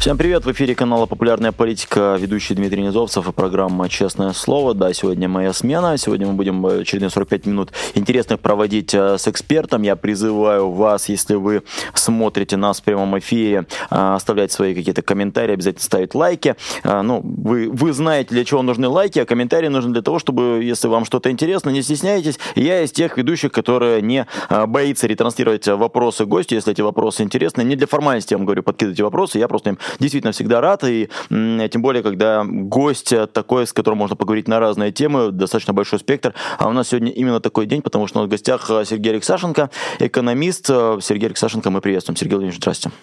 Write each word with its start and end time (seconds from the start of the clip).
Всем 0.00 0.16
привет, 0.16 0.46
в 0.46 0.52
эфире 0.52 0.74
канала 0.74 1.04
«Популярная 1.04 1.52
политика», 1.52 2.16
ведущий 2.18 2.54
Дмитрий 2.54 2.80
Низовцев 2.80 3.28
и 3.28 3.32
программа 3.32 3.90
«Честное 3.90 4.32
слово». 4.32 4.72
Да, 4.72 4.94
сегодня 4.94 5.28
моя 5.28 5.52
смена, 5.52 5.98
сегодня 5.98 6.26
мы 6.26 6.32
будем 6.32 6.64
очередные 6.64 7.10
45 7.10 7.44
минут 7.44 7.72
интересных 7.94 8.40
проводить 8.40 8.94
э, 8.94 9.18
с 9.18 9.28
экспертом. 9.28 9.82
Я 9.82 9.96
призываю 9.96 10.70
вас, 10.70 11.10
если 11.10 11.34
вы 11.34 11.64
смотрите 11.92 12.56
нас 12.56 12.80
в 12.80 12.82
прямом 12.82 13.18
эфире, 13.18 13.66
э, 13.90 14.14
оставлять 14.14 14.52
свои 14.52 14.74
какие-то 14.74 15.02
комментарии, 15.02 15.52
обязательно 15.52 15.84
ставить 15.84 16.14
лайки. 16.14 16.56
Э, 16.82 17.02
ну, 17.02 17.20
вы, 17.22 17.68
вы 17.70 17.92
знаете, 17.92 18.30
для 18.30 18.46
чего 18.46 18.62
нужны 18.62 18.88
лайки, 18.88 19.18
а 19.18 19.26
комментарии 19.26 19.68
нужны 19.68 19.92
для 19.92 20.00
того, 20.00 20.18
чтобы, 20.18 20.62
если 20.64 20.88
вам 20.88 21.04
что-то 21.04 21.30
интересно, 21.30 21.68
не 21.68 21.82
стесняйтесь. 21.82 22.38
Я 22.54 22.80
из 22.80 22.90
тех 22.90 23.18
ведущих, 23.18 23.52
которые 23.52 24.00
не 24.00 24.26
боится 24.66 25.06
ретранслировать 25.06 25.68
вопросы 25.68 26.24
гостю, 26.24 26.54
если 26.54 26.72
эти 26.72 26.80
вопросы 26.80 27.22
интересны. 27.22 27.60
Не 27.60 27.76
для 27.76 27.86
формальности, 27.86 28.32
я 28.32 28.38
вам 28.38 28.46
говорю, 28.46 28.62
подкидывайте 28.62 29.02
вопросы, 29.04 29.38
я 29.38 29.46
просто 29.46 29.68
им 29.68 29.78
действительно 29.98 30.32
всегда 30.32 30.60
рад, 30.60 30.84
и 30.84 31.08
тем 31.28 31.82
более, 31.82 32.02
когда 32.02 32.44
гость 32.44 33.12
такой, 33.32 33.66
с 33.66 33.72
которым 33.72 33.98
можно 33.98 34.16
поговорить 34.16 34.48
на 34.48 34.60
разные 34.60 34.92
темы, 34.92 35.30
достаточно 35.32 35.72
большой 35.72 35.98
спектр. 35.98 36.34
А 36.58 36.68
у 36.68 36.72
нас 36.72 36.88
сегодня 36.88 37.12
именно 37.12 37.40
такой 37.40 37.66
день, 37.66 37.82
потому 37.82 38.06
что 38.06 38.18
у 38.18 38.22
нас 38.22 38.28
в 38.28 38.30
гостях 38.30 38.70
э, 38.70 38.84
Сергей 38.84 39.12
Алексашенко, 39.12 39.70
экономист. 39.98 40.68
Э, 40.70 40.98
Сергей 41.00 41.26
Алексашенко, 41.26 41.70
мы 41.70 41.80
приветствуем. 41.80 42.16
Сергей 42.16 42.34
Владимирович, 42.34 42.60
здравствуйте. 42.60 42.96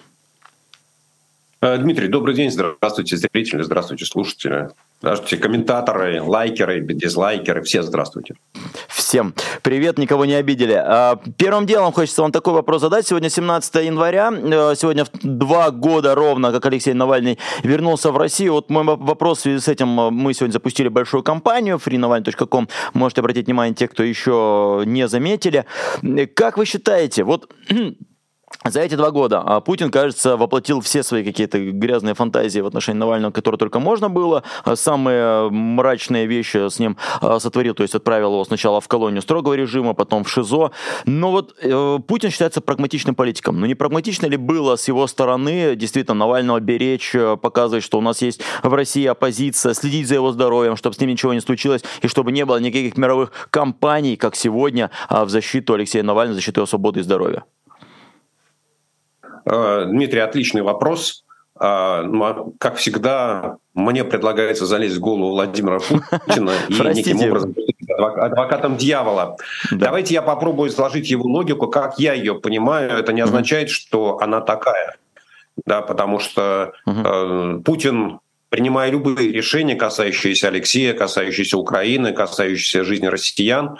Э, 1.60 1.76
Дмитрий, 1.78 2.08
добрый 2.08 2.34
день, 2.34 2.50
здравствуйте, 2.50 3.16
зрители, 3.16 3.62
здравствуйте, 3.62 4.04
слушатели. 4.04 4.70
Здравствуйте, 5.00 5.36
комментаторы, 5.36 6.20
лайкеры, 6.20 6.80
дизлайкеры, 6.80 7.62
все 7.62 7.84
здравствуйте. 7.84 8.34
Всем 8.88 9.32
привет, 9.62 9.96
никого 9.96 10.24
не 10.24 10.34
обидели. 10.34 10.72
А, 10.72 11.20
первым 11.36 11.66
делом 11.66 11.92
хочется 11.92 12.22
вам 12.22 12.32
такой 12.32 12.52
вопрос 12.52 12.80
задать. 12.80 13.06
Сегодня 13.06 13.30
17 13.30 13.76
января, 13.76 14.32
э, 14.32 14.74
сегодня 14.74 15.06
два 15.22 15.70
года 15.70 16.16
ровно, 16.16 16.50
как 16.50 16.66
Алексей 16.66 16.94
Навальный 16.94 17.38
вернулся 17.62 18.10
в 18.10 18.16
Россию. 18.16 18.54
Вот 18.54 18.70
мой 18.70 18.82
вопрос 18.82 19.38
в 19.38 19.42
связи 19.42 19.60
с 19.60 19.68
этим, 19.68 20.00
э, 20.00 20.10
мы 20.10 20.34
сегодня 20.34 20.52
запустили 20.52 20.88
большую 20.88 21.22
кампанию 21.22 21.76
freenavalny.com, 21.76 22.68
можете 22.92 23.20
обратить 23.20 23.46
внимание 23.46 23.76
те, 23.76 23.86
кто 23.86 24.02
еще 24.02 24.82
не 24.84 25.06
заметили. 25.06 25.64
Как 26.34 26.58
вы 26.58 26.66
считаете, 26.66 27.22
вот 27.22 27.48
за 28.64 28.80
эти 28.80 28.96
два 28.96 29.10
года 29.10 29.42
а, 29.44 29.60
Путин, 29.60 29.90
кажется, 29.90 30.36
воплотил 30.36 30.80
все 30.80 31.02
свои 31.02 31.24
какие-то 31.24 31.58
грязные 31.58 32.14
фантазии 32.14 32.60
в 32.60 32.66
отношении 32.66 32.98
Навального, 32.98 33.32
которые 33.32 33.58
только 33.58 33.78
можно 33.78 34.10
было. 34.10 34.42
А, 34.64 34.76
самые 34.76 35.48
мрачные 35.50 36.26
вещи 36.26 36.68
с 36.68 36.78
ним 36.78 36.96
а, 37.20 37.38
сотворил, 37.38 37.74
то 37.74 37.82
есть 37.82 37.94
отправил 37.94 38.32
его 38.32 38.44
сначала 38.44 38.80
в 38.80 38.88
колонию 38.88 39.22
строгого 39.22 39.54
режима, 39.54 39.94
потом 39.94 40.24
в 40.24 40.30
ШИЗО. 40.30 40.72
Но 41.06 41.30
вот 41.30 41.54
э, 41.62 41.98
Путин 42.06 42.30
считается 42.30 42.60
прагматичным 42.60 43.14
политиком. 43.14 43.60
Но 43.60 43.66
не 43.66 43.74
прагматично 43.74 44.26
ли 44.26 44.36
было 44.36 44.76
с 44.76 44.88
его 44.88 45.06
стороны 45.06 45.76
действительно 45.76 46.14
Навального 46.14 46.60
беречь, 46.60 47.14
э, 47.14 47.36
показывать, 47.36 47.84
что 47.84 47.98
у 47.98 48.02
нас 48.02 48.22
есть 48.22 48.40
в 48.62 48.74
России 48.74 49.06
оппозиция, 49.06 49.72
следить 49.74 50.08
за 50.08 50.16
его 50.16 50.32
здоровьем, 50.32 50.76
чтобы 50.76 50.94
с 50.94 51.00
ним 51.00 51.10
ничего 51.10 51.32
не 51.32 51.40
случилось, 51.40 51.82
и 52.02 52.08
чтобы 52.08 52.32
не 52.32 52.44
было 52.44 52.58
никаких 52.58 52.96
мировых 52.96 53.32
кампаний, 53.50 54.16
как 54.16 54.34
сегодня, 54.34 54.90
в 55.08 55.28
защиту 55.28 55.74
Алексея 55.74 56.02
Навального, 56.02 56.34
в 56.34 56.36
защиту 56.36 56.60
его 56.60 56.66
свободы 56.66 57.00
и 57.00 57.02
здоровья? 57.02 57.44
Э, 59.50 59.84
Дмитрий, 59.86 60.20
отличный 60.20 60.62
вопрос. 60.62 61.24
Э, 61.60 62.02
ну, 62.02 62.24
а, 62.24 62.46
как 62.58 62.76
всегда, 62.76 63.56
мне 63.74 64.04
предлагается 64.04 64.66
залезть 64.66 64.96
в 64.96 65.00
голову 65.00 65.30
Владимира 65.30 65.78
Путина 65.78 66.52
и 66.68 66.94
неким 66.94 67.20
образом 67.22 67.54
адвокатом 67.98 68.76
дьявола. 68.76 69.36
Да. 69.70 69.86
Давайте 69.86 70.14
я 70.14 70.22
попробую 70.22 70.70
изложить 70.70 71.10
его 71.10 71.24
логику, 71.24 71.68
как 71.68 71.98
я 71.98 72.12
ее 72.12 72.34
понимаю. 72.34 72.90
Это 72.92 73.12
не 73.12 73.20
означает, 73.20 73.70
что 73.70 74.18
она 74.20 74.40
такая. 74.40 74.96
Да, 75.66 75.82
потому 75.82 76.20
что 76.20 76.72
э, 76.86 77.60
Путин 77.64 78.20
принимая 78.50 78.90
любые 78.90 79.32
решения, 79.32 79.74
касающиеся 79.74 80.48
Алексея, 80.48 80.94
касающиеся 80.94 81.58
Украины, 81.58 82.12
касающиеся 82.12 82.84
жизни 82.84 83.06
россиян, 83.06 83.78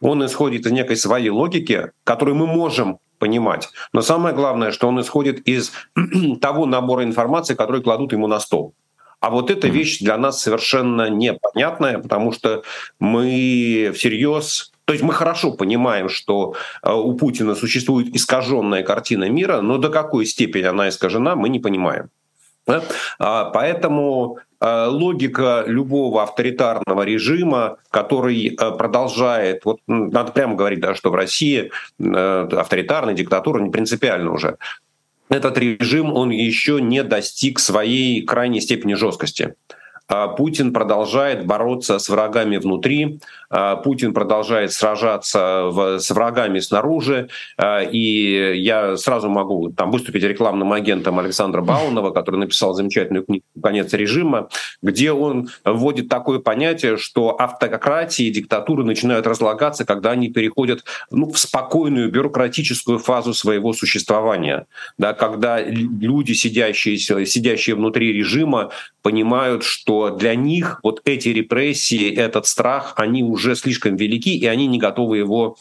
он 0.00 0.24
исходит 0.24 0.66
из 0.66 0.72
некой 0.72 0.96
своей 0.96 1.30
логики, 1.30 1.92
которую 2.04 2.36
мы 2.36 2.46
можем 2.46 2.98
понимать. 3.22 3.68
Но 3.92 4.02
самое 4.02 4.34
главное, 4.34 4.72
что 4.72 4.88
он 4.88 5.00
исходит 5.00 5.46
из 5.46 5.70
того 6.40 6.66
набора 6.66 7.04
информации, 7.04 7.54
который 7.54 7.80
кладут 7.80 8.12
ему 8.12 8.26
на 8.26 8.40
стол. 8.40 8.74
А 9.20 9.30
вот 9.30 9.48
эта 9.48 9.68
вещь 9.68 10.00
для 10.00 10.16
нас 10.18 10.42
совершенно 10.42 11.08
непонятная, 11.08 11.98
потому 11.98 12.32
что 12.32 12.64
мы 12.98 13.92
всерьез 13.94 14.72
то 14.84 14.94
есть 14.94 15.04
мы 15.04 15.14
хорошо 15.14 15.52
понимаем, 15.52 16.08
что 16.08 16.54
э, 16.82 16.92
у 16.92 17.14
Путина 17.14 17.54
существует 17.54 18.08
искаженная 18.16 18.82
картина 18.82 19.30
мира, 19.30 19.60
но 19.60 19.78
до 19.78 19.90
какой 19.90 20.26
степени 20.26 20.64
она 20.64 20.88
искажена, 20.88 21.36
мы 21.36 21.48
не 21.48 21.60
понимаем. 21.60 22.10
А, 23.18 23.44
поэтому 23.46 24.38
э, 24.60 24.86
логика 24.86 25.64
любого 25.66 26.22
авторитарного 26.22 27.02
режима, 27.02 27.78
который 27.90 28.48
э, 28.48 28.70
продолжает, 28.72 29.64
вот 29.64 29.80
надо 29.86 30.32
прямо 30.32 30.54
говорить, 30.54 30.80
да, 30.80 30.94
что 30.94 31.10
в 31.10 31.14
России 31.14 31.70
э, 31.98 32.48
авторитарная 32.52 33.14
диктатура 33.14 33.60
не 33.60 33.70
принципиально 33.70 34.32
уже. 34.32 34.58
Этот 35.28 35.56
режим, 35.58 36.12
он 36.12 36.30
еще 36.30 36.80
не 36.80 37.02
достиг 37.02 37.58
своей 37.58 38.22
крайней 38.22 38.60
степени 38.60 38.94
жесткости. 38.94 39.54
А 40.08 40.28
Путин 40.28 40.72
продолжает 40.72 41.46
бороться 41.46 41.98
с 41.98 42.08
врагами 42.08 42.56
внутри, 42.56 43.20
а, 43.52 43.76
Путин 43.76 44.14
продолжает 44.14 44.72
сражаться 44.72 45.64
в, 45.66 45.98
с 45.98 46.10
врагами 46.10 46.58
снаружи, 46.58 47.28
а, 47.58 47.80
и 47.80 48.58
я 48.58 48.96
сразу 48.96 49.28
могу 49.28 49.70
там 49.70 49.90
выступить 49.90 50.22
рекламным 50.22 50.72
агентом 50.72 51.18
Александра 51.18 51.60
Баунова, 51.62 52.10
который 52.10 52.36
написал 52.36 52.72
замечательную 52.72 53.24
книгу 53.24 53.44
«Конец 53.62 53.92
режима», 53.92 54.48
где 54.82 55.12
он 55.12 55.50
вводит 55.64 56.08
такое 56.08 56.38
понятие, 56.38 56.96
что 56.96 57.36
автократии 57.38 58.26
и 58.26 58.30
диктатуры 58.30 58.84
начинают 58.84 59.26
разлагаться, 59.26 59.84
когда 59.84 60.12
они 60.12 60.30
переходят 60.30 60.84
ну, 61.10 61.30
в 61.30 61.38
спокойную 61.38 62.10
бюрократическую 62.10 62.98
фазу 62.98 63.34
своего 63.34 63.74
существования, 63.74 64.66
да, 64.96 65.12
когда 65.12 65.60
люди, 65.60 66.32
сидящие, 66.32 66.96
сидящие 66.96 67.76
внутри 67.76 68.12
режима, 68.12 68.70
понимают, 69.02 69.64
что 69.64 70.01
для 70.10 70.34
них 70.34 70.80
вот 70.82 71.00
эти 71.04 71.28
репрессии, 71.28 72.14
этот 72.14 72.46
страх, 72.46 72.94
они 72.96 73.22
уже 73.22 73.56
слишком 73.56 73.96
велики, 73.96 74.36
и 74.36 74.46
они 74.46 74.66
не 74.66 74.78
готовы 74.78 75.18
его 75.18 75.56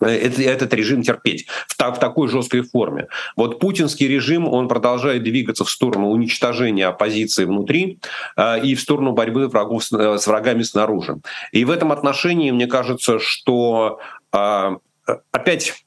э, 0.00 0.06
этот 0.06 0.74
режим 0.74 1.02
терпеть 1.02 1.46
в, 1.68 1.74
в 1.78 1.98
такой 1.98 2.28
жесткой 2.28 2.62
форме. 2.62 3.08
Вот 3.36 3.58
путинский 3.58 4.08
режим, 4.08 4.48
он 4.48 4.68
продолжает 4.68 5.22
двигаться 5.22 5.64
в 5.64 5.70
сторону 5.70 6.10
уничтожения 6.10 6.86
оппозиции 6.86 7.44
внутри 7.44 7.98
э, 8.36 8.60
и 8.64 8.74
в 8.74 8.80
сторону 8.80 9.12
борьбы 9.12 9.48
врагов 9.48 9.84
с, 9.84 9.92
э, 9.92 10.18
с 10.18 10.26
врагами 10.26 10.62
снаружи. 10.62 11.20
И 11.52 11.64
в 11.64 11.70
этом 11.70 11.92
отношении 11.92 12.50
мне 12.50 12.66
кажется, 12.66 13.18
что 13.18 14.00
э, 14.32 14.76
опять 15.30 15.84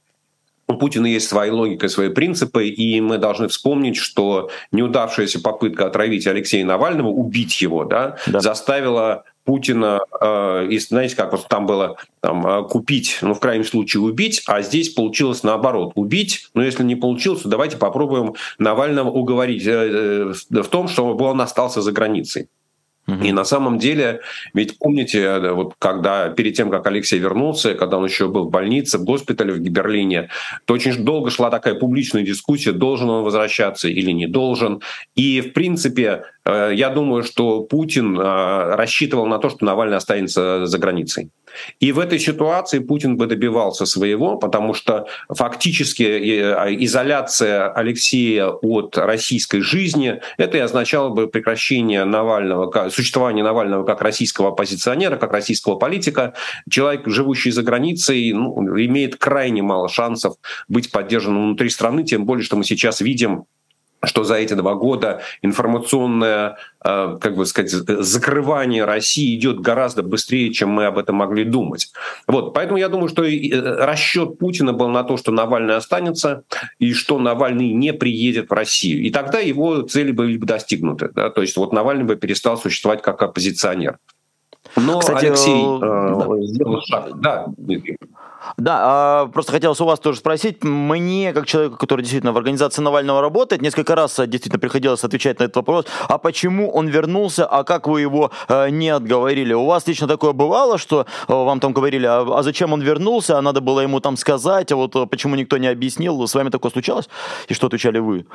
у 0.68 0.74
Путина 0.76 1.06
есть 1.06 1.28
своя 1.28 1.54
логика, 1.54 1.88
свои 1.88 2.10
принципы, 2.10 2.68
и 2.68 3.00
мы 3.00 3.18
должны 3.18 3.48
вспомнить, 3.48 3.98
что 3.98 4.50
неудавшаяся 4.72 5.40
попытка 5.42 5.86
отравить 5.88 6.26
Алексея 6.28 6.66
Навального, 6.66 7.10
убить 7.10 7.62
его, 7.62 7.86
да, 7.86 8.18
да. 8.28 8.40
заставила 8.40 9.24
Путина, 9.44 10.00
э, 10.20 10.68
и 10.72 10.80
знаете, 10.80 11.16
как 11.16 11.32
вот 11.32 11.48
там 11.48 11.68
было 11.68 11.98
там, 12.20 12.46
э, 12.48 12.64
купить, 12.64 13.20
ну, 13.22 13.36
в 13.36 13.40
крайнем 13.40 13.64
случае 13.64 14.02
убить, 14.02 14.42
а 14.48 14.64
здесь 14.64 14.90
получилось 14.90 15.44
наоборот, 15.44 15.92
убить, 15.94 16.50
но 16.56 16.64
если 16.64 16.84
не 16.84 16.96
получилось, 16.96 17.42
то 17.42 17.50
давайте 17.50 17.78
попробуем 17.78 18.34
Навального 18.58 19.10
уговорить 19.10 19.68
э, 19.68 20.34
э, 20.50 20.62
в 20.62 20.68
том, 20.68 20.88
чтобы 20.88 21.26
он 21.26 21.42
остался 21.42 21.82
за 21.84 21.92
границей. 21.92 22.48
И 23.24 23.32
на 23.32 23.46
самом 23.46 23.78
деле, 23.78 24.22
ведь 24.54 24.78
помните, 24.80 25.20
э, 25.20 25.52
вот 25.52 25.76
когда 25.80 26.30
перед 26.30 26.56
тем, 26.56 26.70
как 26.70 26.88
Алексей 26.88 27.20
вернулся, 27.20 27.74
когда 27.76 27.98
он 27.98 28.06
еще 28.06 28.28
был 28.28 28.46
в 28.46 28.52
больнице, 28.52 28.98
в 28.98 29.04
госпитале 29.04 29.54
в 29.54 29.60
Берлине, 29.60 30.30
то 30.66 30.74
очень 30.74 31.04
долго 31.04 31.30
шла 31.30 31.50
такая 31.50 31.76
публичная 31.76 32.24
дискуссия, 32.24 32.72
должен 32.72 33.10
он 33.10 33.24
возвращаться 33.24 33.88
или 33.88 34.12
не 34.12 34.28
должен. 34.28 34.82
И, 35.16 35.42
в 35.42 35.54
принципе, 35.54 36.24
я 36.48 36.90
думаю, 36.90 37.24
что 37.24 37.62
Путин 37.62 38.20
э, 38.20 38.76
рассчитывал 38.76 39.26
на 39.26 39.40
то, 39.40 39.50
что 39.50 39.66
Навальный 39.66 39.98
останется 39.98 40.66
за 40.66 40.78
границей. 40.78 41.32
И 41.80 41.92
в 41.92 42.00
этой 42.00 42.20
ситуации 42.20 42.80
Путин 42.80 43.18
бы 43.18 43.26
добивался 43.26 43.86
своего, 43.86 44.38
потому 44.38 44.74
что 44.74 45.08
фактически 45.30 46.04
а, 46.04 46.68
изоляция 46.72 47.72
Алексея 47.72 48.48
от 48.50 48.98
российской 48.98 49.62
жизни, 49.62 50.22
это 50.38 50.58
и 50.58 50.62
означало 50.62 51.10
бы 51.10 51.28
прекращение 51.28 52.06
Навального, 52.06 52.90
существование 52.90 53.44
Навального 53.44 53.84
как 53.84 54.02
российского 54.02 54.50
оппозиционера, 54.50 55.18
как 55.18 55.32
российского 55.32 55.76
политика. 55.76 56.34
Человек, 56.70 57.08
живущий 57.08 57.52
за 57.52 57.64
границей, 57.64 58.34
ну, 58.34 58.56
имеет 58.78 59.16
крайне 59.16 59.62
мало 59.62 59.90
шансов 59.90 60.36
быть 60.68 60.92
поддержанным 60.92 61.46
внутри 61.46 61.70
страны, 61.70 62.04
тем 62.04 62.26
более, 62.26 62.44
что 62.44 62.56
мы 62.56 62.64
сейчас 62.64 63.02
видим 63.02 63.46
что 64.06 64.24
за 64.24 64.36
эти 64.36 64.54
два 64.54 64.76
года 64.76 65.22
информационное, 65.42 66.58
э, 66.84 67.18
как 67.20 67.36
бы 67.36 67.46
сказать, 67.46 67.72
закрывание 67.72 68.86
России 68.86 69.36
идет 69.36 69.60
гораздо 69.60 70.04
быстрее, 70.04 70.54
чем 70.54 70.70
мы 70.70 70.86
об 70.86 70.98
этом 70.98 71.16
могли 71.16 71.44
думать. 71.44 71.92
Вот, 72.28 72.54
поэтому 72.54 72.78
я 72.78 72.90
думаю, 72.90 73.10
что 73.10 73.24
э, 73.24 73.50
расчет 73.86 74.38
Путина 74.40 74.74
был 74.74 74.90
на 74.90 75.04
то, 75.04 75.18
что 75.18 75.32
Навальный 75.32 75.76
останется 75.76 76.44
и 76.80 76.94
что 76.94 77.20
Навальный 77.20 77.72
не 77.74 77.94
приедет 77.94 78.50
в 78.50 78.54
Россию. 78.54 79.04
И 79.04 79.10
тогда 79.10 79.40
его 79.40 79.82
цели 79.82 80.12
были 80.12 80.38
бы 80.38 80.46
достигнуты. 80.46 81.10
Да? 81.14 81.30
То 81.30 81.42
есть 81.42 81.58
вот 81.58 81.74
Навальный 81.74 82.06
бы 82.06 82.16
перестал 82.16 82.58
существовать 82.58 83.02
как 83.02 83.22
оппозиционер. 83.22 83.98
Но 84.76 85.00
Кстати, 85.00 85.26
Алексей 85.26 85.64
э, 85.64 85.80
да. 85.80 86.46
сделал 86.46 86.82
шаг. 86.82 87.20
Да, 87.20 87.48
да, 88.58 88.80
а, 88.82 89.28
просто 89.28 89.52
хотелось 89.52 89.82
у 89.82 89.86
вас 89.86 90.00
тоже 90.00 90.20
спросить. 90.20 90.64
Мне, 90.64 91.34
как 91.34 91.46
человеку, 91.46 91.78
который 91.78 92.02
действительно 92.02 92.32
в 92.32 92.38
организации 92.38 92.82
Навального 92.82 93.22
работает, 93.22 93.62
несколько 93.62 93.96
раз 93.96 94.18
э, 94.20 94.28
действительно 94.28 94.60
приходилось 94.60 95.04
отвечать 95.04 95.40
на 95.40 95.46
этот 95.46 95.56
вопрос. 95.58 95.86
А 96.08 96.18
почему 96.18 96.70
он 96.72 96.88
вернулся, 96.88 97.46
а 97.46 97.64
как 97.64 97.88
вы 97.88 98.02
его 98.02 98.32
э, 98.48 98.70
не 98.70 98.90
отговорили? 98.90 99.54
У 99.54 99.66
вас 99.66 99.88
лично 99.88 100.08
такое 100.08 100.34
бывало, 100.34 100.78
что 100.78 101.06
э, 101.28 101.34
вам 101.34 101.60
там 101.60 101.74
говорили, 101.74 102.06
а, 102.06 102.22
а 102.22 102.44
зачем 102.44 102.74
он 102.74 102.82
вернулся, 102.82 103.38
а 103.38 103.42
надо 103.42 103.62
было 103.62 103.82
ему 103.82 104.00
там 104.00 104.18
сказать, 104.18 104.72
а 104.72 104.76
вот 104.76 104.94
почему 105.10 105.36
никто 105.36 105.58
не 105.58 105.68
объяснил? 105.68 106.28
С 106.28 106.36
вами 106.36 106.50
такое 106.50 106.72
случалось? 106.72 107.10
И 107.48 107.54
что 107.54 107.68
отвечали 107.68 108.00
вы? 108.00 108.26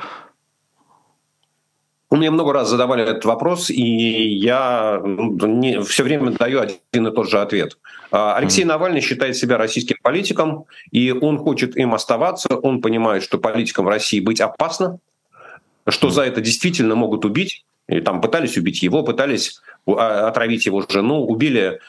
У 2.13 2.17
меня 2.17 2.29
много 2.29 2.51
раз 2.51 2.67
задавали 2.67 3.03
этот 3.03 3.23
вопрос, 3.23 3.69
и 3.69 3.81
я 3.81 4.99
ну, 5.01 5.47
не, 5.47 5.81
все 5.81 6.03
время 6.03 6.31
даю 6.31 6.59
один 6.59 7.07
и 7.07 7.11
тот 7.15 7.29
же 7.29 7.39
ответ. 7.39 7.77
А, 8.11 8.35
Алексей 8.35 8.63
mm-hmm. 8.63 8.67
Навальный 8.67 8.99
считает 8.99 9.37
себя 9.37 9.57
российским 9.57 9.95
политиком, 10.03 10.65
и 10.91 11.13
он 11.13 11.37
хочет 11.37 11.77
им 11.77 11.93
оставаться. 11.93 12.57
Он 12.57 12.81
понимает, 12.81 13.23
что 13.23 13.37
политикам 13.37 13.85
в 13.85 13.87
России 13.87 14.19
быть 14.19 14.41
опасно, 14.41 14.99
что 15.87 16.09
mm-hmm. 16.09 16.11
за 16.11 16.21
это 16.23 16.41
действительно 16.41 16.95
могут 16.95 17.23
убить. 17.23 17.63
И 17.87 18.01
там 18.01 18.19
пытались 18.19 18.57
убить 18.57 18.83
его, 18.83 19.03
пытались 19.03 19.61
а, 19.87 20.27
отравить 20.27 20.65
его 20.65 20.83
жену, 20.89 21.21
убили 21.21 21.79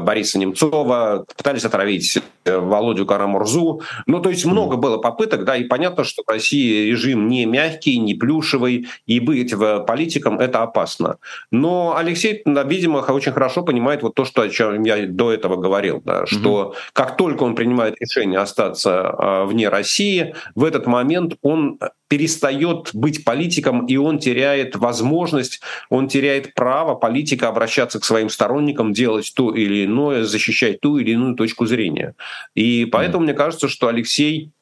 Бориса 0.00 0.38
Немцова, 0.38 1.24
пытались 1.36 1.64
отравить 1.64 2.18
э, 2.44 2.58
Володю 2.58 3.06
Карамурзу. 3.06 3.82
Ну, 4.06 4.20
то 4.20 4.30
есть 4.30 4.44
много 4.44 4.76
было 4.76 4.98
попыток, 4.98 5.44
да, 5.44 5.56
и 5.56 5.64
понятно, 5.64 6.04
что 6.04 6.22
в 6.26 6.30
России 6.30 6.90
режим 6.90 7.28
не 7.28 7.46
мягкий, 7.46 7.98
не 7.98 8.14
плюшевый, 8.14 8.86
и 9.06 9.20
быть 9.20 9.54
политиком– 9.86 10.38
это 10.40 10.62
опасно. 10.62 11.16
Но 11.50 11.94
Алексей, 11.96 12.42
видимо, 12.44 12.98
очень 12.98 13.32
хорошо 13.32 13.62
понимает 13.62 14.02
вот 14.02 14.14
то, 14.14 14.24
что, 14.24 14.42
о 14.42 14.48
чем 14.48 14.82
я 14.84 15.06
до 15.06 15.32
этого 15.32 15.56
говорил, 15.56 16.00
да, 16.04 16.26
что 16.26 16.68
угу. 16.68 16.74
как 16.92 17.16
только 17.16 17.42
он 17.42 17.54
принимает 17.54 18.00
решение 18.00 18.38
остаться 18.38 19.08
а, 19.08 19.44
вне 19.44 19.68
России, 19.68 20.34
в 20.54 20.64
этот 20.64 20.86
момент 20.86 21.34
он 21.42 21.78
перестает 22.12 22.90
быть 22.92 23.24
политиком, 23.24 23.86
и 23.86 23.96
он 23.96 24.18
теряет 24.18 24.76
возможность, 24.76 25.62
он 25.88 26.08
теряет 26.08 26.52
право 26.52 26.94
политика 26.94 27.48
обращаться 27.48 27.98
к 28.00 28.04
своим 28.04 28.28
сторонникам, 28.28 28.92
делать 28.92 29.32
то 29.34 29.50
или 29.50 29.71
иное, 29.80 30.24
защищать 30.24 30.80
ту 30.80 30.98
или 30.98 31.12
иную 31.12 31.34
точку 31.34 31.66
зрения. 31.66 32.14
И 32.54 32.86
поэтому 32.86 33.22
mm. 33.22 33.24
мне 33.24 33.34
кажется, 33.34 33.68
что 33.68 33.88
Алексей 33.88 34.52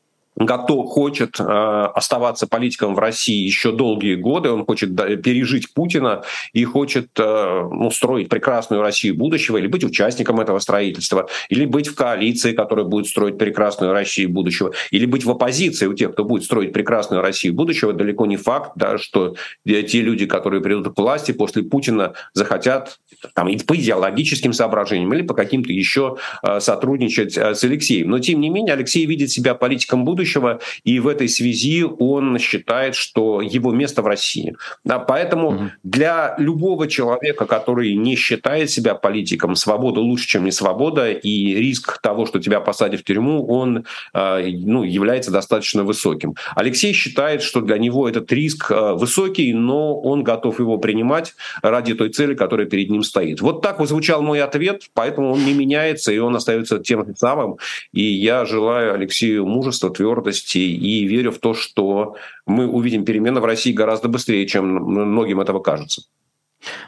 готов, 0.41 0.89
хочет 0.89 1.39
э, 1.39 1.43
оставаться 1.45 2.47
политиком 2.47 2.95
в 2.95 2.99
России 2.99 3.45
еще 3.45 3.73
долгие 3.73 4.15
годы, 4.15 4.51
он 4.51 4.65
хочет 4.65 4.97
пережить 5.23 5.73
Путина 5.75 6.23
и 6.53 6.65
хочет 6.65 7.11
э, 7.19 7.69
ну, 7.71 7.91
строить 7.91 8.29
прекрасную 8.29 8.83
Россию 8.83 9.17
будущего, 9.17 9.59
или 9.59 9.67
быть 9.67 9.85
участником 9.85 10.41
этого 10.41 10.59
строительства, 10.59 11.29
или 11.51 11.67
быть 11.67 11.89
в 11.89 11.95
коалиции, 11.95 12.53
которая 12.53 12.87
будет 12.87 13.07
строить 13.07 13.39
прекрасную 13.39 13.93
Россию 13.93 14.31
будущего, 14.31 14.73
или 14.91 15.07
быть 15.07 15.25
в 15.25 15.31
оппозиции 15.31 15.87
у 15.87 15.95
тех, 15.95 16.13
кто 16.13 16.25
будет 16.25 16.45
строить 16.45 16.73
прекрасную 16.73 17.23
Россию 17.23 17.55
будущего. 17.55 17.93
Далеко 17.93 18.27
не 18.27 18.37
факт, 18.37 18.73
да, 18.77 18.97
что 18.99 19.35
те 19.67 20.01
люди, 20.01 20.27
которые 20.27 20.63
придут 20.63 20.95
к 20.95 20.99
власти 20.99 21.33
после 21.33 21.63
Путина, 21.63 22.15
захотят 22.33 22.99
там, 23.35 23.49
и 23.49 23.59
по 23.59 23.77
идеологическим 23.77 24.53
соображениям 24.53 25.13
или 25.13 25.23
по 25.23 25.35
каким-то 25.35 25.73
еще 25.73 26.17
э, 26.43 26.61
сотрудничать 26.61 27.37
э, 27.37 27.55
с 27.55 27.63
Алексеем. 27.65 28.09
Но 28.09 28.19
тем 28.19 28.41
не 28.41 28.49
менее 28.49 28.75
Алексей 28.75 29.05
видит 29.05 29.31
себя 29.31 29.55
политиком 29.55 30.05
будущего, 30.05 30.30
будущего, 30.31 30.61
и 30.85 31.01
в 31.01 31.09
этой 31.09 31.29
связи 31.29 31.85
он 31.85 32.39
считает, 32.39 32.95
что 32.95 33.41
его 33.41 33.73
место 33.73 34.03
в 34.03 34.07
России. 34.07 34.57
Да, 34.85 34.99
поэтому 34.99 35.49
угу. 35.49 35.71
для 35.83 36.35
любого 36.39 36.87
человека, 36.87 37.47
который 37.47 37.95
не 37.95 38.17
считает 38.17 38.71
себя 38.71 38.95
политиком, 38.95 39.57
свобода 39.57 40.01
лучше, 40.01 40.27
чем 40.27 40.45
не 40.45 40.53
свобода, 40.53 41.11
и 41.11 41.55
риск 41.55 42.01
того, 42.01 42.27
что 42.27 42.39
тебя 42.39 42.61
посадят 42.61 43.01
в 43.01 43.05
тюрьму, 43.05 43.47
он 43.47 43.85
э, 44.15 44.51
ну, 44.65 44.85
является 44.85 45.31
достаточно 45.31 45.85
высоким. 45.85 46.35
Алексей 46.57 46.93
считает, 46.93 47.43
что 47.43 47.61
для 47.61 47.79
него 47.79 48.09
этот 48.09 48.33
риск 48.33 48.71
э, 48.71 48.95
высокий, 48.95 49.53
но 49.53 50.01
он 50.01 50.23
готов 50.25 50.61
его 50.61 50.79
принимать 50.79 51.35
ради 51.63 51.95
той 51.95 52.11
цели, 52.11 52.35
которая 52.35 52.67
перед 52.67 52.91
ним 52.91 53.03
стоит. 53.03 53.41
Вот 53.41 53.63
так 53.63 53.81
звучал 53.87 54.23
мой 54.23 54.43
ответ, 54.43 54.83
поэтому 54.95 55.33
он 55.33 55.45
не 55.45 55.55
меняется, 55.55 56.13
и 56.13 56.19
он 56.19 56.37
остается 56.37 56.79
тем 56.79 57.17
самым. 57.17 57.57
И 57.93 58.03
я 58.03 58.45
желаю 58.45 58.95
Алексею 58.95 59.47
мужества, 59.47 59.91
твердости, 59.91 60.10
твердости 60.11 60.59
и 60.59 61.07
верю 61.07 61.31
в 61.31 61.39
то, 61.39 61.55
что 61.55 62.17
мы 62.47 62.67
увидим 62.67 63.05
перемены 63.05 63.41
в 63.41 63.45
России 63.45 63.73
гораздо 63.73 64.09
быстрее, 64.09 64.47
чем 64.47 64.67
многим 64.67 65.41
этого 65.41 65.61
кажется. 65.61 66.03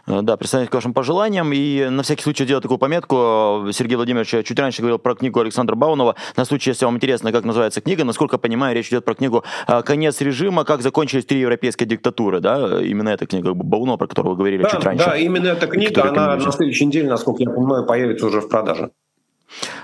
Э, 0.07 0.21
да, 0.23 0.37
присоединяюсь 0.37 0.71
к 0.71 0.75
вашим 0.75 0.93
пожеланиям. 0.93 1.51
И 1.53 1.89
на 1.89 2.03
всякий 2.03 2.23
случай 2.23 2.45
делаю 2.45 2.61
такую 2.61 2.79
пометку. 2.79 3.69
Сергей 3.73 3.97
Владимирович 3.97 4.47
чуть 4.47 4.59
раньше 4.59 4.83
говорил 4.83 4.99
про 4.99 5.15
книгу 5.15 5.41
Александра 5.41 5.75
Баунова. 5.77 6.17
На 6.37 6.45
случай, 6.45 6.71
если 6.71 6.85
вам 6.85 6.97
интересно, 6.97 7.33
как 7.33 7.45
называется 7.45 7.81
книга, 7.81 8.05
насколько 8.05 8.35
я 8.35 8.39
понимаю, 8.39 8.75
речь 8.75 8.89
идет 8.89 9.05
про 9.05 9.15
книгу 9.15 9.45
э, 9.67 9.83
«Конец 9.83 10.21
режима. 10.21 10.65
Как 10.65 10.83
закончились 10.83 11.25
три 11.25 11.41
европейские 11.41 11.89
диктатуры». 11.89 12.41
Да? 12.41 12.83
Именно 12.83 13.11
эта 13.11 13.27
книга 13.27 13.55
Баунова, 13.55 13.97
про 13.97 14.07
которую 14.09 14.33
вы 14.33 14.39
говорили 14.39 14.63
да, 14.65 14.71
чуть 14.71 14.85
раньше. 14.85 15.07
Да, 15.07 15.17
именно 15.17 15.49
эта 15.49 15.67
книга, 15.67 16.09
она 16.09 16.37
на 16.37 16.53
следующей 16.53 16.87
неделе, 16.87 17.09
насколько 17.09 17.43
я 17.43 17.51
понимаю, 17.51 17.87
появится 17.87 18.27
уже 18.27 18.41
в 18.41 18.49
продаже. 18.49 18.91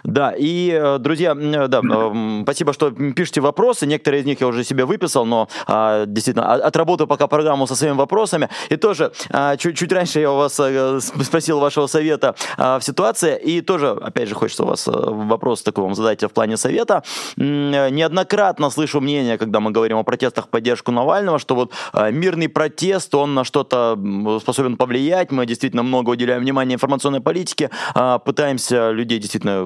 Да, 0.05 0.35
и, 0.37 0.71
э, 0.71 0.99
друзья, 0.99 1.37
э, 1.39 1.69
да, 1.69 1.81
спасибо, 2.43 2.73
что 2.73 2.91
пишете 2.91 3.41
вопросы. 3.41 3.87
Некоторые 3.87 4.23
из 4.23 4.27
них 4.27 4.41
я 4.41 4.47
уже 4.47 4.65
себе 4.65 4.85
выписал, 4.85 5.25
но 5.27 5.49
а, 5.67 6.07
действительно, 6.07 6.55
отработаю 6.55 7.07
пока 7.07 7.27
программу 7.27 7.67
со 7.67 7.75
своими 7.75 7.97
вопросами. 7.97 8.49
И 8.69 8.77
тоже, 8.77 9.13
а, 9.31 9.57
чуть, 9.57 9.77
чуть 9.77 9.93
раньше 9.93 10.21
я 10.21 10.33
у 10.33 10.37
вас 10.37 10.59
э, 10.61 11.01
спросил 11.01 11.61
вашего 11.61 11.87
совета 11.87 12.35
а, 12.57 12.79
в 12.79 12.85
ситуации, 12.85 13.39
и 13.39 13.61
тоже, 13.61 13.91
опять 13.91 14.29
же, 14.29 14.35
хочется 14.35 14.65
у 14.65 14.67
вас 14.67 14.87
вопрос 14.87 15.63
такой 15.63 15.85
вам 15.85 15.95
задать 15.95 16.23
в 16.23 16.29
плане 16.29 16.57
совета. 16.57 17.03
Неоднократно 17.37 18.71
слышу 18.71 19.01
мнение, 19.01 19.39
когда 19.39 19.61
мы 19.61 19.71
говорим 19.71 19.99
о 19.99 20.03
протестах 20.03 20.47
в 20.47 20.49
поддержку 20.49 20.93
Навального, 20.93 21.39
что 21.39 21.55
вот 21.55 21.73
мирный 22.11 22.49
протест, 22.49 23.15
он 23.15 23.35
на 23.35 23.45
что-то 23.45 23.99
способен 24.41 24.77
повлиять. 24.77 25.31
Мы 25.31 25.47
действительно 25.47 25.83
много 25.83 26.11
уделяем 26.11 26.43
внимания 26.43 26.75
информационной 26.75 27.21
политике, 27.21 27.71
пытаемся 28.25 28.91
людей 28.91 29.19
действительно 29.19 29.58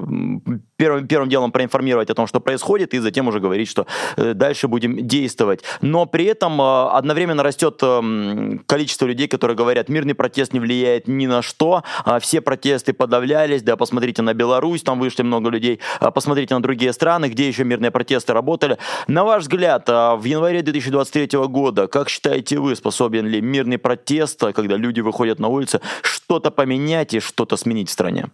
первым, 0.76 1.06
первым 1.06 1.28
делом 1.28 1.52
проинформировать 1.52 2.10
о 2.10 2.14
том, 2.14 2.26
что 2.26 2.40
происходит, 2.40 2.94
и 2.94 2.98
затем 2.98 3.28
уже 3.28 3.40
говорить, 3.40 3.68
что 3.68 3.86
э, 4.16 4.34
дальше 4.34 4.68
будем 4.68 5.06
действовать. 5.06 5.62
Но 5.80 6.06
при 6.06 6.24
этом 6.24 6.60
э, 6.60 6.88
одновременно 6.90 7.42
растет 7.42 7.78
эм, 7.82 8.62
количество 8.66 9.06
людей, 9.06 9.28
которые 9.28 9.56
говорят, 9.56 9.88
мирный 9.88 10.14
протест 10.14 10.52
не 10.52 10.60
влияет 10.60 11.08
ни 11.08 11.26
на 11.26 11.42
что, 11.42 11.82
а 12.04 12.18
все 12.18 12.40
протесты 12.40 12.92
подавлялись, 12.92 13.62
да, 13.62 13.76
посмотрите 13.76 14.22
на 14.22 14.34
Беларусь, 14.34 14.82
там 14.82 14.98
вышли 14.98 15.22
много 15.22 15.50
людей, 15.50 15.80
а 16.00 16.10
посмотрите 16.10 16.54
на 16.54 16.62
другие 16.62 16.92
страны, 16.92 17.26
где 17.26 17.46
еще 17.46 17.64
мирные 17.64 17.90
протесты 17.90 18.32
работали. 18.32 18.78
На 19.06 19.24
ваш 19.24 19.42
взгляд, 19.42 19.88
а, 19.88 20.16
в 20.16 20.24
январе 20.24 20.62
2023 20.62 21.46
года, 21.46 21.86
как 21.86 22.08
считаете 22.08 22.58
вы, 22.58 22.74
способен 22.76 23.26
ли 23.26 23.40
мирный 23.40 23.78
протест, 23.78 24.40
когда 24.54 24.76
люди 24.76 25.00
выходят 25.00 25.38
на 25.38 25.48
улицы, 25.48 25.80
что-то 26.02 26.50
поменять 26.50 27.14
и 27.14 27.20
что-то 27.20 27.56
сменить 27.56 27.88
в 27.88 27.92
стране? 27.92 28.26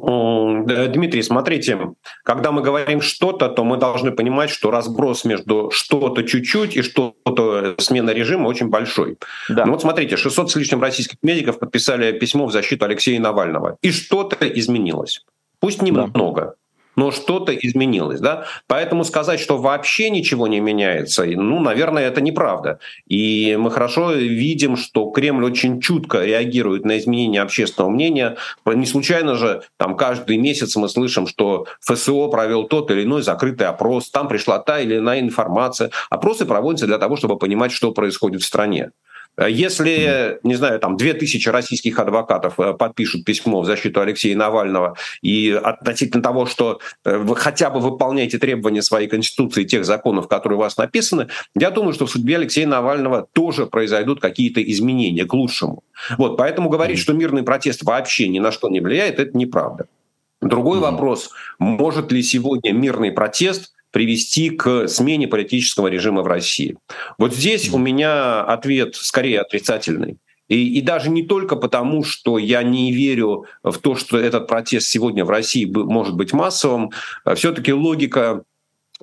Дмитрий, 0.00 1.22
смотрите, 1.22 1.76
когда 2.22 2.52
мы 2.52 2.62
говорим 2.62 3.00
что-то, 3.00 3.48
то 3.48 3.64
мы 3.64 3.78
должны 3.78 4.12
понимать, 4.12 4.48
что 4.48 4.70
разброс 4.70 5.24
между 5.24 5.70
что-то 5.72 6.22
чуть-чуть 6.22 6.76
и 6.76 6.82
что-то 6.82 7.74
смена 7.78 8.10
режима 8.10 8.46
очень 8.46 8.68
большой. 8.68 9.18
Да. 9.48 9.64
Ну 9.64 9.72
вот 9.72 9.82
смотрите, 9.82 10.16
600 10.16 10.50
с 10.52 10.56
лишним 10.56 10.80
российских 10.80 11.18
медиков 11.22 11.58
подписали 11.58 12.12
письмо 12.12 12.46
в 12.46 12.52
защиту 12.52 12.84
Алексея 12.84 13.18
Навального. 13.18 13.76
И 13.82 13.90
что-то 13.90 14.46
изменилось. 14.46 15.24
Пусть 15.58 15.82
немного. 15.82 16.40
Да 16.40 16.54
но 16.98 17.12
что-то 17.12 17.54
изменилось. 17.54 18.18
Да? 18.18 18.46
Поэтому 18.66 19.04
сказать, 19.04 19.38
что 19.38 19.56
вообще 19.56 20.10
ничего 20.10 20.48
не 20.48 20.58
меняется, 20.58 21.24
ну, 21.24 21.60
наверное, 21.60 22.08
это 22.08 22.20
неправда. 22.20 22.80
И 23.06 23.56
мы 23.56 23.70
хорошо 23.70 24.14
видим, 24.14 24.76
что 24.76 25.08
Кремль 25.10 25.44
очень 25.44 25.80
чутко 25.80 26.24
реагирует 26.24 26.84
на 26.84 26.98
изменения 26.98 27.40
общественного 27.40 27.90
мнения. 27.90 28.36
Не 28.66 28.84
случайно 28.84 29.36
же 29.36 29.62
там 29.76 29.96
каждый 29.96 30.38
месяц 30.38 30.74
мы 30.74 30.88
слышим, 30.88 31.28
что 31.28 31.66
ФСО 31.82 32.26
провел 32.28 32.64
тот 32.64 32.90
или 32.90 33.04
иной 33.04 33.22
закрытый 33.22 33.68
опрос, 33.68 34.10
там 34.10 34.26
пришла 34.26 34.58
та 34.58 34.80
или 34.80 34.96
иная 34.96 35.20
информация. 35.20 35.90
Опросы 36.10 36.46
проводятся 36.46 36.88
для 36.88 36.98
того, 36.98 37.14
чтобы 37.14 37.38
понимать, 37.38 37.70
что 37.70 37.92
происходит 37.92 38.42
в 38.42 38.44
стране. 38.44 38.90
Если, 39.46 40.38
не 40.42 40.56
знаю, 40.56 40.80
там 40.80 40.96
2000 40.96 41.48
российских 41.50 41.98
адвокатов 41.98 42.58
э, 42.58 42.74
подпишут 42.74 43.24
письмо 43.24 43.60
в 43.60 43.66
защиту 43.66 44.00
Алексея 44.00 44.36
Навального 44.36 44.96
и 45.22 45.50
относительно 45.50 46.22
того, 46.22 46.46
что 46.46 46.80
э, 47.04 47.16
вы 47.16 47.36
хотя 47.36 47.70
бы 47.70 47.78
выполняете 47.78 48.38
требования 48.38 48.82
своей 48.82 49.06
Конституции, 49.06 49.62
тех 49.62 49.84
законов, 49.84 50.26
которые 50.26 50.56
у 50.56 50.60
вас 50.60 50.76
написаны, 50.76 51.28
я 51.54 51.70
думаю, 51.70 51.92
что 51.94 52.06
в 52.06 52.10
судьбе 52.10 52.36
Алексея 52.36 52.66
Навального 52.66 53.28
тоже 53.32 53.66
произойдут 53.66 54.20
какие-то 54.20 54.60
изменения 54.60 55.24
к 55.24 55.32
лучшему. 55.32 55.84
Вот, 56.16 56.36
поэтому 56.36 56.68
говорить, 56.68 56.98
что 56.98 57.12
мирный 57.12 57.44
протест 57.44 57.84
вообще 57.84 58.26
ни 58.28 58.40
на 58.40 58.50
что 58.50 58.68
не 58.68 58.80
влияет, 58.80 59.20
это 59.20 59.36
неправда. 59.36 59.86
Другой 60.40 60.78
mm-hmm. 60.78 60.82
вопрос, 60.82 61.30
может 61.58 62.10
ли 62.12 62.22
сегодня 62.22 62.72
мирный 62.72 63.12
протест 63.12 63.72
привести 63.90 64.50
к 64.50 64.88
смене 64.88 65.28
политического 65.28 65.88
режима 65.88 66.22
в 66.22 66.26
России? 66.26 66.76
Вот 67.18 67.34
здесь 67.34 67.70
у 67.70 67.78
меня 67.78 68.42
ответ 68.42 68.94
скорее 68.96 69.40
отрицательный. 69.40 70.18
И, 70.48 70.78
и 70.78 70.80
даже 70.80 71.10
не 71.10 71.22
только 71.22 71.56
потому, 71.56 72.02
что 72.02 72.38
я 72.38 72.62
не 72.62 72.92
верю 72.92 73.44
в 73.62 73.78
то, 73.78 73.94
что 73.94 74.18
этот 74.18 74.48
протест 74.48 74.88
сегодня 74.88 75.24
в 75.24 75.30
России 75.30 75.66
может 75.66 76.16
быть 76.16 76.32
массовым, 76.32 76.90
а 77.24 77.34
все-таки 77.34 77.72
логика 77.72 78.44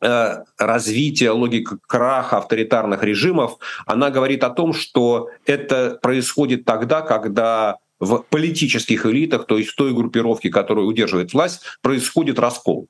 э, 0.01 0.37
развития, 0.57 1.31
логика 1.31 1.77
краха 1.85 2.37
авторитарных 2.39 3.03
режимов, 3.03 3.57
она 3.85 4.09
говорит 4.09 4.43
о 4.43 4.49
том, 4.49 4.73
что 4.73 5.29
это 5.45 5.99
происходит 6.01 6.65
тогда, 6.65 7.01
когда 7.01 7.77
в 7.99 8.25
политических 8.29 9.05
элитах, 9.05 9.45
то 9.45 9.57
есть 9.57 9.69
в 9.69 9.75
той 9.75 9.93
группировке, 9.93 10.49
которая 10.49 10.85
удерживает 10.85 11.33
власть, 11.33 11.61
происходит 11.81 12.39
раскол. 12.39 12.87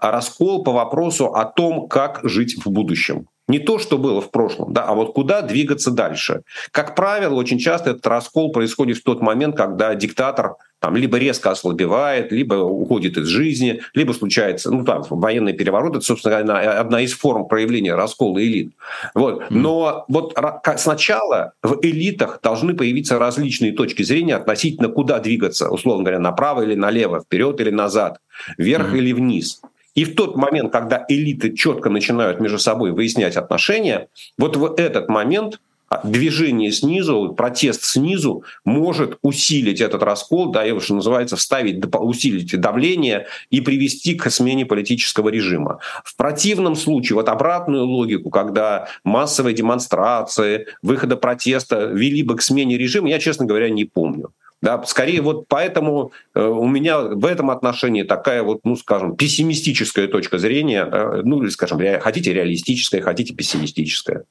А 0.00 0.10
раскол 0.10 0.64
по 0.64 0.72
вопросу 0.72 1.34
о 1.34 1.44
том, 1.44 1.88
как 1.88 2.20
жить 2.22 2.56
в 2.64 2.70
будущем. 2.70 3.28
Не 3.48 3.60
то, 3.60 3.78
что 3.78 3.96
было 3.96 4.20
в 4.20 4.32
прошлом, 4.32 4.72
да, 4.72 4.82
а 4.82 4.94
вот 4.94 5.12
куда 5.12 5.40
двигаться 5.40 5.92
дальше. 5.92 6.42
Как 6.72 6.96
правило, 6.96 7.34
очень 7.34 7.60
часто 7.60 7.90
этот 7.90 8.04
раскол 8.06 8.50
происходит 8.50 8.96
в 8.98 9.04
тот 9.04 9.20
момент, 9.20 9.56
когда 9.56 9.94
диктатор 9.94 10.56
там, 10.80 10.94
либо 10.96 11.16
резко 11.16 11.50
ослабевает, 11.50 12.32
либо 12.32 12.54
уходит 12.54 13.16
из 13.16 13.28
жизни, 13.28 13.80
либо 13.94 14.12
случается, 14.12 14.70
ну 14.70 14.84
там, 14.84 15.04
военный 15.08 15.52
переворот, 15.52 15.96
это, 15.96 16.04
собственно, 16.04 16.38
одна, 16.38 16.58
одна 16.60 17.00
из 17.00 17.14
форм 17.14 17.46
проявления 17.46 17.94
раскола 17.94 18.42
элит. 18.42 18.72
Вот. 19.14 19.44
Но 19.48 20.04
вот 20.08 20.36
сначала 20.76 21.52
в 21.62 21.78
элитах 21.82 22.40
должны 22.42 22.74
появиться 22.74 23.18
различные 23.18 23.72
точки 23.72 24.02
зрения 24.02 24.36
относительно 24.36 24.88
куда 24.88 25.18
двигаться, 25.18 25.70
условно 25.70 26.02
говоря, 26.02 26.18
направо 26.18 26.62
или 26.62 26.74
налево, 26.74 27.20
вперед 27.20 27.60
или 27.60 27.70
назад, 27.70 28.18
вверх 28.58 28.92
mm-hmm. 28.92 28.98
или 28.98 29.12
вниз. 29.12 29.60
И 29.94 30.04
в 30.04 30.14
тот 30.14 30.36
момент, 30.36 30.72
когда 30.72 31.04
элиты 31.08 31.52
четко 31.54 31.88
начинают 31.88 32.38
между 32.38 32.58
собой 32.58 32.92
выяснять 32.92 33.36
отношения, 33.36 34.08
вот 34.36 34.56
в 34.56 34.74
этот 34.76 35.08
момент 35.08 35.58
а, 35.88 36.06
движение 36.06 36.72
снизу, 36.72 37.32
протест 37.36 37.84
снизу 37.84 38.42
может 38.64 39.18
усилить 39.22 39.80
этот 39.80 40.02
раскол, 40.02 40.50
да, 40.50 40.66
и 40.66 40.78
что 40.80 40.96
называется, 40.96 41.36
вставить, 41.36 41.82
усилить 41.94 42.60
давление 42.60 43.26
и 43.50 43.60
привести 43.60 44.16
к 44.16 44.28
смене 44.30 44.66
политического 44.66 45.28
режима. 45.28 45.78
В 46.04 46.16
противном 46.16 46.74
случае, 46.74 47.14
вот 47.14 47.28
обратную 47.28 47.84
логику, 47.84 48.30
когда 48.30 48.88
массовые 49.04 49.54
демонстрации, 49.54 50.66
выхода 50.82 51.16
протеста 51.16 51.86
вели 51.86 52.22
бы 52.24 52.36
к 52.36 52.42
смене 52.42 52.76
режима, 52.76 53.08
я, 53.08 53.20
честно 53.20 53.46
говоря, 53.46 53.70
не 53.70 53.84
помню. 53.84 54.32
Да, 54.66 54.82
скорее 54.82 55.20
вот 55.20 55.46
поэтому 55.46 56.10
э, 56.34 56.44
у 56.44 56.66
меня 56.66 56.98
в 56.98 57.24
этом 57.24 57.50
отношении 57.52 58.02
такая 58.02 58.42
вот, 58.42 58.62
ну, 58.64 58.74
скажем, 58.74 59.14
пессимистическая 59.14 60.08
точка 60.08 60.38
зрения, 60.38 60.84
э, 60.84 61.22
ну, 61.22 61.40
или, 61.40 61.50
скажем, 61.50 61.78
хотите 62.00 62.32
реалистическая, 62.32 63.00
хотите 63.00 63.32
пессимистическая. 63.32 64.24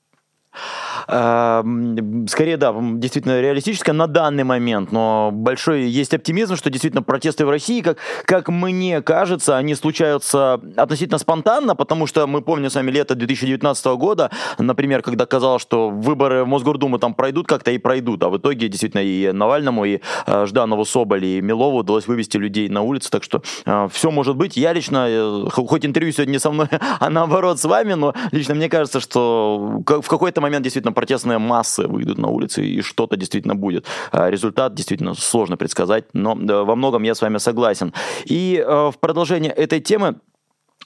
Скорее, 1.07 2.57
да, 2.57 2.75
действительно 2.95 3.39
реалистическое 3.39 3.93
на 3.93 4.07
данный 4.07 4.43
момент, 4.43 4.91
но 4.91 5.29
большой 5.31 5.83
есть 5.83 6.13
оптимизм, 6.13 6.55
что 6.55 6.69
действительно 6.69 7.03
протесты 7.03 7.45
в 7.45 7.49
России, 7.49 7.81
как, 7.81 7.97
как 8.25 8.49
мне 8.49 9.01
кажется, 9.01 9.57
они 9.57 9.75
случаются 9.75 10.59
относительно 10.75 11.17
спонтанно, 11.17 11.75
потому 11.75 12.07
что 12.07 12.27
мы 12.27 12.41
помним 12.41 12.69
с 12.69 12.75
вами 12.75 12.91
лето 12.91 13.15
2019 13.15 13.85
года, 13.97 14.31
например, 14.57 15.01
когда 15.01 15.25
казалось, 15.25 15.61
что 15.61 15.89
выборы 15.89 16.43
в 16.43 16.47
Мосгордуму 16.47 16.97
там 16.99 17.13
пройдут 17.13 17.47
как-то 17.47 17.71
и 17.71 17.77
пройдут, 17.77 18.23
а 18.23 18.29
в 18.29 18.37
итоге 18.37 18.67
действительно 18.67 19.01
и 19.01 19.31
Навальному, 19.31 19.85
и 19.85 19.99
э, 20.25 20.45
Жданову, 20.45 20.85
Соболь, 20.85 21.25
и 21.25 21.41
Милову 21.41 21.77
удалось 21.77 22.07
вывести 22.07 22.37
людей 22.37 22.69
на 22.69 22.81
улицу, 22.81 23.11
так 23.11 23.23
что 23.23 23.43
э, 23.65 23.87
все 23.91 24.11
может 24.11 24.35
быть. 24.35 24.57
Я 24.57 24.73
лично, 24.73 25.05
э, 25.07 25.47
хоть 25.51 25.85
интервью 25.85 26.11
сегодня 26.11 26.33
не 26.33 26.39
со 26.39 26.51
мной, 26.51 26.67
а 26.99 27.09
наоборот 27.09 27.59
с 27.59 27.65
вами, 27.65 27.93
но 27.93 28.13
лично 28.31 28.55
мне 28.55 28.69
кажется, 28.69 28.99
что 28.99 29.81
в 29.85 30.07
какой-то 30.07 30.41
момент 30.41 30.63
действительно 30.63 30.93
протестные 30.95 31.37
массы 31.37 31.87
выйдут 31.87 32.17
на 32.17 32.29
улицы 32.29 32.65
и 32.65 32.81
что-то 32.81 33.17
действительно 33.17 33.55
будет. 33.55 33.85
А 34.11 34.29
результат 34.29 34.73
действительно 34.73 35.13
сложно 35.13 35.57
предсказать, 35.57 36.05
но 36.13 36.35
во 36.35 36.75
многом 36.75 37.03
я 37.03 37.13
с 37.13 37.21
вами 37.21 37.37
согласен. 37.37 37.93
И 38.25 38.63
э, 38.65 38.91
в 38.91 38.95
продолжение 38.99 39.51
этой 39.51 39.79
темы 39.79 40.15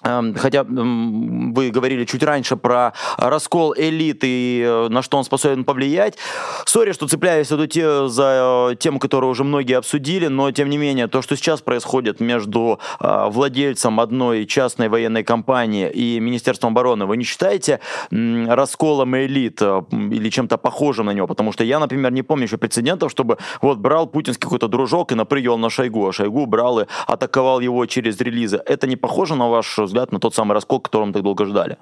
хотя 0.02 0.64
вы 0.64 1.72
говорили 1.72 2.06
чуть 2.06 2.24
раньше 2.24 2.56
про 2.56 2.94
раскол 3.18 3.74
элит 3.78 4.20
и 4.24 4.64
э, 4.66 4.88
на 4.90 5.02
что 5.02 5.18
он 5.18 5.24
способен 5.24 5.66
повлиять. 5.66 6.18
Сори, 6.66 6.94
что 6.94 7.08
цепляюсь 7.08 7.48
за 7.48 8.70
э, 8.72 8.76
тему, 8.80 9.00
которую 9.00 9.32
уже 9.32 9.44
многие 9.44 9.78
обсудили, 9.78 10.28
но 10.28 10.52
тем 10.52 10.70
не 10.70 10.78
менее, 10.78 11.08
то, 11.08 11.22
что 11.22 11.36
сейчас 11.36 11.62
происходит 11.62 12.20
между 12.22 12.80
э, 13.00 13.26
владельцем 13.30 14.00
одной 14.00 14.46
частной 14.46 14.88
военной 14.90 15.24
компании 15.24 15.90
и 15.90 16.20
Министерством 16.20 16.72
обороны, 16.72 17.06
вы 17.06 17.18
не 17.18 17.24
считаете 17.24 17.80
расколом 18.12 19.16
элит 19.18 19.62
или 19.62 20.30
чем-то 20.30 20.58
похожим 20.58 21.08
на 21.08 21.12
него? 21.12 21.28
Потому 21.28 21.52
что 21.52 21.64
я, 21.64 21.80
например, 21.80 22.12
не 22.12 22.22
помню 22.22 22.46
еще 22.46 22.58
прецедентов, 22.58 23.12
чтобы 23.12 23.38
вот 23.62 23.78
брал 23.78 24.08
путинский 24.08 24.44
какой-то 24.44 24.68
дружок 24.68 25.12
и 25.12 25.16
напрыгивал 25.16 25.58
на 25.58 25.70
Шойгу, 25.70 26.08
а 26.08 26.14
Шойгу 26.14 26.46
брал 26.46 26.80
и 26.80 26.86
атаковал 27.08 27.60
его 27.60 27.86
через 27.86 28.20
релизы. 28.22 28.62
Это 28.66 28.88
не 28.88 28.96
похоже 28.96 29.36
на 29.36 29.50
ваш 29.50 29.80
взгляд, 29.90 30.12
на 30.12 30.20
тот 30.20 30.34
самый 30.34 30.54
раскол, 30.54 30.80
которого 30.80 31.08
мы 31.08 31.14
так 31.14 31.24
долго 31.24 31.46
ждали? 31.46 31.78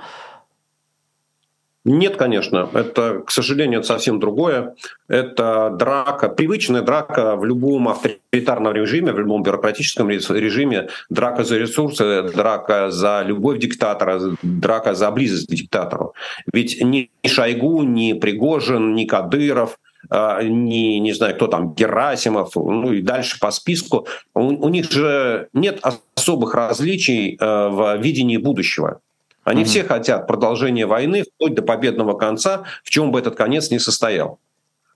Нет, 1.90 2.18
конечно. 2.18 2.70
Это, 2.74 3.22
к 3.26 3.32
сожалению, 3.32 3.80
это 3.80 3.88
совсем 3.88 4.20
другое. 4.20 4.76
Это 5.08 5.70
драка, 5.80 6.28
привычная 6.28 6.82
драка 6.82 7.38
в 7.38 7.46
любом 7.46 7.88
авторитарном 7.88 8.74
режиме, 8.74 9.14
в 9.14 9.20
любом 9.20 9.42
бюрократическом 9.42 10.10
режиме. 10.10 10.90
Драка 11.10 11.46
за 11.46 11.58
ресурсы, 11.58 12.24
драка 12.24 12.92
за 12.92 13.24
любовь 13.26 13.60
диктатора, 13.60 14.20
драка 14.44 14.96
за 14.96 15.10
близость 15.12 15.48
к 15.48 15.52
диктатору. 15.52 16.14
Ведь 16.52 16.84
ни 16.84 17.10
Шойгу, 17.26 17.84
ни 17.84 18.12
Пригожин, 18.12 18.94
ни 18.94 19.06
Кадыров, 19.06 19.80
не, 20.10 21.00
не 21.00 21.14
знаю, 21.14 21.36
кто 21.36 21.48
там, 21.48 21.74
Герасимов, 21.74 22.56
ну 22.56 22.94
и 22.94 23.02
дальше 23.02 23.40
по 23.40 23.52
списку, 23.52 24.08
у, 24.34 24.42
у 24.42 24.70
них 24.70 24.92
же 24.92 25.50
нет 25.54 25.80
особых 26.16 26.54
различий 26.54 27.38
э, 27.40 27.68
в 27.70 27.98
видении 27.98 28.38
будущего. 28.38 29.00
Они 29.44 29.62
угу. 29.62 29.70
все 29.70 29.84
хотят 29.84 30.28
продолжения 30.28 30.86
войны 30.86 31.24
вплоть 31.24 31.56
до 31.56 31.62
победного 31.62 32.18
конца, 32.18 32.64
в 32.84 32.90
чем 32.90 33.12
бы 33.12 33.20
этот 33.20 33.36
конец 33.36 33.72
ни 33.72 33.78
состоял. 33.78 34.40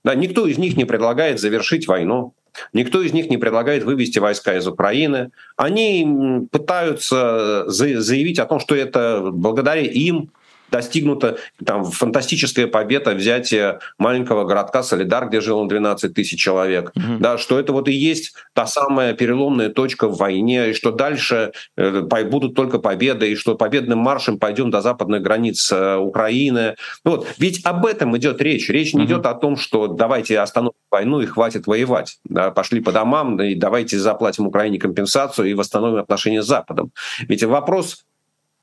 Да, 0.03 0.15
никто 0.15 0.47
из 0.47 0.57
них 0.57 0.75
не 0.77 0.85
предлагает 0.85 1.39
завершить 1.39 1.87
войну. 1.87 2.33
Никто 2.73 3.01
из 3.01 3.13
них 3.13 3.29
не 3.29 3.37
предлагает 3.37 3.83
вывести 3.83 4.19
войска 4.19 4.57
из 4.57 4.67
Украины. 4.67 5.31
Они 5.55 6.47
пытаются 6.51 7.63
заявить 7.67 8.39
о 8.39 8.45
том, 8.45 8.59
что 8.59 8.75
это 8.75 9.29
благодаря 9.31 9.81
им 9.81 10.31
достигнута 10.71 11.37
там 11.63 11.83
фантастическая 11.85 12.67
победа 12.67 13.13
взятия 13.13 13.79
маленького 13.97 14.45
городка 14.45 14.83
Солидар, 14.83 15.27
где 15.27 15.41
жило 15.41 15.67
12 15.67 16.13
тысяч 16.13 16.39
человек. 16.41 16.91
Угу. 16.95 17.19
Да, 17.19 17.37
что 17.37 17.59
это 17.59 17.73
вот 17.73 17.87
и 17.87 17.91
есть 17.91 18.33
та 18.53 18.65
самая 18.65 19.13
переломная 19.13 19.69
точка 19.69 20.07
в 20.07 20.17
войне, 20.17 20.71
и 20.71 20.73
что 20.73 20.91
дальше 20.91 21.51
э, 21.77 22.01
будут 22.23 22.55
только 22.55 22.79
победы, 22.79 23.31
и 23.31 23.35
что 23.35 23.55
победным 23.55 23.99
маршем 23.99 24.39
пойдем 24.39 24.71
до 24.71 24.81
западных 24.81 25.21
границ 25.21 25.71
э, 25.71 25.97
Украины. 25.97 26.75
Вот. 27.03 27.27
Ведь 27.37 27.65
об 27.65 27.85
этом 27.85 28.15
идет 28.17 28.41
речь. 28.41 28.69
Речь 28.69 28.93
не 28.93 29.03
угу. 29.03 29.07
идет 29.07 29.25
о 29.25 29.33
том, 29.33 29.57
что 29.57 29.87
давайте 29.87 30.39
остановим 30.39 30.71
войну 30.89 31.21
и 31.21 31.25
хватит 31.25 31.67
воевать. 31.67 32.17
Да, 32.23 32.51
пошли 32.51 32.81
по 32.81 32.91
домам, 32.91 33.37
да, 33.37 33.45
и 33.45 33.55
давайте 33.55 33.99
заплатим 33.99 34.47
Украине 34.47 34.79
компенсацию 34.79 35.49
и 35.49 35.53
восстановим 35.53 35.97
отношения 35.97 36.41
с 36.41 36.47
Западом. 36.47 36.91
Ведь 37.27 37.43
вопрос 37.43 38.03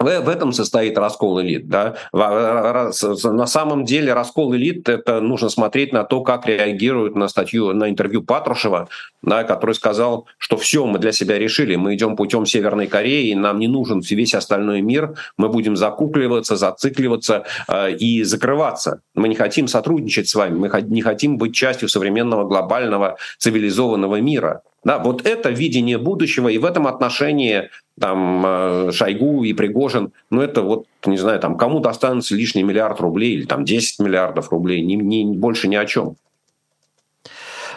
в, 0.00 0.28
этом 0.28 0.52
состоит 0.52 0.96
раскол 0.96 1.40
элит. 1.42 1.68
Да? 1.68 1.96
На 2.12 3.46
самом 3.46 3.84
деле 3.84 4.12
раскол 4.12 4.54
элит 4.54 4.88
это 4.88 5.20
нужно 5.20 5.48
смотреть 5.48 5.92
на 5.92 6.04
то, 6.04 6.20
как 6.22 6.46
реагируют 6.46 7.16
на 7.16 7.26
статью, 7.26 7.72
на 7.72 7.90
интервью 7.90 8.22
Патрушева, 8.22 8.88
да, 9.22 9.42
который 9.42 9.74
сказал, 9.74 10.26
что 10.38 10.56
все, 10.56 10.86
мы 10.86 11.00
для 11.00 11.10
себя 11.10 11.38
решили, 11.38 11.74
мы 11.74 11.96
идем 11.96 12.14
путем 12.14 12.46
Северной 12.46 12.86
Кореи, 12.86 13.34
нам 13.34 13.58
не 13.58 13.66
нужен 13.66 14.00
весь 14.08 14.34
остальной 14.34 14.82
мир, 14.82 15.14
мы 15.36 15.48
будем 15.48 15.76
закукливаться, 15.76 16.56
зацикливаться 16.56 17.44
э, 17.66 17.92
и 17.92 18.22
закрываться. 18.22 19.00
Мы 19.16 19.28
не 19.28 19.34
хотим 19.34 19.66
сотрудничать 19.66 20.28
с 20.28 20.34
вами, 20.36 20.56
мы 20.56 20.70
не 20.82 21.02
хотим 21.02 21.38
быть 21.38 21.54
частью 21.54 21.88
современного 21.88 22.44
глобального 22.44 23.16
цивилизованного 23.38 24.20
мира. 24.20 24.62
Да, 24.84 24.98
вот 24.98 25.26
это 25.26 25.50
видение 25.50 25.98
будущего, 25.98 26.48
и 26.48 26.58
в 26.58 26.64
этом 26.64 26.86
отношении 26.86 27.68
там 27.98 28.42
э, 28.44 28.92
Шойгу 28.92 29.44
и 29.44 29.52
Пригожин, 29.52 30.12
ну 30.30 30.40
это 30.40 30.62
вот, 30.62 30.86
не 31.06 31.16
знаю, 31.16 31.40
там 31.40 31.56
кому-то 31.56 31.88
останется 31.88 32.34
лишний 32.34 32.62
миллиард 32.62 33.00
рублей 33.00 33.34
или 33.34 33.44
там 33.44 33.64
10 33.64 34.00
миллиардов 34.00 34.50
рублей, 34.50 34.82
не, 34.82 34.96
не, 34.96 35.36
больше 35.36 35.68
ни 35.68 35.76
о 35.76 35.86
чем. 35.86 36.16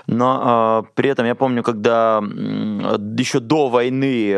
Но 0.08 0.84
э, 0.86 0.91
при 0.96 1.10
этом 1.10 1.25
я 1.25 1.36
помню, 1.36 1.63
когда 1.63 2.22
еще 3.17 3.39
до 3.39 3.70
войны 3.70 4.36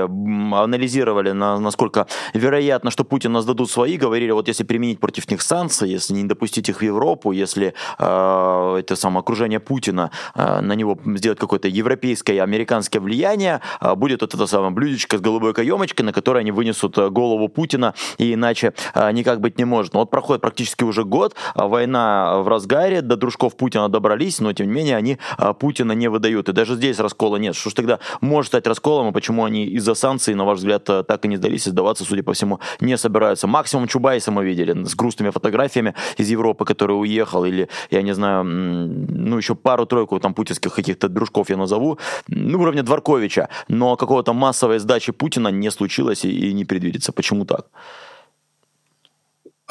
анализировали, 0.53 1.31
на, 1.31 1.59
насколько 1.59 2.07
вероятно, 2.33 2.91
что 2.91 3.03
Путин 3.03 3.33
нас 3.33 3.45
дадут 3.45 3.71
свои, 3.71 3.97
говорили, 3.97 4.31
вот 4.31 4.47
если 4.47 4.63
применить 4.63 4.99
против 4.99 5.29
них 5.29 5.41
санкции, 5.41 5.87
если 5.87 6.13
не 6.13 6.23
допустить 6.23 6.69
их 6.69 6.79
в 6.79 6.83
Европу, 6.83 7.31
если 7.31 7.73
э, 7.99 8.75
это 8.79 8.95
самое 8.95 9.19
окружение 9.19 9.59
Путина, 9.59 10.11
э, 10.35 10.61
на 10.61 10.73
него 10.73 10.97
сделать 11.17 11.39
какое-то 11.39 11.67
европейское, 11.67 12.43
американское 12.43 13.01
влияние, 13.01 13.61
э, 13.81 13.95
будет 13.95 14.21
вот 14.21 14.33
это 14.33 14.47
самое 14.47 14.71
блюдечко 14.71 15.17
с 15.17 15.21
голубой 15.21 15.53
каемочкой, 15.53 16.05
на 16.05 16.13
которое 16.13 16.39
они 16.39 16.51
вынесут 16.51 16.97
голову 16.97 17.47
Путина, 17.49 17.93
и 18.17 18.33
иначе 18.33 18.73
э, 18.93 19.11
никак 19.11 19.39
быть 19.39 19.57
не 19.57 19.65
может. 19.65 19.93
Но 19.93 19.99
вот 19.99 20.09
проходит 20.09 20.41
практически 20.41 20.83
уже 20.83 21.03
год, 21.03 21.35
война 21.55 22.39
в 22.39 22.47
разгаре, 22.47 23.01
до 23.01 23.15
дружков 23.15 23.55
Путина 23.57 23.89
добрались, 23.89 24.39
но 24.39 24.53
тем 24.53 24.67
не 24.67 24.73
менее 24.73 24.97
они 24.97 25.17
Путина 25.53 25.93
не 25.93 26.09
выдают. 26.09 26.49
И 26.49 26.51
даже 26.51 26.75
здесь 26.75 26.99
раскола 26.99 27.37
нет. 27.37 27.55
Что 27.55 27.69
ж 27.69 27.73
тогда 27.73 27.99
может 28.21 28.49
стать 28.49 28.67
расколом, 28.67 29.09
и 29.09 29.11
почему 29.11 29.45
они 29.45 29.65
из-за 29.65 29.93
санкций, 29.93 30.35
на 30.35 30.45
ваш 30.45 30.59
взгляд, 30.59 30.89
э, 30.89 31.03
так 31.03 31.25
и 31.25 31.27
не 31.27 31.37
сдались 31.37 31.67
и 31.67 31.69
сдаваться, 31.69 32.03
судя 32.03 32.23
по 32.23 32.33
всему, 32.33 32.59
не 32.79 32.97
собираются. 32.97 33.47
Максимум 33.47 33.87
Чубайса 33.87 34.31
мы 34.31 34.45
видели 34.45 34.83
с 34.83 34.95
грустными 34.95 35.29
фотографиями 35.29 35.93
из 36.17 36.29
Европы, 36.29 36.65
который 36.65 36.93
уехал, 36.93 37.45
или, 37.45 37.69
я 37.91 38.01
не 38.01 38.13
знаю, 38.13 38.43
ну, 38.43 39.37
еще 39.37 39.55
пару-тройку 39.55 40.19
там 40.19 40.33
путинских 40.33 40.73
каких-то 40.73 41.09
дружков 41.09 41.49
я 41.49 41.57
назову, 41.57 41.97
ну, 42.27 42.59
уровня 42.59 42.83
Дворковича, 42.83 43.49
но 43.67 43.95
какого-то 43.95 44.33
массовой 44.33 44.79
сдачи 44.79 45.11
Путина 45.11 45.49
не 45.49 45.71
случилось 45.71 46.25
и, 46.25 46.49
и 46.49 46.53
не 46.53 46.65
предвидится. 46.65 47.11
Почему 47.11 47.45
так? 47.45 47.67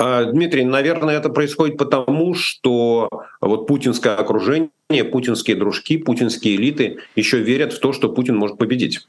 А, 0.05 0.25
Дмитрий, 0.25 0.65
наверное, 0.65 1.17
это 1.17 1.29
происходит 1.29 1.79
потому, 1.79 2.35
что 2.35 3.09
вот 3.41 3.69
путинское 3.69 4.17
окружение, 4.17 5.05
путинские 5.13 5.55
дружки, 5.55 5.97
путинские 5.97 6.57
элиты 6.57 6.99
еще 7.15 7.39
верят 7.39 7.73
в 7.73 7.79
то, 7.79 7.93
что 7.93 8.09
Путин 8.09 8.37
может 8.37 8.59
победить. 8.59 9.07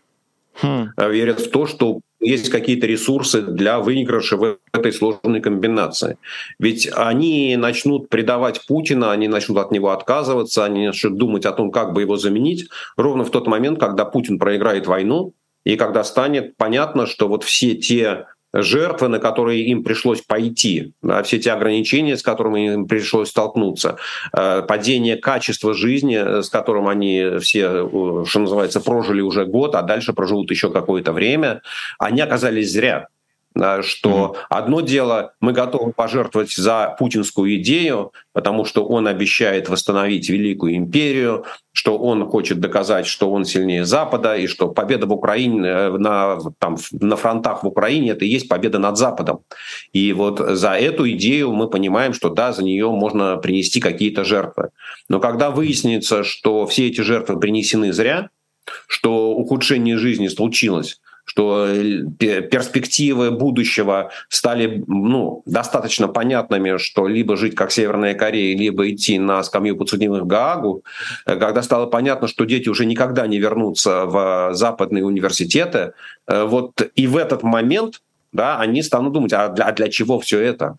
Хм. 0.61 0.89
А, 0.95 1.07
верят 1.09 1.39
в 1.39 1.49
то, 1.49 1.65
что 1.65 2.01
есть 2.19 2.49
какие-то 2.49 2.85
ресурсы 2.85 3.41
для 3.41 3.79
выигрыша 3.79 4.37
в 4.37 4.59
этой 4.71 4.93
сложной 4.93 5.41
комбинации. 5.41 6.17
Ведь 6.59 6.87
они 6.95 7.55
начнут 7.57 8.07
предавать 8.09 8.67
Путина, 8.67 9.11
они 9.11 9.27
начнут 9.27 9.57
от 9.57 9.71
него 9.71 9.89
отказываться, 9.89 10.63
они 10.63 10.85
начнут 10.85 11.17
думать 11.17 11.47
о 11.47 11.53
том, 11.53 11.71
как 11.71 11.93
бы 11.93 12.01
его 12.01 12.17
заменить, 12.17 12.69
ровно 12.97 13.23
в 13.23 13.31
тот 13.31 13.47
момент, 13.47 13.79
когда 13.79 14.05
Путин 14.05 14.37
проиграет 14.37 14.85
войну, 14.85 15.33
и 15.63 15.75
когда 15.75 16.03
станет 16.03 16.55
понятно, 16.55 17.07
что 17.07 17.27
вот 17.27 17.43
все 17.43 17.73
те 17.73 18.27
жертвы, 18.53 19.07
на 19.07 19.19
которые 19.19 19.63
им 19.63 19.83
пришлось 19.83 20.21
пойти, 20.21 20.93
да, 21.01 21.23
все 21.23 21.39
те 21.39 21.51
ограничения, 21.51 22.17
с 22.17 22.23
которыми 22.23 22.73
им 22.73 22.87
пришлось 22.87 23.29
столкнуться, 23.29 23.97
э, 24.31 24.61
падение 24.67 25.17
качества 25.17 25.73
жизни, 25.73 26.17
э, 26.17 26.43
с 26.43 26.49
которым 26.49 26.87
они 26.87 27.39
все, 27.39 27.89
э, 27.91 28.25
что 28.27 28.39
называется, 28.39 28.79
прожили 28.79 29.21
уже 29.21 29.45
год, 29.45 29.75
а 29.75 29.81
дальше 29.81 30.13
проживут 30.13 30.51
еще 30.51 30.69
какое-то 30.69 31.11
время, 31.11 31.61
они 31.97 32.21
оказались 32.21 32.71
зря 32.71 33.07
что 33.81 34.35
одно 34.49 34.81
дело, 34.81 35.33
мы 35.39 35.53
готовы 35.53 35.93
пожертвовать 35.93 36.53
за 36.53 36.95
путинскую 36.97 37.55
идею, 37.57 38.11
потому 38.33 38.65
что 38.65 38.85
он 38.85 39.07
обещает 39.07 39.69
восстановить 39.69 40.29
великую 40.29 40.75
империю, 40.75 41.45
что 41.71 41.97
он 41.97 42.27
хочет 42.29 42.59
доказать, 42.59 43.05
что 43.07 43.31
он 43.31 43.45
сильнее 43.45 43.85
Запада, 43.85 44.35
и 44.35 44.47
что 44.47 44.69
победа 44.69 45.05
в 45.05 45.13
Украине, 45.13 45.67
э, 45.67 45.97
на, 45.97 46.39
там, 46.59 46.77
на 46.91 47.15
фронтах 47.15 47.63
в 47.63 47.67
Украине 47.67 48.11
это 48.11 48.25
и 48.25 48.29
есть 48.29 48.47
победа 48.47 48.79
над 48.79 48.97
Западом. 48.97 49.41
И 49.91 50.13
вот 50.13 50.39
за 50.39 50.71
эту 50.71 51.09
идею 51.11 51.51
мы 51.51 51.69
понимаем, 51.69 52.13
что 52.13 52.29
да, 52.29 52.53
за 52.53 52.63
нее 52.63 52.89
можно 52.89 53.37
принести 53.37 53.79
какие-то 53.79 54.23
жертвы. 54.23 54.69
Но 55.09 55.19
когда 55.19 55.51
выяснится, 55.51 56.23
что 56.23 56.65
все 56.65 56.87
эти 56.87 57.01
жертвы 57.01 57.39
принесены 57.39 57.91
зря, 57.91 58.29
что 58.87 59.31
ухудшение 59.31 59.97
жизни 59.97 60.27
случилось, 60.27 60.99
что 61.25 61.67
э, 61.67 62.41
перспективы 62.41 63.31
будущего 63.31 64.11
стали 64.29 64.83
ну, 64.87 65.41
достаточно 65.45 66.07
понятными, 66.07 66.77
что 66.77 67.07
либо 67.07 67.37
жить 67.37 67.55
как 67.55 67.71
Северная 67.71 68.13
Корея, 68.13 68.57
либо 68.57 68.89
идти 68.89 69.19
на 69.19 69.43
скамью 69.43 69.77
подсудимых 69.77 70.25
Гаагу, 70.25 70.83
э, 71.25 71.35
когда 71.37 71.61
стало 71.61 71.85
понятно, 71.85 72.27
что 72.27 72.45
дети 72.45 72.69
уже 72.69 72.85
никогда 72.85 73.27
не 73.27 73.39
вернутся 73.39 74.05
в 74.05 74.51
западные 74.53 75.05
университеты, 75.05 75.93
э, 76.27 76.43
вот 76.43 76.81
и 76.95 77.07
в 77.07 77.17
этот 77.17 77.43
момент 77.43 78.01
да, 78.33 78.59
они 78.59 78.81
станут 78.81 79.13
думать, 79.13 79.31
а 79.33 79.49
для, 79.49 79.65
а 79.65 79.71
для 79.71 79.89
чего 79.89 80.19
все 80.19 80.39
это? 80.39 80.77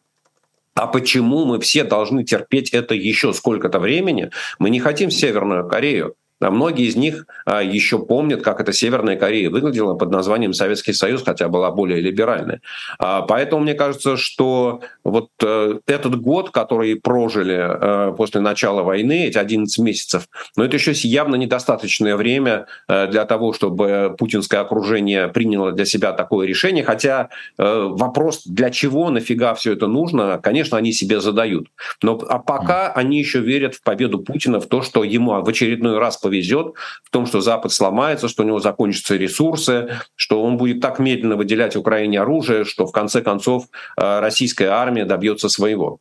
А 0.75 0.89
почему 0.89 1.45
мы 1.45 1.61
все 1.61 1.85
должны 1.85 2.25
терпеть 2.25 2.71
это 2.71 2.95
еще 2.95 3.33
сколько-то 3.33 3.79
времени? 3.79 4.31
Мы 4.59 4.71
не 4.71 4.81
хотим 4.81 5.11
Северную 5.11 5.69
Корею. 5.69 6.17
А 6.45 6.51
многие 6.51 6.87
из 6.87 6.97
них 6.97 7.27
а, 7.47 7.63
еще 7.63 7.99
помнят, 7.99 8.43
как 8.43 8.61
эта 8.61 8.73
Северная 8.73 9.17
Корея 9.17 9.49
выглядела 9.51 9.95
под 9.95 10.11
названием 10.11 10.53
Советский 10.53 10.93
Союз, 10.93 11.23
хотя 11.25 11.49
была 11.49 11.71
более 11.71 12.01
либеральной. 12.01 12.61
А, 12.99 13.23
поэтому 13.23 13.63
мне 13.63 13.75
кажется, 13.75 14.17
что 14.17 14.81
вот 15.03 15.31
э, 15.43 15.79
этот 15.87 16.21
год, 16.21 16.51
который 16.51 16.97
прожили 16.97 17.57
э, 17.57 18.15
после 18.15 18.41
начала 18.41 18.83
войны, 18.83 19.27
эти 19.27 19.39
11 19.39 19.79
месяцев, 19.79 20.29
но 20.57 20.65
это 20.65 20.77
еще 20.77 20.93
явно 20.93 21.37
недостаточное 21.37 22.17
время 22.17 22.67
э, 22.89 23.07
для 23.09 23.25
того, 23.25 23.53
чтобы 23.53 24.15
путинское 24.19 24.61
окружение 24.61 25.29
приняло 25.29 25.73
для 25.73 25.87
себя 25.87 26.13
такое 26.13 26.47
решение. 26.47 26.85
Хотя 26.85 27.29
вопрос, 27.57 28.43
для 28.45 28.71
чего, 28.71 29.11
нафига 29.11 29.55
все 29.55 29.73
это 29.73 29.87
нужно, 29.87 30.39
конечно, 30.43 30.77
они 30.77 30.93
себе 30.93 31.21
задают. 31.21 31.69
Но 32.03 32.21
а 32.29 32.39
пока 32.39 32.93
они 32.93 33.19
еще 33.19 33.41
верят 33.41 33.75
в 33.75 33.83
победу 33.83 34.19
Путина, 34.19 34.61
в 34.61 34.67
то, 34.67 34.83
что 34.83 35.05
ему 35.05 35.43
в 35.43 35.49
очередной 35.49 35.99
раз 35.99 36.17
повезет 36.35 36.75
в 37.05 37.11
том, 37.11 37.27
что 37.27 37.41
Запад 37.41 37.73
сломается, 37.73 38.29
что 38.29 38.43
у 38.43 38.47
него 38.47 38.61
закончатся 38.61 39.17
ресурсы, 39.17 40.01
что 40.17 40.43
он 40.43 40.57
будет 40.57 40.81
так 40.81 40.99
медленно 40.99 41.37
выделять 41.37 41.77
Украине 41.77 42.21
оружие, 42.21 42.65
что 42.65 42.87
в 42.87 42.93
конце 42.93 43.23
концов 43.23 43.67
э, 43.97 44.21
российская 44.21 44.69
армия 44.69 45.05
добьется 45.05 45.49
своего. 45.49 45.99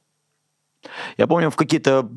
Я 1.18 1.28
помню, 1.28 1.50
в 1.50 1.56
какие-то 1.56 2.10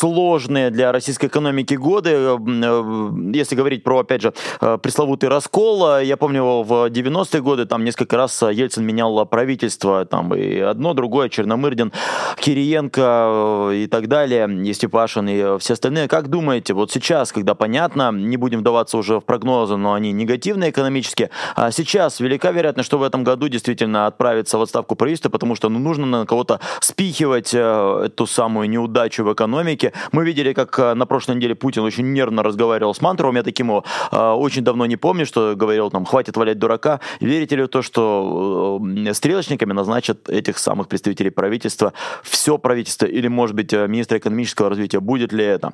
сложные 0.00 0.70
для 0.70 0.92
российской 0.92 1.26
экономики 1.26 1.74
годы, 1.74 2.10
э, 2.10 2.38
э, 2.38 3.10
если 3.34 3.54
говорить 3.54 3.84
про, 3.84 3.98
опять 3.98 4.22
же, 4.22 4.32
э, 4.62 4.78
пресловутый 4.82 5.28
раскол, 5.28 5.98
я 5.98 6.16
помню, 6.16 6.62
в 6.62 6.88
90-е 6.88 7.42
годы 7.42 7.66
там 7.66 7.84
несколько 7.84 8.16
раз 8.16 8.42
Ельцин 8.42 8.84
менял 8.84 9.26
правительство, 9.26 10.06
там 10.06 10.34
и 10.34 10.58
одно, 10.58 10.94
другое, 10.94 11.28
Черномырдин, 11.28 11.92
Кириенко 12.36 13.72
и 13.74 13.86
так 13.88 14.08
далее, 14.08 14.48
и 14.70 14.72
Степашин, 14.72 15.28
и 15.28 15.58
все 15.58 15.74
остальные. 15.74 16.08
Как 16.08 16.28
думаете, 16.28 16.72
вот 16.72 16.90
сейчас, 16.90 17.30
когда 17.32 17.54
понятно, 17.54 18.10
не 18.10 18.38
будем 18.38 18.60
вдаваться 18.60 18.96
уже 18.96 19.20
в 19.20 19.24
прогнозы, 19.24 19.76
но 19.76 19.92
они 19.92 20.12
негативные 20.12 20.70
экономически, 20.70 21.28
а 21.56 21.70
сейчас 21.70 22.20
велика 22.20 22.52
вероятность, 22.52 22.86
что 22.86 22.98
в 22.98 23.02
этом 23.02 23.22
году 23.22 23.48
действительно 23.48 24.06
отправится 24.06 24.56
в 24.56 24.62
отставку 24.62 24.94
правительства, 24.94 25.28
потому 25.28 25.56
что 25.56 25.68
ну, 25.68 25.78
нужно 25.78 26.06
на 26.06 26.26
кого-то 26.26 26.60
спихивать 26.80 27.52
эту 27.52 28.26
самую 28.26 28.70
неудачу 28.70 29.24
в 29.24 29.32
экономике, 29.32 29.89
мы 30.12 30.24
видели, 30.24 30.52
как 30.52 30.78
э, 30.78 30.94
на 30.94 31.06
прошлой 31.06 31.36
неделе 31.36 31.54
Путин 31.54 31.82
очень 31.82 32.12
нервно 32.12 32.42
разговаривал 32.42 32.94
с 32.94 33.00
Мантуровым. 33.00 33.36
Я 33.36 33.42
таким 33.42 33.68
его 33.68 33.84
э, 34.12 34.16
очень 34.16 34.62
давно 34.62 34.86
не 34.86 34.96
помню, 34.96 35.26
что 35.26 35.54
говорил 35.56 35.90
там 35.90 36.04
«хватит 36.04 36.36
валять 36.36 36.58
дурака». 36.58 37.00
Верите 37.20 37.56
ли 37.56 37.62
в 37.62 37.68
то, 37.68 37.82
что 37.82 38.80
э, 38.80 39.14
стрелочниками 39.14 39.72
назначат 39.72 40.28
этих 40.28 40.58
самых 40.58 40.88
представителей 40.88 41.30
правительства, 41.30 41.92
все 42.22 42.58
правительство 42.58 43.06
или, 43.06 43.28
может 43.28 43.56
быть, 43.56 43.72
министр 43.72 44.18
экономического 44.18 44.68
развития? 44.68 45.00
Будет 45.00 45.32
ли 45.32 45.44
это? 45.44 45.72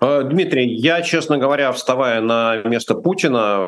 Дмитрий, 0.00 0.74
я, 0.74 1.02
честно 1.02 1.38
говоря, 1.38 1.72
вставая 1.72 2.20
на 2.20 2.56
место 2.64 2.94
Путина, 2.94 3.66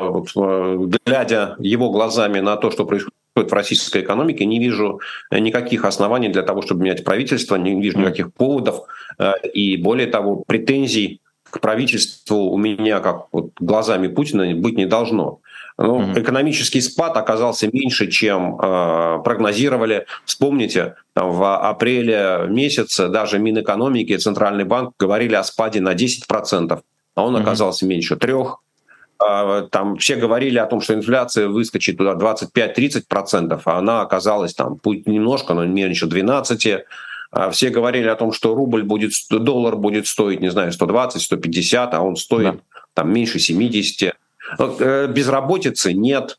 глядя 1.05 1.57
его 1.59 1.91
глазами 1.91 2.41
на 2.41 2.57
то, 2.57 2.71
что 2.71 2.85
происходит 2.85 3.20
в 3.35 3.53
российской 3.53 4.03
экономике, 4.03 4.45
не 4.45 4.59
вижу 4.59 5.01
никаких 5.31 5.85
оснований 5.85 6.29
для 6.29 6.43
того, 6.43 6.63
чтобы 6.63 6.85
менять 6.85 7.05
правительство, 7.05 7.57
не 7.57 7.81
вижу 7.81 7.99
никаких 7.99 8.33
поводов. 8.33 8.83
Э, 9.19 9.33
и 9.53 9.77
более 9.77 10.07
того, 10.07 10.43
претензий 10.47 11.21
к 11.51 11.61
правительству 11.61 12.51
у 12.51 12.57
меня, 12.57 13.01
как 13.01 13.27
вот 13.33 13.51
глазами 13.59 14.09
Путина, 14.09 14.55
быть 14.55 14.77
не 14.77 14.87
должно. 14.87 15.41
Ну, 15.79 16.03
mm-hmm. 16.03 16.21
Экономический 16.21 16.81
спад 16.81 17.17
оказался 17.17 17.69
меньше, 17.73 18.11
чем 18.11 18.61
э, 18.61 19.19
прогнозировали. 19.25 20.07
Вспомните, 20.25 20.97
там, 21.15 21.33
в 21.33 21.57
апреле 21.57 22.47
месяце 22.49 23.09
даже 23.09 23.39
Минэкономики 23.39 24.13
и 24.13 24.19
Центральный 24.19 24.65
банк 24.65 24.95
говорили 24.99 25.35
о 25.35 25.43
спаде 25.43 25.81
на 25.81 25.95
10%, 25.95 26.81
а 27.15 27.25
он 27.25 27.35
mm-hmm. 27.35 27.41
оказался 27.41 27.87
меньше 27.87 28.17
трех. 28.17 28.59
А, 29.23 29.63
там 29.71 29.97
все 29.97 30.17
говорили 30.17 30.59
о 30.59 30.67
том, 30.67 30.81
что 30.81 30.95
инфляция 30.95 31.49
выскочит 31.49 31.99
туда 31.99 32.15
25-30%, 32.15 33.61
а 33.65 33.79
она 33.79 34.01
оказалась 34.01 34.55
там, 34.55 34.79
путь 34.79 35.07
немножко, 35.07 35.55
но 35.55 35.67
меньше 35.67 36.07
12%. 36.07 36.81
А 37.33 37.51
все 37.51 37.71
говорили 37.71 38.09
о 38.09 38.17
том, 38.17 38.33
что 38.33 38.55
рубль 38.55 38.83
будет, 38.83 39.13
доллар 39.31 39.77
будет 39.77 40.07
стоить, 40.09 40.41
не 40.41 40.51
знаю, 40.51 40.73
120, 40.73 41.23
150, 41.23 41.95
а 41.95 42.01
он 42.01 42.17
стоит 42.17 42.57
да. 42.57 42.61
там 42.95 43.13
меньше 43.13 43.39
70. 43.39 44.15
Безработицы 44.59 45.93
нет. 45.93 46.39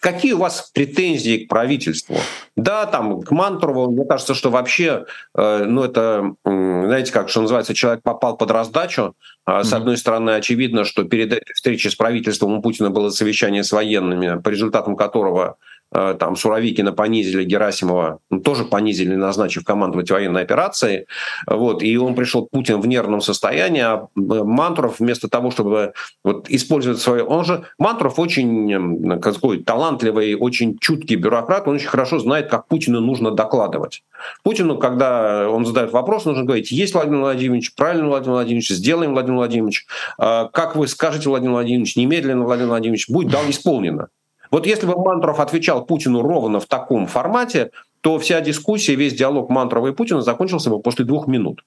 Какие 0.00 0.32
у 0.32 0.38
вас 0.38 0.70
претензии 0.72 1.44
к 1.44 1.48
правительству? 1.48 2.16
Да, 2.56 2.86
там, 2.86 3.20
к 3.20 3.30
Мантурову, 3.30 3.90
мне 3.90 4.04
кажется, 4.04 4.34
что 4.34 4.50
вообще, 4.50 5.06
ну, 5.34 5.84
это, 5.84 6.34
знаете, 6.44 7.12
как, 7.12 7.28
что 7.28 7.40
называется, 7.40 7.74
человек 7.74 8.02
попал 8.02 8.36
под 8.36 8.50
раздачу. 8.50 9.14
А, 9.44 9.64
с 9.64 9.72
одной 9.72 9.96
стороны, 9.96 10.30
очевидно, 10.30 10.84
что 10.84 11.04
перед 11.04 11.32
этой 11.32 11.54
встречей 11.54 11.90
с 11.90 11.94
правительством 11.94 12.52
у 12.58 12.62
Путина 12.62 12.90
было 12.90 13.10
совещание 13.10 13.64
с 13.64 13.72
военными, 13.72 14.40
по 14.40 14.48
результатам 14.48 14.96
которого 14.96 15.56
Э, 15.56 15.77
там 15.90 16.36
Суровикина 16.36 16.92
понизили, 16.92 17.44
Герасимова 17.44 18.18
ну, 18.30 18.40
тоже 18.40 18.64
понизили, 18.64 19.14
назначив 19.14 19.64
командовать 19.64 20.10
военной 20.10 20.42
операцией. 20.42 21.06
Вот, 21.46 21.82
и 21.82 21.96
он 21.96 22.14
пришел 22.14 22.46
к 22.46 22.50
Путину 22.50 22.80
в 22.80 22.86
нервном 22.86 23.20
состоянии, 23.20 23.80
а 23.80 24.08
э, 24.16 24.20
Мантуров 24.44 24.98
вместо 24.98 25.28
того, 25.28 25.50
чтобы 25.50 25.94
вот, 26.24 26.50
использовать 26.50 27.00
свое... 27.00 27.24
Он 27.24 27.44
же... 27.44 27.64
Мантуров 27.78 28.18
очень 28.18 29.20
какой, 29.20 29.62
талантливый, 29.62 30.34
очень 30.34 30.78
чуткий 30.78 31.16
бюрократ, 31.16 31.66
он 31.66 31.76
очень 31.76 31.88
хорошо 31.88 32.18
знает, 32.18 32.50
как 32.50 32.68
Путину 32.68 33.00
нужно 33.00 33.30
докладывать. 33.30 34.02
Путину, 34.42 34.78
когда 34.78 35.48
он 35.48 35.64
задает 35.64 35.92
вопрос, 35.92 36.24
нужно 36.24 36.44
говорить, 36.44 36.70
есть 36.70 36.94
Владимир 36.94 37.20
Владимирович, 37.20 37.74
правильно 37.74 38.08
Владимир 38.08 38.34
Владимирович, 38.34 38.68
сделаем 38.68 39.12
Владимир 39.12 39.36
Владимирович, 39.36 39.86
э, 40.18 40.48
как 40.52 40.76
вы 40.76 40.86
скажете, 40.88 41.28
Владимир 41.28 41.52
Владимирович, 41.52 41.96
немедленно 41.96 42.44
Владимир 42.44 42.68
Владимирович, 42.68 43.08
будет 43.08 43.32
дал 43.32 43.48
исполнено. 43.48 44.08
Вот 44.50 44.66
если 44.66 44.86
бы 44.86 44.96
Мантров 44.96 45.40
отвечал 45.40 45.84
Путину 45.84 46.22
ровно 46.22 46.60
в 46.60 46.66
таком 46.66 47.06
формате, 47.06 47.70
то 48.00 48.18
вся 48.18 48.40
дискуссия, 48.40 48.94
весь 48.94 49.14
диалог 49.14 49.50
Мантрова 49.50 49.88
и 49.88 49.92
Путина 49.92 50.22
закончился 50.22 50.70
бы 50.70 50.80
после 50.80 51.04
двух 51.04 51.26
минут. 51.26 51.62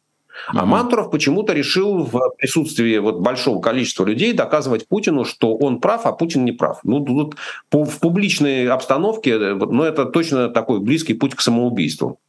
А 0.48 0.66
Мантуров 0.66 1.12
почему-то 1.12 1.54
решил 1.54 2.04
в 2.04 2.34
присутствии 2.38 2.98
вот 2.98 3.20
большого 3.20 3.62
количества 3.62 4.06
людей 4.06 4.34
доказывать 4.34 4.88
Путину, 4.88 5.26
что 5.26 5.56
он 5.56 5.80
прав, 5.80 6.06
а 6.06 6.14
Путин 6.14 6.46
не 6.46 6.52
прав. 6.52 6.80
Ну, 6.84 7.02
тут 7.02 7.36
в 7.72 8.00
публичной 8.00 8.68
обстановке, 8.68 9.38
ну, 9.38 9.84
это 9.84 10.06
точно 10.06 10.50
такой 10.50 10.80
близкий 10.80 11.14
путь 11.14 11.36
к 11.36 11.42
самоубийству. 11.42 12.20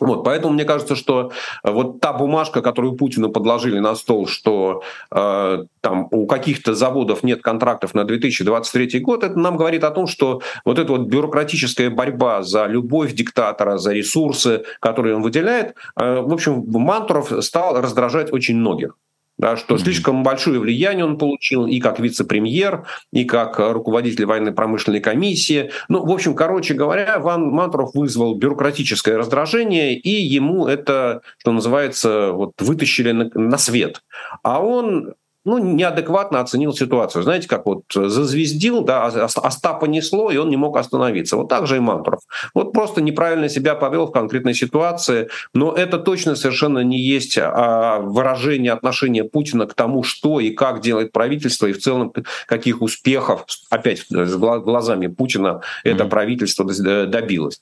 Вот, 0.00 0.24
поэтому 0.24 0.54
мне 0.54 0.64
кажется, 0.64 0.96
что 0.96 1.32
э, 1.62 1.70
вот 1.70 2.00
та 2.00 2.12
бумажка, 2.12 2.62
которую 2.62 2.94
Путину 2.94 3.30
подложили 3.30 3.78
на 3.78 3.94
стол, 3.94 4.26
что 4.26 4.82
э, 5.10 5.64
там 5.80 6.08
у 6.10 6.26
каких-то 6.26 6.74
заводов 6.74 7.22
нет 7.22 7.42
контрактов 7.42 7.94
на 7.94 8.04
2023 8.04 9.00
год, 9.00 9.22
это 9.22 9.38
нам 9.38 9.56
говорит 9.56 9.84
о 9.84 9.90
том, 9.90 10.06
что 10.06 10.40
вот 10.64 10.78
эта 10.78 10.92
вот 10.92 11.02
бюрократическая 11.02 11.90
борьба 11.90 12.42
за 12.42 12.66
любовь 12.66 13.12
диктатора, 13.12 13.78
за 13.78 13.92
ресурсы, 13.92 14.64
которые 14.80 15.16
он 15.16 15.22
выделяет, 15.22 15.74
э, 15.96 16.20
в 16.20 16.32
общем, 16.32 16.64
Мантуров 16.66 17.32
стал 17.44 17.80
раздражать 17.80 18.32
очень 18.32 18.56
многих 18.56 18.96
да, 19.38 19.56
что 19.56 19.78
слишком 19.78 20.22
большое 20.22 20.60
влияние 20.60 21.04
он 21.04 21.18
получил 21.18 21.66
и 21.66 21.80
как 21.80 21.98
вице-премьер, 21.98 22.86
и 23.12 23.24
как 23.24 23.58
руководитель 23.58 24.26
военно-промышленной 24.26 25.00
комиссии. 25.00 25.70
Ну, 25.88 26.04
в 26.04 26.10
общем, 26.10 26.34
короче 26.34 26.74
говоря, 26.74 27.18
Ван 27.18 27.48
Мантуров 27.48 27.94
вызвал 27.94 28.36
бюрократическое 28.36 29.16
раздражение, 29.16 29.98
и 29.98 30.10
ему 30.10 30.66
это, 30.66 31.22
что 31.38 31.52
называется, 31.52 32.32
вот, 32.32 32.52
вытащили 32.60 33.12
на, 33.12 33.30
на 33.34 33.58
свет. 33.58 34.02
А 34.42 34.62
он 34.62 35.14
ну, 35.44 35.58
неадекватно 35.58 36.40
оценил 36.40 36.72
ситуацию. 36.72 37.22
Знаете, 37.22 37.48
как 37.48 37.66
вот 37.66 37.82
зазвездил, 37.92 38.82
да, 38.82 39.06
Остапа 39.06 39.86
несло, 39.86 40.30
и 40.30 40.36
он 40.36 40.50
не 40.50 40.56
мог 40.56 40.76
остановиться. 40.76 41.36
Вот 41.36 41.48
так 41.48 41.66
же 41.66 41.76
и 41.76 41.80
Мантуров. 41.80 42.20
Вот 42.54 42.72
просто 42.72 43.00
неправильно 43.00 43.48
себя 43.48 43.74
повел 43.74 44.06
в 44.06 44.12
конкретной 44.12 44.54
ситуации, 44.54 45.28
но 45.54 45.72
это 45.72 45.98
точно 45.98 46.36
совершенно 46.36 46.80
не 46.80 47.00
есть 47.00 47.38
а, 47.38 47.98
выражение 48.00 48.72
отношения 48.72 49.24
Путина 49.24 49.66
к 49.66 49.74
тому, 49.74 50.02
что 50.02 50.40
и 50.40 50.50
как 50.50 50.80
делает 50.80 51.12
правительство, 51.12 51.66
и 51.66 51.72
в 51.72 51.78
целом 51.78 52.12
каких 52.46 52.82
успехов, 52.82 53.44
опять 53.70 54.06
с 54.08 54.36
глазами 54.36 55.08
Путина, 55.08 55.62
это 55.84 56.04
правительство 56.04 56.64
добилось. 57.06 57.60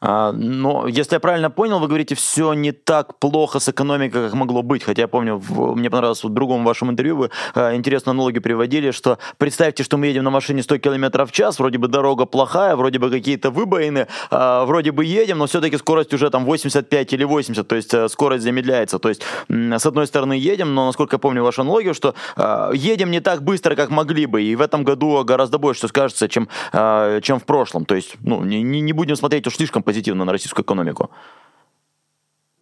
А, 0.00 0.32
но, 0.32 0.86
если 0.86 1.14
я 1.16 1.20
правильно 1.20 1.50
понял, 1.50 1.78
вы 1.78 1.88
говорите, 1.88 2.14
все 2.14 2.52
не 2.52 2.72
так 2.72 3.18
плохо 3.18 3.58
с 3.58 3.68
экономикой, 3.68 4.24
как 4.26 4.34
могло 4.34 4.62
быть. 4.62 4.84
Хотя 4.84 5.02
я 5.02 5.08
помню, 5.08 5.36
в, 5.36 5.76
мне 5.76 5.90
понравилось 5.90 6.24
в 6.24 6.28
другом 6.28 6.64
вашем 6.64 6.90
интервью, 6.90 7.16
вы 7.16 7.30
а, 7.54 7.74
интересную 7.74 8.12
аналогию 8.12 8.42
приводили, 8.42 8.90
что 8.90 9.18
представьте, 9.38 9.82
что 9.82 9.96
мы 9.96 10.06
едем 10.06 10.24
на 10.24 10.30
машине 10.30 10.62
100 10.62 10.78
км 10.78 11.26
в 11.26 11.32
час, 11.32 11.58
вроде 11.58 11.78
бы 11.78 11.88
дорога 11.88 12.26
плохая, 12.26 12.76
вроде 12.76 12.98
бы 12.98 13.10
какие-то 13.10 13.50
выбоины, 13.50 14.06
а, 14.30 14.64
вроде 14.64 14.92
бы 14.92 15.04
едем, 15.04 15.38
но 15.38 15.46
все-таки 15.46 15.76
скорость 15.76 16.14
уже 16.14 16.30
там 16.30 16.44
85 16.44 17.12
или 17.12 17.24
80, 17.24 17.66
то 17.66 17.76
есть 17.76 17.94
э, 17.94 18.08
скорость 18.08 18.44
замедляется. 18.44 18.98
То 18.98 19.08
есть, 19.08 19.22
с 19.48 19.86
одной 19.86 20.06
стороны, 20.06 20.34
едем, 20.34 20.74
но, 20.74 20.86
насколько 20.86 21.16
я 21.16 21.18
помню 21.18 21.42
вашу 21.42 21.62
аналогию, 21.62 21.94
что 21.94 22.14
едем 22.72 23.10
не 23.10 23.20
так 23.20 23.42
быстро, 23.42 23.74
как 23.74 23.90
могли 23.90 24.26
бы, 24.26 24.42
и 24.42 24.56
в 24.56 24.60
этом 24.60 24.84
году 24.84 25.22
гораздо 25.24 25.58
больше, 25.58 25.78
что 25.78 25.88
скажется, 25.88 26.28
чем, 26.28 26.48
чем 26.72 27.40
в 27.40 27.44
прошлом. 27.44 27.84
То 27.84 27.94
есть, 27.94 28.16
ну, 28.20 28.42
не, 28.44 28.62
не 28.62 28.92
будем 28.92 29.16
смотреть 29.16 29.46
уж 29.46 29.57
слишком 29.58 29.82
позитивно 29.82 30.24
на 30.24 30.32
российскую 30.32 30.64
экономику. 30.64 31.10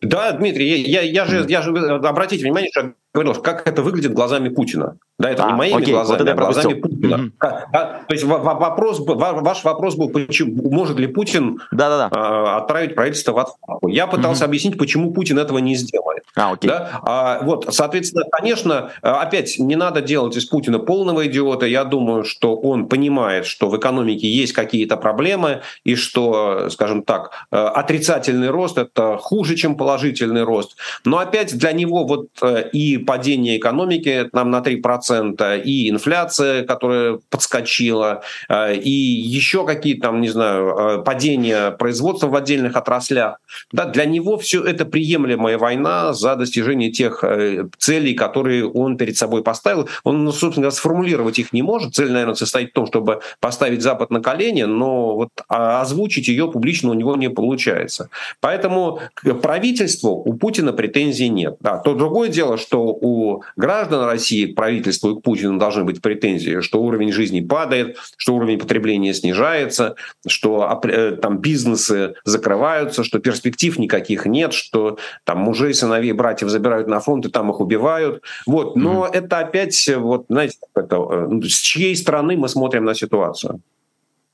Да, 0.02 0.32
Дмитрий, 0.32 0.82
я, 0.82 1.02
я, 1.02 1.24
же, 1.24 1.46
я 1.48 1.62
же, 1.62 1.70
обратите 1.70 2.44
внимание, 2.44 2.70
что 2.72 2.94
говорил, 3.16 3.40
как 3.42 3.66
это 3.66 3.82
выглядит 3.82 4.12
глазами 4.12 4.48
Путина. 4.48 4.96
Да, 5.18 5.30
это 5.30 5.44
а, 5.44 5.50
не 5.50 5.56
моими 5.56 5.82
окей, 5.82 5.94
глазами, 5.94 6.18
вот 6.18 6.28
а 6.28 6.34
глазами 6.34 6.74
Путина. 6.74 7.14
Mm-hmm. 7.14 7.30
А, 7.72 8.02
то 8.06 8.14
есть 8.14 8.24
вопрос, 8.24 9.00
ваш 9.00 9.64
вопрос 9.64 9.94
был, 9.94 10.10
почему, 10.10 10.70
может 10.70 10.98
ли 10.98 11.06
Путин 11.06 11.58
Да-да-да. 11.72 12.10
А, 12.12 12.58
отправить 12.58 12.94
правительство 12.94 13.32
в 13.32 13.38
отставку. 13.38 13.88
Я 13.88 14.06
пытался 14.06 14.44
mm-hmm. 14.44 14.46
объяснить, 14.46 14.78
почему 14.78 15.14
Путин 15.14 15.38
этого 15.38 15.56
не 15.58 15.74
сделает. 15.74 16.24
А, 16.36 16.52
окей. 16.52 16.68
Да? 16.68 17.00
А, 17.02 17.40
вот, 17.42 17.66
соответственно, 17.70 18.24
конечно, 18.30 18.90
опять 19.00 19.58
не 19.58 19.76
надо 19.76 20.02
делать 20.02 20.36
из 20.36 20.44
Путина 20.44 20.78
полного 20.78 21.26
идиота. 21.26 21.64
Я 21.64 21.84
думаю, 21.84 22.24
что 22.24 22.54
он 22.54 22.86
понимает, 22.86 23.46
что 23.46 23.70
в 23.70 23.76
экономике 23.78 24.28
есть 24.28 24.52
какие-то 24.52 24.98
проблемы, 24.98 25.62
и 25.84 25.94
что, 25.94 26.68
скажем 26.68 27.02
так, 27.02 27.30
отрицательный 27.50 28.50
рост– 28.50 28.76
это 28.78 29.16
хуже, 29.18 29.54
чем 29.56 29.76
положительный 29.76 30.42
рост. 30.42 30.76
Но 31.06 31.18
опять 31.18 31.56
для 31.56 31.72
него 31.72 32.04
вот 32.04 32.28
э, 32.42 32.68
и 32.72 32.98
падение 33.06 33.58
экономики 33.58 34.28
нам 34.32 34.50
на 34.50 34.58
3%, 34.58 34.82
2%, 34.86 35.62
и 35.62 35.90
инфляция, 35.90 36.64
которая 36.64 37.18
подскочила, 37.30 38.22
э, 38.48 38.76
и 38.76 38.90
еще 38.90 39.64
какие-то 39.66 40.02
там, 40.02 40.20
не 40.20 40.28
знаю, 40.28 40.68
э, 40.68 41.02
падения 41.02 41.70
производства 41.72 42.28
в 42.28 42.36
отдельных 42.36 42.76
отраслях. 42.76 43.38
Да, 43.72 43.86
для 43.86 44.04
него 44.04 44.36
все 44.38 44.64
это 44.64 44.84
приемлемая 44.84 45.58
война 45.58 46.12
за 46.12 46.36
достижение 46.36 46.90
тех 46.90 47.24
э, 47.24 47.68
целей, 47.78 48.14
которые 48.14 48.68
он 48.68 48.96
перед 48.96 49.16
собой 49.16 49.42
поставил. 49.42 49.88
Он, 50.04 50.24
ну, 50.24 50.32
собственно 50.32 50.64
говоря, 50.64 50.76
сформулировать 50.76 51.38
их 51.38 51.52
не 51.52 51.62
может. 51.62 51.94
Цель, 51.94 52.12
наверное, 52.12 52.34
состоит 52.34 52.70
в 52.70 52.72
том, 52.72 52.86
чтобы 52.86 53.20
поставить 53.40 53.82
Запад 53.82 54.10
на 54.10 54.20
колени, 54.20 54.62
но 54.62 55.14
вот 55.16 55.28
а, 55.48 55.80
озвучить 55.80 56.28
ее 56.28 56.50
публично 56.50 56.90
у 56.90 56.94
него 56.94 57.16
не 57.16 57.30
получается. 57.30 58.08
Поэтому 58.40 59.00
к 59.14 59.34
правительству 59.34 60.10
у 60.10 60.34
Путина 60.34 60.72
претензий 60.72 61.28
нет. 61.28 61.56
Да, 61.60 61.78
то 61.78 61.94
другое 61.94 62.28
дело, 62.28 62.58
что 62.58 62.95
у 63.00 63.42
граждан 63.56 64.04
России 64.04 64.52
к 64.52 64.54
правительству 64.54 65.10
и 65.10 65.20
к 65.20 65.22
Путину 65.22 65.58
должны 65.58 65.84
быть 65.84 66.02
претензии, 66.02 66.60
что 66.60 66.82
уровень 66.82 67.12
жизни 67.12 67.40
падает, 67.40 67.98
что 68.16 68.34
уровень 68.34 68.58
потребления 68.58 69.14
снижается, 69.14 69.96
что 70.26 70.80
э, 70.84 71.12
там 71.12 71.38
бизнесы 71.38 72.14
закрываются, 72.24 73.04
что 73.04 73.18
перспектив 73.18 73.78
никаких 73.78 74.26
нет, 74.26 74.52
что 74.52 74.98
там 75.24 75.38
мужей, 75.38 75.74
сыновей, 75.74 76.12
братьев 76.12 76.48
забирают 76.48 76.88
на 76.88 77.00
фронт 77.00 77.26
и 77.26 77.30
там 77.30 77.50
их 77.50 77.60
убивают. 77.60 78.22
Вот. 78.46 78.76
Но 78.76 79.06
mm-hmm. 79.06 79.12
это 79.12 79.38
опять, 79.38 79.90
вот, 79.96 80.26
знаете, 80.28 80.56
это, 80.74 80.96
э, 80.96 81.26
ну, 81.28 81.42
с 81.42 81.58
чьей 81.60 81.94
стороны 81.96 82.36
мы 82.36 82.48
смотрим 82.48 82.84
на 82.84 82.94
ситуацию. 82.94 83.60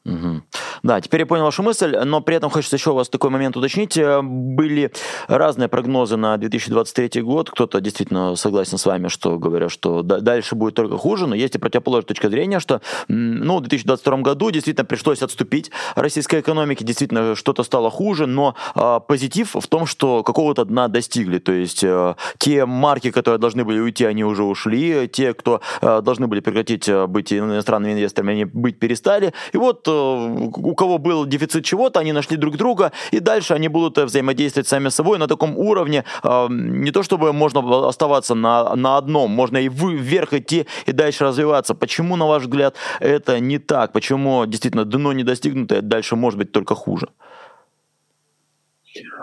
Угу. 0.05 0.43
Да, 0.83 1.01
теперь 1.01 1.21
я 1.21 1.27
понял 1.27 1.45
вашу 1.45 1.63
мысль, 1.63 1.97
но 2.05 2.21
при 2.21 2.35
этом 2.35 2.51
хочется 2.51 2.75
еще 2.75 2.91
у 2.91 2.95
вас 2.95 3.09
такой 3.09 3.31
момент 3.31 3.57
уточнить. 3.57 3.97
Э, 3.97 4.21
были 4.23 4.91
разные 5.29 5.69
прогнозы 5.69 6.17
на 6.17 6.37
2023 6.37 7.23
год. 7.23 7.51
Кто-то 7.51 7.81
действительно 7.81 8.35
согласен 8.35 8.79
с 8.79 8.87
вами, 8.87 9.07
что 9.07 9.39
говорят, 9.39 9.71
что 9.71 10.03
дальше 10.03 10.57
будет 10.57 10.75
только 10.75 10.99
хуже, 10.99 11.29
но 11.29 11.37
есть 11.37 11.55
и 11.55 11.59
противоположная 11.59 12.09
точка 12.09 12.29
зрения, 12.31 12.59
что 12.59 12.81
ну, 13.07 13.59
в 13.59 13.61
2022 13.61 14.17
году 14.19 14.51
действительно 14.51 14.85
пришлось 14.85 15.23
отступить 15.23 15.71
российской 15.95 16.41
экономике, 16.41 16.85
действительно 16.85 17.37
что-то 17.37 17.63
стало 17.63 17.89
хуже, 17.89 18.27
но 18.27 18.57
э, 18.75 19.01
позитив 19.07 19.55
в 19.55 19.67
том, 19.69 19.87
что 19.87 20.25
какого-то 20.25 20.65
дна 20.65 20.89
достигли. 20.89 21.39
То 21.39 21.53
есть 21.53 21.85
э, 21.85 22.17
те 22.39 22.67
марки, 22.67 23.13
которые 23.13 23.39
должны 23.39 23.65
были 23.65 23.79
уйти, 23.79 24.05
они 24.05 24.25
уже 24.25 24.43
ушли, 24.43 25.09
те, 25.09 25.33
кто 25.33 25.61
э, 25.81 26.01
должны 26.03 26.27
были 26.27 26.41
прекратить 26.41 26.89
э, 26.89 27.07
быть 27.07 27.33
иностранными 27.33 27.93
инвесторами, 27.93 28.33
они 28.33 28.45
быть 28.47 28.81
перестали. 28.81 29.33
И 29.53 29.57
вот 29.57 29.92
у 29.93 30.75
кого 30.75 30.99
был 30.99 31.27
дефицит 31.27 31.65
чего-то, 31.65 32.01
они 32.01 32.13
нашли 32.13 32.37
друг 32.37 32.57
друга, 32.57 32.93
и 33.11 33.21
дальше 33.21 33.55
они 33.55 33.69
будут 33.69 33.99
э, 33.99 34.05
взаимодействовать 34.05 34.69
сами 34.69 34.89
с 34.89 34.95
собой 34.95 35.19
на 35.19 35.27
таком 35.27 35.57
уровне, 35.59 36.05
э, 36.23 36.47
не 36.51 36.91
то 36.91 37.03
чтобы 37.03 37.33
можно 37.33 37.89
оставаться 37.89 38.35
на, 38.35 38.75
на 38.77 38.97
одном, 38.97 39.31
можно 39.31 39.59
и 39.59 39.69
вверх 39.69 40.33
идти 40.33 40.67
и 40.87 40.93
дальше 40.93 41.25
развиваться. 41.25 41.75
Почему, 41.75 42.17
на 42.17 42.27
ваш 42.27 42.43
взгляд, 42.43 42.77
это 43.01 43.41
не 43.41 43.59
так? 43.59 43.93
Почему 43.93 44.47
действительно 44.47 44.85
дно 44.85 45.13
не 45.13 45.25
достигнуто, 45.25 45.83
дальше 45.83 46.17
может 46.17 46.39
быть 46.39 46.53
только 46.53 46.75
хуже? 46.75 47.09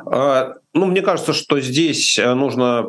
А, 0.06 0.56
ну, 0.74 0.86
мне 0.86 1.02
кажется, 1.02 1.34
что 1.34 1.60
здесь 1.60 2.18
э, 2.18 2.34
нужно 2.34 2.84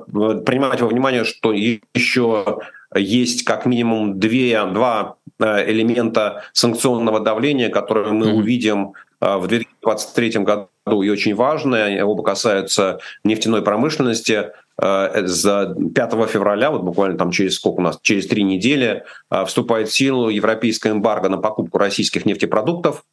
принимать 0.47 0.81
во 0.81 0.89
внимание, 0.89 1.25
что 1.25 1.53
еще 1.53 2.61
есть 2.95 3.45
как 3.45 3.67
минимум 3.67 4.19
две, 4.19 4.65
два 4.67 5.17
э, 5.39 5.71
элемента 5.71 6.45
санкционного 6.53 7.21
давления, 7.21 7.69
которые 7.69 8.13
мы 8.13 8.27
mm-hmm. 8.27 8.33
увидим 8.33 8.93
э, 9.21 9.37
в 9.37 9.47
2023 9.47 10.31
году 10.43 10.69
и 11.03 11.09
очень 11.09 11.35
важные. 11.35 12.05
Оба 12.05 12.23
касаются 12.23 12.99
нефтяной 13.25 13.63
промышленности. 13.63 14.53
За 14.83 15.77
5 15.95 16.13
февраля, 16.31 16.71
вот 16.71 16.81
буквально 16.81 17.19
там 17.19 17.33
через 17.33 17.57
сколько 17.57 17.81
у 17.81 17.83
нас, 17.83 17.99
через 18.01 18.27
три 18.27 18.43
недели, 18.43 19.05
вступает 19.45 19.91
в 19.91 19.95
силу 19.95 20.31
европейская 20.31 20.93
эмбарго 20.93 21.29
на 21.29 21.37
покупку 21.37 21.77
российских 21.77 22.25
нефтепродуктов. 22.25 23.05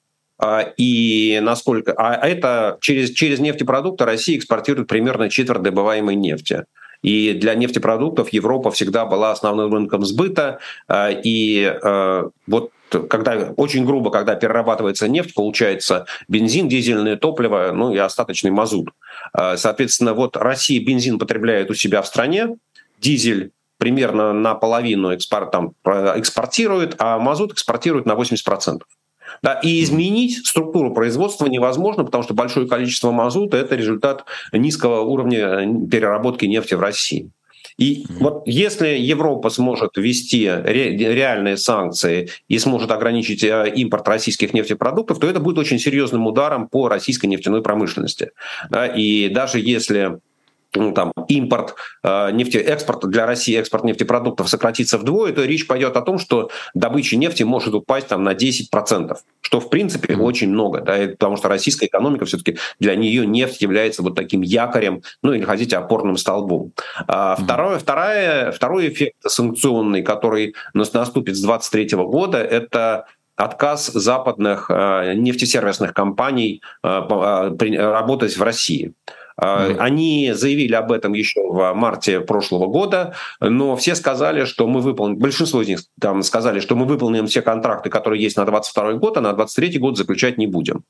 И 0.77 1.39
насколько... 1.43 1.91
А 1.97 2.25
это 2.25 2.77
через, 2.79 3.11
через 3.11 3.39
нефтепродукты 3.39 4.05
Россия 4.05 4.37
экспортирует 4.37 4.87
примерно 4.87 5.29
четверть 5.29 5.61
добываемой 5.61 6.15
нефти. 6.15 6.63
И 7.01 7.33
для 7.33 7.55
нефтепродуктов 7.55 8.29
Европа 8.29 8.71
всегда 8.71 9.05
была 9.05 9.31
основным 9.31 9.73
рынком 9.73 10.05
сбыта. 10.05 10.59
А, 10.87 11.09
и 11.09 11.63
а, 11.65 12.29
вот 12.47 12.71
когда 13.09 13.53
очень 13.57 13.85
грубо, 13.85 14.11
когда 14.11 14.35
перерабатывается 14.35 15.07
нефть, 15.07 15.33
получается 15.33 16.05
бензин, 16.27 16.69
дизельное 16.69 17.17
топливо, 17.17 17.71
ну 17.73 17.93
и 17.93 17.97
остаточный 17.97 18.51
мазут. 18.51 18.89
А, 19.33 19.57
соответственно, 19.57 20.13
вот 20.13 20.37
Россия 20.37 20.83
бензин 20.83 21.19
потребляет 21.19 21.69
у 21.69 21.73
себя 21.73 22.01
в 22.01 22.07
стране, 22.07 22.55
дизель 22.99 23.51
примерно 23.77 24.33
наполовину 24.33 25.11
экспорт, 25.11 25.51
там, 25.51 25.73
экспортирует, 25.85 26.95
а 26.97 27.19
мазут 27.19 27.53
экспортирует 27.53 28.05
на 28.05 28.13
80%. 28.13 28.81
Да, 29.41 29.53
и 29.53 29.83
изменить 29.83 30.45
структуру 30.45 30.93
производства 30.93 31.47
невозможно, 31.47 32.03
потому 32.03 32.23
что 32.23 32.33
большое 32.33 32.67
количество 32.67 33.11
мазута– 33.11 33.57
это 33.57 33.75
результат 33.75 34.25
низкого 34.51 35.01
уровня 35.01 35.39
э, 35.39 35.65
переработки 35.89 36.45
нефти 36.45 36.73
в 36.73 36.79
России. 36.79 37.31
И 37.77 38.03
mm-hmm. 38.03 38.17
вот 38.19 38.43
если 38.47 38.87
Европа 38.87 39.49
сможет 39.49 39.97
ввести 39.97 40.49
ре- 40.49 40.97
реальные 40.97 41.57
санкции 41.57 42.29
и 42.47 42.57
сможет 42.57 42.91
ограничить 42.91 43.43
э, 43.43 43.71
импорт 43.75 44.07
российских 44.07 44.53
нефтепродуктов, 44.53 45.19
то 45.19 45.27
это 45.27 45.39
будет 45.39 45.59
очень 45.59 45.77
серьезным 45.77 46.25
ударом 46.25 46.67
по 46.67 46.87
российской 46.87 47.27
нефтяной 47.27 47.61
промышленности. 47.61 48.31
Да, 48.69 48.87
и 48.87 49.29
даже 49.29 49.59
если 49.59 50.19
ну, 50.77 50.91
там, 50.91 51.11
импорт 51.27 51.75
э, 52.03 52.31
нефти, 52.31 52.57
экспорт 52.57 53.07
для 53.09 53.25
России, 53.25 53.57
экспорт 53.57 53.83
нефтепродуктов 53.83 54.49
сократится 54.49 54.97
вдвое, 54.97 55.33
то 55.33 55.43
речь 55.43 55.67
пойдет 55.67 55.95
о 55.97 56.01
том, 56.01 56.19
что 56.19 56.49
добыча 56.73 57.17
нефти 57.17 57.43
может 57.43 57.73
упасть 57.73 58.07
там, 58.07 58.23
на 58.23 58.33
10%, 58.33 59.17
что 59.41 59.59
в 59.59 59.69
принципе 59.69 60.13
mm-hmm. 60.13 60.21
очень 60.21 60.49
много, 60.49 60.81
да, 60.81 60.97
потому 61.07 61.37
что 61.37 61.47
российская 61.49 61.87
экономика 61.87 62.25
все-таки 62.25 62.57
для 62.79 62.95
нее 62.95 63.25
нефть 63.25 63.61
является 63.61 64.03
вот 64.03 64.15
таким 64.15 64.41
якорем, 64.41 65.01
ну 65.21 65.33
или 65.33 65.43
хотите, 65.43 65.77
опорным 65.77 66.17
столбом. 66.17 66.71
А, 67.07 67.35
mm-hmm. 67.35 67.43
второе, 67.43 67.79
второе, 67.79 68.51
второй 68.51 68.89
эффект 68.89 69.15
санкционный, 69.25 70.03
который 70.03 70.55
наступит 70.73 71.35
с 71.35 71.41
2023 71.41 71.97
года, 71.97 72.37
это 72.37 73.05
отказ 73.37 73.87
западных 73.87 74.69
э, 74.69 75.13
нефтесервисных 75.13 75.93
компаний 75.93 76.61
э, 76.83 76.87
э, 76.87 77.91
работать 77.91 78.35
в 78.35 78.41
России. 78.41 78.93
Mm-hmm. 79.39 79.77
Они 79.77 80.31
заявили 80.33 80.73
об 80.73 80.91
этом 80.91 81.13
еще 81.13 81.41
в 81.41 81.73
марте 81.73 82.21
прошлого 82.21 82.67
года, 82.67 83.13
но 83.39 83.75
все 83.75 83.95
сказали, 83.95 84.45
что 84.45 84.67
мы 84.67 84.81
выполним, 84.81 85.17
большинство 85.17 85.61
из 85.61 85.67
них 85.67 85.79
там 86.01 86.23
сказали, 86.23 86.59
что 86.59 86.75
мы 86.75 86.85
выполним 86.85 87.27
все 87.27 87.41
контракты, 87.41 87.89
которые 87.89 88.21
есть 88.21 88.37
на 88.37 88.45
2022 88.45 88.93
год, 88.99 89.17
а 89.17 89.21
на 89.21 89.33
2023 89.33 89.79
год 89.79 89.97
заключать 89.97 90.37
не 90.37 90.47
будем. 90.47 90.83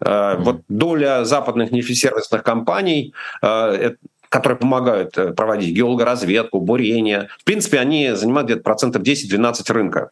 Mm-hmm. 0.00 0.36
Вот 0.38 0.62
доля 0.68 1.24
западных 1.24 1.70
нефтесервисных 1.70 2.42
компаний 2.42 3.14
э, 3.42 3.92
которые 4.28 4.58
помогают 4.58 5.16
э, 5.16 5.32
проводить 5.32 5.74
геологоразведку, 5.74 6.60
бурение. 6.60 7.28
В 7.38 7.44
принципе, 7.44 7.78
они 7.78 8.12
занимают 8.14 8.46
где-то 8.46 8.62
процентов 8.62 9.02
10-12 9.02 9.72
рынка 9.72 10.10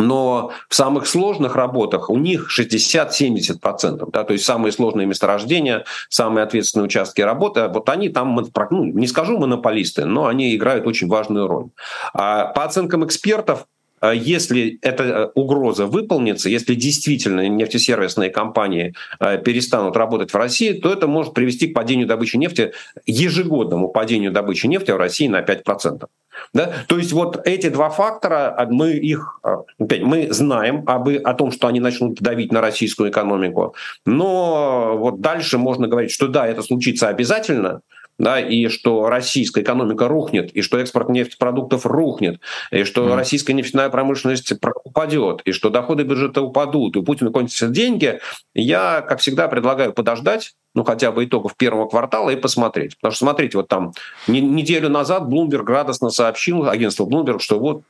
но 0.00 0.52
в 0.68 0.74
самых 0.74 1.06
сложных 1.06 1.56
работах 1.56 2.10
у 2.10 2.18
них 2.18 2.48
60-70%, 2.56 4.10
да, 4.10 4.24
то 4.24 4.32
есть 4.32 4.44
самые 4.44 4.72
сложные 4.72 5.06
месторождения, 5.06 5.84
самые 6.08 6.44
ответственные 6.44 6.86
участки 6.86 7.20
работы, 7.20 7.68
вот 7.68 7.88
они 7.88 8.08
там, 8.08 8.34
ну, 8.70 8.84
не 8.84 9.06
скажу 9.06 9.38
монополисты, 9.38 10.04
но 10.04 10.26
они 10.26 10.54
играют 10.54 10.86
очень 10.86 11.08
важную 11.08 11.46
роль. 11.46 11.68
А 12.12 12.46
по 12.46 12.64
оценкам 12.64 13.04
экспертов, 13.04 13.66
если 14.08 14.78
эта 14.82 15.04
э, 15.04 15.26
угроза 15.34 15.86
выполнится, 15.86 16.48
если 16.48 16.74
действительно 16.74 17.48
нефтесервисные 17.48 18.30
компании 18.30 18.94
э, 19.18 19.38
перестанут 19.38 19.96
работать 19.96 20.32
в 20.32 20.36
России, 20.36 20.72
то 20.72 20.92
это 20.92 21.06
может 21.06 21.34
привести 21.34 21.68
к 21.68 21.74
падению 21.74 22.06
добычи 22.06 22.36
нефти, 22.36 22.72
ежегодному 23.06 23.88
падению 23.88 24.32
добычи 24.32 24.66
нефти 24.66 24.90
в 24.90 24.96
России 24.96 25.28
на 25.28 25.40
5%. 25.40 26.06
Да? 26.52 26.72
То 26.88 26.98
есть 26.98 27.12
вот 27.12 27.40
эти 27.46 27.68
два 27.68 27.90
фактора, 27.90 28.54
а, 28.56 28.66
мы 28.66 28.92
их, 28.92 29.40
а, 29.42 29.62
опять, 29.78 30.02
мы 30.02 30.32
знаем 30.32 30.84
об, 30.86 31.08
о 31.08 31.34
том, 31.34 31.52
что 31.52 31.68
они 31.68 31.80
начнут 31.80 32.20
давить 32.20 32.52
на 32.52 32.60
российскую 32.60 33.10
экономику, 33.10 33.74
но 34.06 34.96
вот 34.96 35.20
дальше 35.20 35.58
можно 35.58 35.86
говорить, 35.88 36.10
что 36.10 36.28
да, 36.28 36.46
это 36.46 36.62
случится 36.62 37.08
обязательно, 37.08 37.82
да, 38.20 38.38
и 38.38 38.68
что 38.68 39.08
российская 39.08 39.62
экономика 39.62 40.06
рухнет, 40.06 40.52
и 40.52 40.60
что 40.60 40.78
экспорт 40.78 41.08
нефтепродуктов 41.08 41.86
рухнет, 41.86 42.38
и 42.70 42.84
что 42.84 43.08
mm. 43.08 43.16
российская 43.16 43.54
нефтяная 43.54 43.88
промышленность 43.88 44.52
упадет, 44.84 45.40
и 45.46 45.52
что 45.52 45.70
доходы 45.70 46.02
бюджета 46.02 46.42
упадут, 46.42 46.96
и 46.96 46.98
у 46.98 47.02
Путина 47.02 47.30
кончатся 47.30 47.68
деньги, 47.68 48.20
я, 48.54 49.00
как 49.00 49.20
всегда, 49.20 49.48
предлагаю 49.48 49.94
подождать, 49.94 50.52
ну, 50.74 50.84
хотя 50.84 51.12
бы 51.12 51.24
итогов 51.24 51.56
первого 51.56 51.88
квартала 51.88 52.28
и 52.28 52.36
посмотреть. 52.36 52.96
Потому 52.98 53.12
что, 53.12 53.24
смотрите, 53.24 53.56
вот 53.56 53.68
там 53.68 53.92
неделю 54.28 54.90
назад 54.90 55.22
Bloomberg 55.22 55.64
радостно 55.64 56.10
сообщил, 56.10 56.68
агентство 56.68 57.06
Bloomberg, 57.06 57.40
что 57.40 57.58
вот 57.58 57.82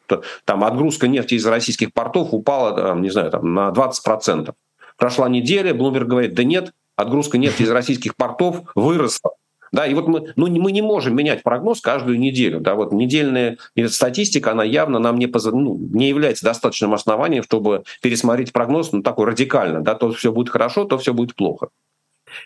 там 0.44 0.62
отгрузка 0.62 1.08
нефти 1.08 1.34
из 1.34 1.44
российских 1.44 1.92
портов 1.92 2.28
упала, 2.30 2.76
там, 2.76 3.02
не 3.02 3.10
знаю, 3.10 3.32
там, 3.32 3.52
на 3.52 3.70
20%. 3.70 4.54
Прошла 4.96 5.28
неделя, 5.28 5.74
Bloomberg 5.74 6.04
говорит, 6.04 6.34
да 6.34 6.44
нет, 6.44 6.72
отгрузка 6.94 7.36
нефти 7.36 7.62
из 7.62 7.70
российских 7.70 8.14
портов 8.14 8.62
выросла. 8.76 9.32
Да, 9.72 9.86
и 9.86 9.94
вот 9.94 10.08
мы, 10.08 10.32
ну, 10.36 10.48
мы 10.48 10.72
не 10.72 10.82
можем 10.82 11.14
менять 11.14 11.42
прогноз 11.42 11.80
каждую 11.80 12.18
неделю. 12.18 12.60
Да, 12.60 12.74
вот 12.74 12.92
недельная 12.92 13.58
статистика, 13.86 14.52
она 14.52 14.64
явно 14.64 14.98
нам 14.98 15.18
не, 15.18 15.26
поз... 15.26 15.44
ну, 15.46 15.78
не 15.78 16.08
является 16.08 16.44
достаточным 16.44 16.92
основанием, 16.92 17.42
чтобы 17.42 17.84
пересмотреть 18.02 18.52
прогноз 18.52 18.92
ну, 18.92 19.02
такой 19.02 19.26
радикально. 19.26 19.82
Да, 19.82 19.94
то 19.94 20.10
все 20.12 20.32
будет 20.32 20.50
хорошо, 20.50 20.84
то 20.84 20.98
все 20.98 21.14
будет 21.14 21.34
плохо. 21.36 21.68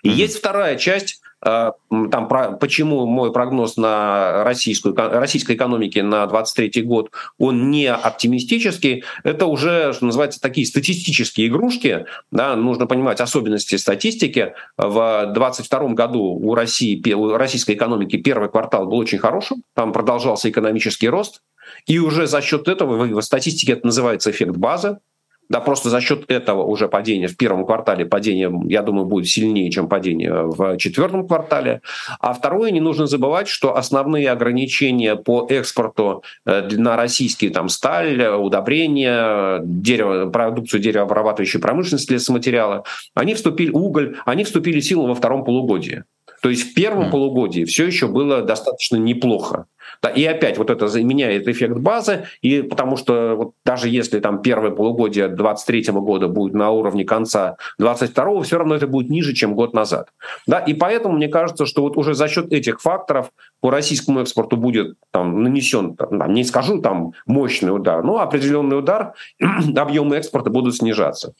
И 0.02 0.08
mm-hmm. 0.08 0.12
есть 0.12 0.38
вторая 0.38 0.76
часть, 0.76 1.20
э, 1.44 1.72
там, 1.90 2.28
про, 2.28 2.52
почему 2.52 3.06
мой 3.06 3.32
прогноз 3.32 3.76
на 3.76 4.44
российскую, 4.44 4.94
российской 4.96 5.56
экономике 5.56 6.02
на 6.02 6.26
2023 6.26 6.82
год, 6.82 7.10
он 7.38 7.70
не 7.70 7.86
оптимистический. 7.86 9.04
Это 9.22 9.46
уже, 9.46 9.92
что 9.92 10.06
называется, 10.06 10.40
такие 10.40 10.66
статистические 10.66 11.48
игрушки. 11.48 12.06
Да, 12.30 12.56
нужно 12.56 12.86
понимать 12.86 13.20
особенности 13.20 13.76
статистики. 13.76 14.54
В 14.76 15.32
2022 15.34 15.88
году 15.94 16.22
у, 16.22 16.54
России, 16.54 17.12
у 17.12 17.36
российской 17.36 17.72
экономики 17.74 18.16
первый 18.16 18.48
квартал 18.48 18.86
был 18.86 18.98
очень 18.98 19.18
хорошим. 19.18 19.62
Там 19.74 19.92
продолжался 19.92 20.50
экономический 20.50 21.08
рост. 21.08 21.42
И 21.86 21.98
уже 21.98 22.26
за 22.26 22.40
счет 22.42 22.68
этого, 22.68 23.06
в 23.06 23.22
статистике 23.22 23.72
это 23.72 23.86
называется 23.86 24.30
эффект 24.30 24.56
базы, 24.56 24.98
да, 25.48 25.60
просто 25.60 25.90
за 25.90 26.00
счет 26.00 26.30
этого 26.30 26.62
уже 26.62 26.88
падение 26.88 27.28
в 27.28 27.36
первом 27.36 27.66
квартале, 27.66 28.06
падение, 28.06 28.52
я 28.66 28.82
думаю, 28.82 29.06
будет 29.06 29.28
сильнее, 29.28 29.70
чем 29.70 29.88
падение 29.88 30.32
в 30.32 30.76
четвертом 30.78 31.26
квартале. 31.26 31.82
А 32.20 32.32
второе, 32.32 32.70
не 32.70 32.80
нужно 32.80 33.06
забывать, 33.06 33.48
что 33.48 33.76
основные 33.76 34.30
ограничения 34.30 35.16
по 35.16 35.46
экспорту 35.50 36.22
э, 36.46 36.68
на 36.72 36.96
российские 36.96 37.50
там 37.50 37.68
сталь, 37.68 38.22
удобрения, 38.26 39.60
дерево, 39.64 40.30
продукцию 40.30 40.80
деревообрабатывающей 40.80 41.60
промышленности, 41.60 42.12
лесоматериала, 42.12 42.84
они 43.14 43.34
вступили, 43.34 43.70
уголь, 43.70 44.16
они 44.24 44.44
вступили 44.44 44.80
в 44.80 44.84
силу 44.84 45.06
во 45.06 45.14
втором 45.14 45.44
полугодии. 45.44 46.04
То 46.44 46.50
есть 46.50 46.72
в 46.72 46.74
первом 46.74 47.06
mm. 47.06 47.10
полугодии 47.10 47.64
все 47.64 47.86
еще 47.86 48.06
было 48.06 48.42
достаточно 48.42 48.96
неплохо. 48.96 49.64
Да, 50.02 50.10
и 50.10 50.22
опять 50.26 50.58
вот 50.58 50.68
это 50.68 50.88
заменяет 50.88 51.48
эффект 51.48 51.78
базы, 51.78 52.26
и 52.42 52.60
потому 52.60 52.98
что 52.98 53.34
вот 53.34 53.52
даже 53.64 53.88
если 53.88 54.20
там 54.20 54.42
первое 54.42 54.70
полугодие 54.70 55.28
23 55.28 55.84
года 55.92 56.28
будет 56.28 56.52
на 56.52 56.70
уровне 56.70 57.06
конца 57.06 57.56
22 57.78 58.42
все 58.42 58.58
равно 58.58 58.74
это 58.74 58.86
будет 58.86 59.08
ниже, 59.08 59.32
чем 59.32 59.54
год 59.54 59.72
назад. 59.72 60.10
Да, 60.46 60.58
и 60.58 60.74
поэтому 60.74 61.16
мне 61.16 61.28
кажется, 61.28 61.64
что 61.64 61.80
вот 61.80 61.96
уже 61.96 62.12
за 62.12 62.28
счет 62.28 62.52
этих 62.52 62.82
факторов 62.82 63.30
по 63.62 63.70
российскому 63.70 64.20
экспорту 64.20 64.58
будет 64.58 64.98
там, 65.12 65.42
нанесен, 65.42 65.96
там, 65.96 66.34
не 66.34 66.44
скажу 66.44 66.82
там 66.82 67.14
мощный 67.24 67.74
удар, 67.74 68.04
но 68.04 68.18
определенный 68.18 68.78
удар, 68.78 69.14
объемы 69.76 70.16
экспорта 70.16 70.50
будут 70.50 70.76
снижаться. 70.76 71.32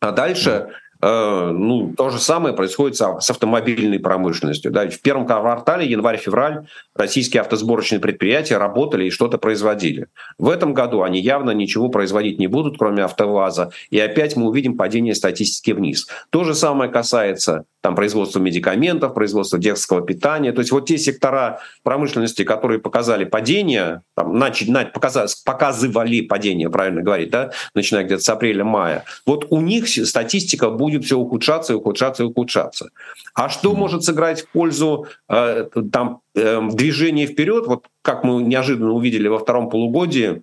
А 0.00 0.12
дальше 0.12 0.70
ну, 1.00 1.94
то 1.96 2.10
же 2.10 2.18
самое 2.18 2.54
происходит 2.54 2.96
с 2.96 3.30
автомобильной 3.30 4.00
промышленностью. 4.00 4.72
Да. 4.72 4.88
В 4.88 5.00
первом 5.00 5.26
квартале, 5.26 5.86
январь-февраль, 5.86 6.66
российские 6.94 7.42
автосборочные 7.42 8.00
предприятия 8.00 8.58
работали 8.58 9.06
и 9.06 9.10
что-то 9.10 9.38
производили. 9.38 10.06
В 10.38 10.48
этом 10.48 10.74
году 10.74 11.02
они 11.02 11.20
явно 11.20 11.52
ничего 11.52 11.88
производить 11.88 12.38
не 12.38 12.48
будут, 12.48 12.78
кроме 12.78 13.04
АвтоВАЗа. 13.04 13.70
И 13.90 14.00
опять 14.00 14.36
мы 14.36 14.48
увидим 14.48 14.76
падение 14.76 15.14
статистики 15.14 15.70
вниз. 15.70 16.08
То 16.30 16.44
же 16.44 16.54
самое 16.54 16.90
касается 16.90 17.64
там, 17.80 17.94
производства 17.94 18.40
медикаментов, 18.40 19.14
производства 19.14 19.58
детского 19.58 20.00
питания. 20.00 20.52
То 20.52 20.60
есть 20.60 20.72
вот 20.72 20.86
те 20.86 20.98
сектора 20.98 21.60
промышленности, 21.84 22.42
которые 22.42 22.80
показали 22.80 23.24
падение, 23.24 24.02
там, 24.16 24.36
начали, 24.36 24.90
показали, 24.92 25.28
показывали 25.44 26.22
падение, 26.22 26.70
правильно 26.70 27.02
говорить, 27.02 27.30
да, 27.30 27.52
начиная 27.74 28.04
где-то 28.04 28.22
с 28.22 28.28
апреля-мая, 28.28 29.04
вот 29.26 29.46
у 29.50 29.60
них 29.60 29.88
статистика 29.88 30.70
будет 30.70 30.87
будет 30.88 31.04
все 31.04 31.18
ухудшаться 31.18 31.74
и 31.74 31.76
ухудшаться 31.76 32.22
и 32.22 32.26
ухудшаться. 32.26 32.88
А 33.34 33.50
что 33.50 33.74
может 33.74 34.04
сыграть 34.04 34.42
в 34.42 34.48
пользу 34.48 35.06
э, 35.28 35.68
там, 35.92 36.22
э, 36.34 36.60
движения 36.72 37.26
вперед? 37.26 37.66
Вот 37.66 37.86
как 38.02 38.24
мы 38.24 38.42
неожиданно 38.42 38.92
увидели 38.92 39.28
во 39.28 39.38
втором 39.38 39.68
полугодии, 39.68 40.42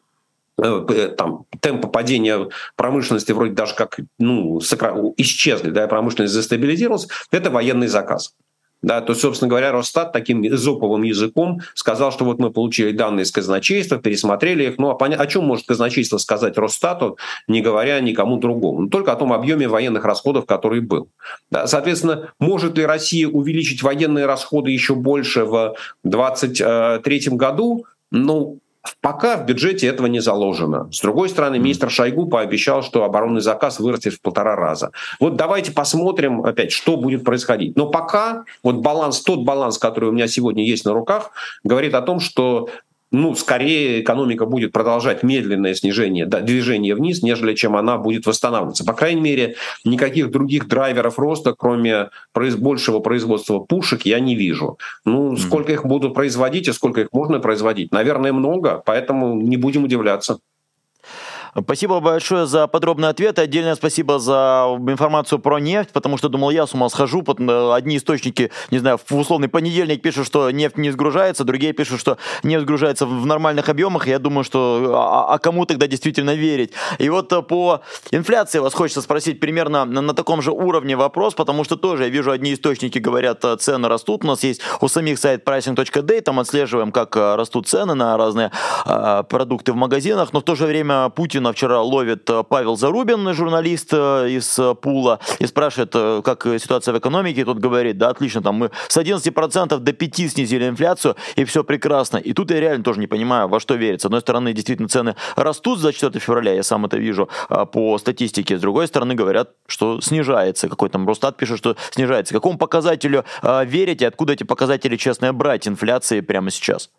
э, 0.62 0.86
э, 0.90 1.08
там 1.10 1.46
темпы 1.62 1.88
падения 1.88 2.50
промышленности 2.76 3.32
вроде 3.32 3.54
даже 3.54 3.74
как 3.74 4.00
ну, 4.20 4.60
исчезли, 5.18 5.72
да, 5.72 5.88
промышленность 5.88 6.34
застабилизировалась, 6.34 7.08
это 7.32 7.50
военный 7.50 7.88
заказ. 7.88 8.36
Да, 8.86 9.02
то, 9.02 9.16
собственно 9.16 9.50
говоря, 9.50 9.72
Росстат 9.72 10.14
таким 10.14 10.48
зоповым 10.56 11.02
языком 11.02 11.62
сказал, 11.74 12.12
что 12.12 12.24
вот 12.24 12.38
мы 12.38 12.52
получили 12.52 12.92
данные 12.92 13.24
из 13.24 13.32
казначейства, 13.32 13.98
пересмотрели 13.98 14.66
их. 14.66 14.78
Ну, 14.78 14.92
а 14.92 14.94
поня... 14.94 15.18
о 15.18 15.26
чем 15.26 15.46
может 15.46 15.66
казначейство 15.66 16.20
сказать 16.20 16.56
Росстату, 16.56 17.18
не 17.48 17.62
говоря 17.62 18.00
никому 18.00 18.38
другому? 18.38 18.82
Ну, 18.82 18.90
только 18.90 19.12
о 19.12 19.16
том 19.16 19.34
объеме 19.34 19.68
военных 19.68 20.06
расходов, 20.06 20.46
который 20.46 20.82
был. 20.82 21.10
Да, 21.50 21.66
соответственно, 21.66 22.34
может 22.40 22.78
ли 22.78 22.86
Россия 22.86 23.28
увеличить 23.28 23.82
военные 23.82 24.28
расходы 24.28 24.70
еще 24.70 24.94
больше 24.94 25.46
в 25.46 25.74
2023 26.04 27.30
году? 27.32 27.86
Ну, 28.12 28.60
Пока 29.02 29.38
в 29.38 29.46
бюджете 29.46 29.88
этого 29.88 30.08
не 30.08 30.20
заложено. 30.20 30.90
С 30.92 31.02
другой 31.02 31.30
стороны, 31.30 31.60
министр 31.60 31.90
Шойгу 31.90 32.28
пообещал, 32.28 32.84
что 32.84 33.04
оборонный 33.04 33.42
заказ 33.42 33.80
вырастет 33.80 34.14
в 34.14 34.22
полтора 34.22 34.56
раза. 34.56 34.92
Вот 35.20 35.36
давайте 35.36 35.72
посмотрим 35.72 36.44
опять, 36.44 36.72
что 36.72 36.98
будет 36.98 37.24
происходить. 37.24 37.76
Но 37.76 37.88
пока 37.88 38.46
вот 38.64 38.78
баланс, 38.78 39.22
тот 39.22 39.44
баланс, 39.44 39.78
который 39.78 40.10
у 40.10 40.12
меня 40.12 40.28
сегодня 40.28 40.66
есть 40.66 40.86
на 40.86 40.94
руках, 40.94 41.32
говорит 41.64 41.94
о 41.94 42.02
том, 42.02 42.20
что 42.20 42.70
ну, 43.16 43.34
скорее 43.36 44.02
экономика 44.02 44.46
будет 44.46 44.72
продолжать 44.72 45.24
медленное 45.24 45.74
снижение, 45.74 46.26
да, 46.26 46.42
движение 46.42 46.96
вниз, 46.96 47.24
нежели 47.24 47.54
чем 47.56 47.76
она 47.76 47.98
будет 47.98 48.26
восстанавливаться. 48.26 48.86
По 48.86 48.94
крайней 48.94 49.22
мере, 49.22 49.56
никаких 49.86 50.32
других 50.32 50.68
драйверов 50.68 51.18
роста, 51.18 51.54
кроме 51.58 52.10
произ- 52.34 52.58
большего 52.58 53.00
производства 53.00 53.60
пушек, 53.60 54.02
я 54.06 54.20
не 54.20 54.36
вижу. 54.36 54.78
Ну, 55.06 55.38
сколько 55.38 55.72
их 55.72 55.86
будут 55.86 56.14
производить 56.14 56.68
и 56.68 56.74
сколько 56.74 57.02
их 57.02 57.08
можно 57.14 57.40
производить? 57.40 57.92
Наверное, 57.92 58.34
много, 58.34 58.82
поэтому 58.86 59.36
не 59.36 59.58
будем 59.58 59.86
удивляться. 59.86 60.40
Спасибо 61.64 62.02
большое 62.02 62.48
за 62.48 62.68
подробный 62.68 63.08
ответ. 63.08 63.40
Отдельное 63.40 63.76
спасибо 63.76 64.20
за 64.20 64.78
информацию 64.90 65.40
про 65.40 65.58
нефть, 65.60 65.92
потому 65.94 66.18
что 66.18 66.28
думал, 66.28 66.50
я 66.50 66.68
с 66.68 66.74
ума 66.74 66.90
схожу. 66.90 67.24
Э, 67.26 67.74
одни 67.74 67.96
источники, 67.96 68.52
не 68.72 68.80
знаю, 68.80 68.98
в 68.98 69.16
условный 69.16 69.48
понедельник 69.48 70.02
пишут, 70.02 70.28
что 70.28 70.52
нефть 70.52 70.78
не 70.78 70.92
сгружается, 70.92 71.46
другие 71.46 71.72
пишут, 71.72 72.02
что 72.02 72.18
нефть 72.44 72.64
сгружается 72.64 73.06
в 73.06 73.26
нормальных 73.26 73.70
объемах. 73.70 74.06
Я 74.08 74.20
думаю, 74.20 74.44
что 74.44 74.96
а, 74.96 75.34
а 75.34 75.38
кому 75.38 75.66
тогда 75.66 75.88
действительно 75.88 76.36
верить? 76.36 76.74
И 77.00 77.08
вот 77.08 77.32
э, 77.32 77.42
по 77.42 77.80
инфляции 78.12 78.60
вас 78.60 78.74
хочется 78.74 79.02
спросить 79.02 79.40
примерно 79.40 79.86
на, 79.86 80.02
на 80.02 80.14
таком 80.14 80.42
же 80.42 80.52
уровне 80.52 80.98
вопрос, 80.98 81.36
потому 81.36 81.64
что 81.64 81.78
тоже 81.78 82.04
я 82.04 82.10
вижу, 82.10 82.32
одни 82.32 82.54
источники 82.54 83.00
говорят, 83.00 83.46
э, 83.46 83.56
цены 83.56 83.88
растут. 83.88 84.26
У 84.26 84.28
нас 84.28 84.44
есть 84.44 84.60
у 84.82 84.90
самих 84.90 85.20
сайт 85.20 85.48
pricing.day, 85.48 86.20
там 86.20 86.38
отслеживаем, 86.42 86.92
как 86.92 87.16
растут 87.16 87.70
цены 87.70 87.94
на 87.94 88.18
разные 88.18 88.52
э, 88.86 89.24
продукты 89.30 89.72
в 89.72 89.78
магазинах, 89.78 90.34
но 90.34 90.42
в 90.42 90.44
то 90.44 90.56
же 90.56 90.66
время 90.66 91.08
Путин 91.08 91.45
Путина 91.46 91.54
вчера 91.54 91.82
ловит 91.82 92.28
э, 92.30 92.44
Павел 92.50 92.76
Зарубин, 92.76 93.32
журналист 93.34 93.90
э, 93.94 94.30
из 94.30 94.58
э, 94.58 94.74
Пула, 94.74 95.20
и 95.38 95.46
спрашивает, 95.46 95.92
как 96.24 96.48
ситуация 96.60 96.92
в 96.94 96.98
экономике. 96.98 97.42
И 97.42 97.44
тот 97.44 97.60
говорит, 97.60 98.00
да, 98.00 98.10
отлично, 98.10 98.42
там 98.42 98.56
мы 98.56 98.72
с 98.88 98.98
11% 98.98 99.78
до 99.78 99.92
5% 99.92 100.28
снизили 100.28 100.68
инфляцию, 100.68 101.16
и 101.36 101.44
все 101.46 101.64
прекрасно. 101.64 102.18
И 102.18 102.34
тут 102.34 102.50
я 102.50 102.60
реально 102.60 102.84
тоже 102.84 103.00
не 103.00 103.08
понимаю, 103.08 103.48
во 103.48 103.60
что 103.60 103.76
верить. 103.76 104.02
С 104.02 104.06
одной 104.06 104.22
стороны, 104.22 104.54
действительно, 104.54 104.88
цены 104.88 105.16
растут 105.36 105.80
за 105.80 105.94
4 105.94 106.20
февраля, 106.20 106.54
я 106.54 106.64
сам 106.64 106.86
это 106.86 106.98
вижу 106.98 107.30
по 107.72 107.98
статистике. 108.00 108.58
С 108.58 108.62
другой 108.62 108.88
стороны, 108.88 109.14
говорят, 109.14 109.52
что 109.68 110.02
снижается. 110.02 110.68
Какой 110.68 110.90
там 110.90 111.08
Росстат 111.08 111.38
пишет, 111.38 111.60
что 111.60 111.76
снижается. 111.92 112.34
Какому 112.34 112.58
показателю 112.58 113.24
верите? 113.44 114.08
Откуда 114.08 114.34
эти 114.34 114.44
показатели, 114.44 114.96
честно, 114.96 115.32
брать 115.34 115.68
инфляции 115.68 116.22
прямо 116.22 116.50
сейчас? 116.50 116.90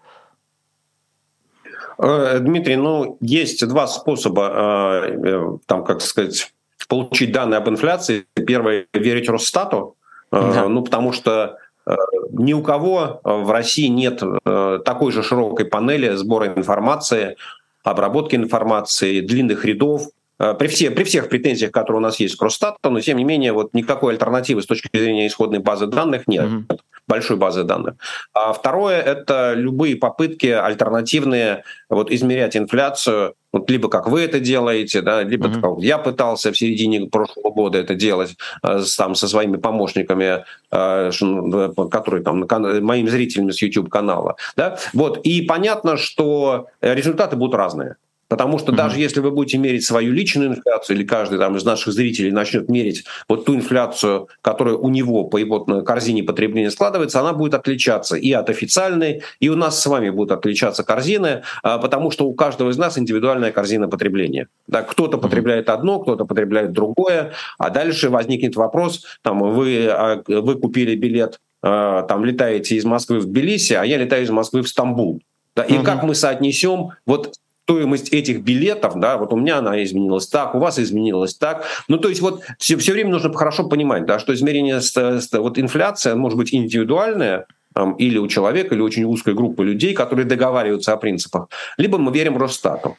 Э, 1.98 2.38
Дмитрий, 2.40 2.76
ну, 2.76 3.16
есть 3.20 3.66
два 3.66 3.86
способа, 3.86 5.02
э, 5.04 5.18
э, 5.24 5.58
там, 5.66 5.84
как 5.84 6.00
сказать, 6.00 6.52
получить 6.88 7.32
данные 7.32 7.58
об 7.58 7.68
инфляции. 7.68 8.26
Первое– 8.34 8.86
верить 8.92 9.28
Росстату, 9.28 9.96
да. 10.30 10.68
ну, 10.68 10.82
потому 10.82 11.12
что 11.12 11.58
ни 12.30 12.52
у 12.52 12.62
кого 12.62 13.20
в 13.22 13.50
России 13.50 13.86
нет 13.86 14.20
такой 14.44 15.12
же 15.12 15.22
широкой 15.22 15.66
панели 15.66 16.14
сбора 16.16 16.48
информации, 16.48 17.36
обработки 17.84 18.34
информации, 18.34 19.20
длинных 19.20 19.64
рядов, 19.64 20.08
при, 20.36 20.66
все, 20.66 20.90
при 20.90 21.04
всех 21.04 21.28
претензиях, 21.28 21.70
которые 21.70 21.98
у 21.98 22.02
нас 22.02 22.18
есть 22.18 22.36
к 22.36 22.42
Росстату, 22.42 22.90
но 22.90 23.00
тем 23.00 23.18
не 23.18 23.24
менее 23.24 23.52
вот 23.52 23.72
никакой 23.72 24.14
альтернативы 24.14 24.62
с 24.62 24.66
точки 24.66 24.90
зрения 24.92 25.28
исходной 25.28 25.60
базы 25.60 25.86
данных 25.86 26.26
нет. 26.26 26.44
Mm-hmm 26.44 26.78
большой 27.06 27.36
базы 27.36 27.64
данных. 27.64 27.94
А 28.32 28.52
второе– 28.52 29.00
это 29.02 29.54
любые 29.54 29.96
попытки 29.96 30.46
альтернативные 30.46 31.64
вот, 31.88 32.10
измерять 32.10 32.56
инфляцию, 32.56 33.34
вот 33.52 33.70
либо 33.70 33.88
как 33.88 34.08
вы 34.08 34.20
это 34.22 34.40
делаете, 34.40 35.00
да, 35.00 35.22
либо 35.22 35.48
mm-hmm. 35.48 35.60
как 35.60 35.82
я 35.82 35.98
пытался 35.98 36.52
в 36.52 36.58
середине 36.58 37.08
прошлого 37.08 37.50
года 37.50 37.78
это 37.78 37.94
делать 37.94 38.36
э, 38.62 38.82
там, 38.96 39.14
со 39.14 39.28
своими 39.28 39.56
помощниками, 39.56 40.44
э, 40.70 41.10
которые 41.90 42.22
там, 42.22 42.46
моими 42.82 43.08
зрителями 43.08 43.52
с 43.52 43.62
YouTube-канала. 43.62 44.36
Да? 44.56 44.78
Вот. 44.92 45.18
И 45.18 45.42
понятно, 45.42 45.96
что 45.96 46.66
результаты 46.82 47.36
будут 47.36 47.54
разные. 47.54 47.96
Потому 48.28 48.58
что 48.58 48.72
mm-hmm. 48.72 48.76
даже 48.76 48.98
если 48.98 49.20
вы 49.20 49.30
будете 49.30 49.58
мерить 49.58 49.84
свою 49.84 50.12
личную 50.12 50.50
инфляцию, 50.50 50.96
или 50.96 51.04
каждый 51.04 51.38
там, 51.38 51.56
из 51.56 51.64
наших 51.64 51.92
зрителей 51.92 52.32
начнет 52.32 52.68
мерить 52.68 53.04
вот 53.28 53.44
ту 53.44 53.54
инфляцию, 53.54 54.28
которая 54.42 54.74
у 54.74 54.88
него 54.88 55.24
по 55.24 55.36
его 55.36 55.60
корзине 55.60 56.24
потребления 56.24 56.70
складывается, 56.70 57.20
она 57.20 57.32
будет 57.32 57.54
отличаться 57.54 58.16
и 58.16 58.32
от 58.32 58.50
официальной, 58.50 59.22
и 59.38 59.48
у 59.48 59.54
нас 59.54 59.80
с 59.80 59.86
вами 59.86 60.10
будут 60.10 60.32
отличаться 60.32 60.82
корзины, 60.82 61.42
а, 61.62 61.78
потому 61.78 62.10
что 62.10 62.26
у 62.26 62.34
каждого 62.34 62.70
из 62.70 62.78
нас 62.78 62.98
индивидуальная 62.98 63.52
корзина 63.52 63.88
потребления. 63.88 64.48
Да, 64.66 64.82
кто-то 64.82 65.16
mm-hmm. 65.16 65.20
потребляет 65.20 65.68
одно, 65.68 66.00
кто-то 66.00 66.24
потребляет 66.24 66.72
другое, 66.72 67.32
а 67.58 67.70
дальше 67.70 68.10
возникнет 68.10 68.56
вопрос, 68.56 69.04
там, 69.22 69.38
вы, 69.38 69.86
а, 69.88 70.22
вы 70.26 70.56
купили 70.56 70.96
билет, 70.96 71.38
а, 71.62 72.02
там, 72.02 72.24
летаете 72.24 72.74
из 72.74 72.84
Москвы 72.84 73.20
в 73.20 73.26
Тбилиси, 73.26 73.74
а 73.74 73.84
я 73.84 73.98
летаю 73.98 74.24
из 74.24 74.30
Москвы 74.30 74.62
в 74.62 74.68
Стамбул. 74.68 75.22
Да, 75.54 75.62
и 75.62 75.72
mm-hmm. 75.72 75.84
как 75.84 76.02
мы 76.02 76.14
соотнесем 76.14 76.90
вот 77.06 77.32
стоимость 77.66 78.12
этих 78.12 78.42
билетов, 78.42 78.92
да, 78.94 79.18
вот 79.18 79.32
у 79.32 79.36
меня 79.36 79.58
она 79.58 79.82
изменилась 79.82 80.28
так, 80.28 80.54
у 80.54 80.58
вас 80.60 80.78
изменилась 80.78 81.34
так. 81.34 81.64
Ну, 81.88 81.98
то 81.98 82.08
есть 82.08 82.20
вот 82.20 82.42
все, 82.58 82.76
все 82.76 82.92
время 82.92 83.10
нужно 83.10 83.32
хорошо 83.32 83.68
понимать, 83.68 84.06
да, 84.06 84.20
что 84.20 84.32
измерение, 84.32 84.80
вот 85.32 85.58
инфляция 85.58 86.14
может 86.14 86.38
быть 86.38 86.54
индивидуальная, 86.54 87.46
или 87.98 88.18
у 88.18 88.28
человека, 88.28 88.74
или 88.74 88.80
очень 88.80 89.04
узкой 89.04 89.34
группы 89.34 89.64
людей, 89.64 89.94
которые 89.94 90.24
договариваются 90.24 90.92
о 90.92 90.96
принципах, 90.96 91.48
либо 91.76 91.98
мы 91.98 92.12
верим 92.12 92.38
Росстату. 92.38 92.96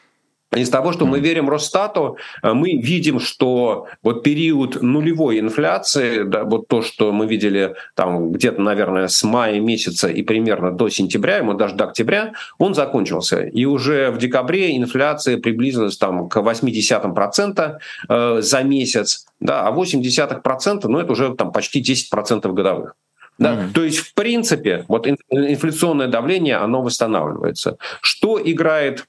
Из 0.56 0.70
того, 0.70 0.94
что 0.94 1.06
мы 1.06 1.20
верим 1.20 1.50
Росстату, 1.50 2.18
э, 2.42 2.54
мы 2.54 2.78
видим, 2.78 3.20
что 3.20 3.88
вот 4.02 4.24
период 4.24 4.82
нулевой 4.82 5.40
инфляции, 5.40 6.24
да, 6.24 6.46
вот 6.46 6.70
то, 6.70 6.82
что 6.82 7.12
мы 7.12 7.28
видели 7.28 7.76
там 7.96 8.32
где-то, 8.32 8.62
наверное, 8.62 9.10
с 9.10 9.24
мая 9.24 9.60
месяца 9.60 10.08
и 10.08 10.24
примерно 10.24 10.72
до 10.72 10.88
сентября, 10.88 11.38
ему 11.38 11.54
даже 11.54 11.76
до 11.76 11.86
октября, 11.86 12.32
он 12.60 12.76
закончился. 12.76 13.42
И 13.42 13.66
уже 13.66 14.10
в 14.10 14.20
декабре 14.20 14.78
инфляция 14.78 15.38
приблизилась 15.38 15.98
там 15.98 16.30
к 16.30 16.38
0,8% 16.38 17.78
э, 18.08 18.42
за 18.42 18.64
месяц, 18.64 19.26
да, 19.42 19.68
а 19.68 19.72
0,8%, 19.74 20.88
ну 20.88 21.00
это 21.00 21.12
уже 21.12 21.36
там 21.36 21.52
почти 21.52 21.82
10% 21.82 22.54
годовых. 22.54 22.96
Да? 23.38 23.54
Mm-hmm. 23.54 23.74
То 23.74 23.84
есть, 23.84 23.98
в 23.98 24.14
принципе, 24.14 24.86
вот 24.88 25.08
инфляционное 25.08 26.08
давление, 26.08 26.56
оно 26.56 26.82
восстанавливается. 26.82 27.78
Что 28.02 28.42
играет 28.44 29.06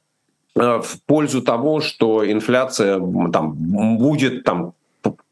в 0.58 1.02
пользу 1.06 1.42
того, 1.42 1.80
что 1.80 2.30
инфляция 2.30 2.98
там, 3.32 3.52
будет 3.98 4.44
там, 4.44 4.74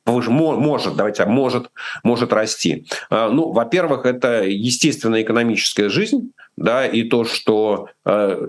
может, 0.06 0.96
давайте, 0.96 1.26
может, 1.26 1.70
может 2.04 2.32
расти. 2.32 2.86
Э, 3.10 3.28
ну, 3.30 3.52
во-первых, 3.52 4.06
это 4.06 4.44
естественная 4.44 5.22
экономическая 5.22 5.88
жизнь, 5.88 6.32
да, 6.56 6.86
и 6.86 7.02
то, 7.02 7.24
что 7.24 7.88
э, 8.04 8.48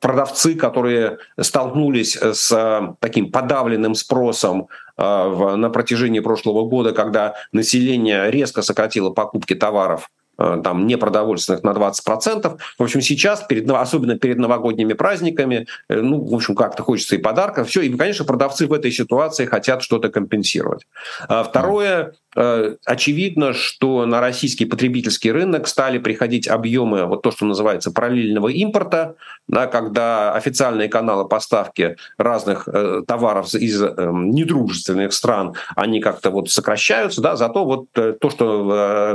продавцы, 0.00 0.54
которые 0.54 1.18
столкнулись 1.40 2.16
с 2.16 2.96
таким 3.00 3.32
подавленным 3.32 3.94
спросом 3.94 4.68
на 4.96 5.70
протяжении 5.70 6.20
прошлого 6.20 6.68
года, 6.68 6.92
когда 6.92 7.34
население 7.50 8.30
резко 8.30 8.62
сократило 8.62 9.10
покупки 9.10 9.54
товаров 9.54 10.08
Э, 10.08 10.23
там 10.36 10.86
непродовольственных 10.86 11.62
на 11.62 11.70
20%. 11.70 12.58
В 12.78 12.82
общем, 12.82 13.00
сейчас, 13.00 13.42
перед, 13.42 13.70
особенно 13.70 14.18
перед 14.18 14.38
новогодними 14.38 14.92
праздниками, 14.94 15.66
э, 15.88 16.00
ну, 16.00 16.24
в 16.24 16.34
общем, 16.34 16.54
как-то 16.54 16.82
хочется 16.82 17.16
и 17.16 17.18
подарков, 17.18 17.68
все. 17.68 17.82
И, 17.82 17.96
конечно, 17.96 18.24
продавцы 18.24 18.66
в 18.66 18.72
этой 18.72 18.90
ситуации 18.90 19.46
хотят 19.46 19.82
что-то 19.82 20.08
компенсировать. 20.10 20.86
А 21.28 21.44
второе, 21.44 21.94
Э, 21.94 22.12
очевидно, 22.34 23.52
что 23.52 24.06
на 24.06 24.20
российский 24.20 24.64
потребительский 24.64 25.30
рынок 25.30 25.68
стали 25.68 25.98
приходить 25.98 26.48
объемы, 26.48 27.06
вот 27.06 27.22
то, 27.22 27.30
что 27.30 27.46
называется 27.46 27.92
параллельного 27.92 28.48
импорта, 28.48 29.16
да, 29.48 29.66
когда 29.66 30.32
официальные 30.32 30.88
каналы 30.88 31.28
поставки 31.28 31.96
разных 32.18 32.68
э, 32.68 33.02
товаров 33.06 33.54
из 33.54 33.82
э, 33.82 34.10
недружественных 34.12 35.12
стран, 35.12 35.54
они 35.76 36.00
как-то 36.00 36.30
вот 36.30 36.50
сокращаются, 36.50 37.20
да, 37.20 37.36
зато 37.36 37.64
вот 37.64 37.86
э, 37.94 38.14
то, 38.20 38.30
что 38.30 38.64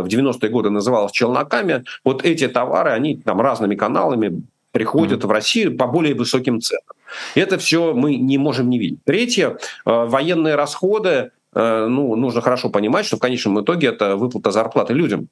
в 0.03 0.05
90-е 0.05 0.49
годы 0.49 0.69
называлось 0.69 1.11
челноками, 1.11 1.83
вот 2.03 2.23
эти 2.23 2.47
товары, 2.47 2.91
они 2.91 3.17
там 3.17 3.41
разными 3.41 3.75
каналами 3.75 4.43
приходят 4.71 5.23
mm-hmm. 5.23 5.27
в 5.27 5.31
Россию 5.31 5.77
по 5.77 5.87
более 5.87 6.13
высоким 6.13 6.61
ценам. 6.61 6.83
Это 7.33 7.57
все 7.57 7.93
мы 7.93 8.15
не 8.17 8.37
можем 8.37 8.69
не 8.69 8.77
видеть. 8.77 9.03
Третье, 9.03 9.57
военные 9.83 10.53
расходы 10.53 11.31
Э, 11.31 11.38
ну, 11.53 12.15
нужно 12.15 12.41
хорошо 12.41 12.69
понимать, 12.69 13.05
что 13.05 13.17
в 13.17 13.19
конечном 13.19 13.61
итоге 13.61 13.87
это 13.87 14.15
выплата 14.15 14.51
зарплаты 14.51 14.93
людям. 14.93 15.27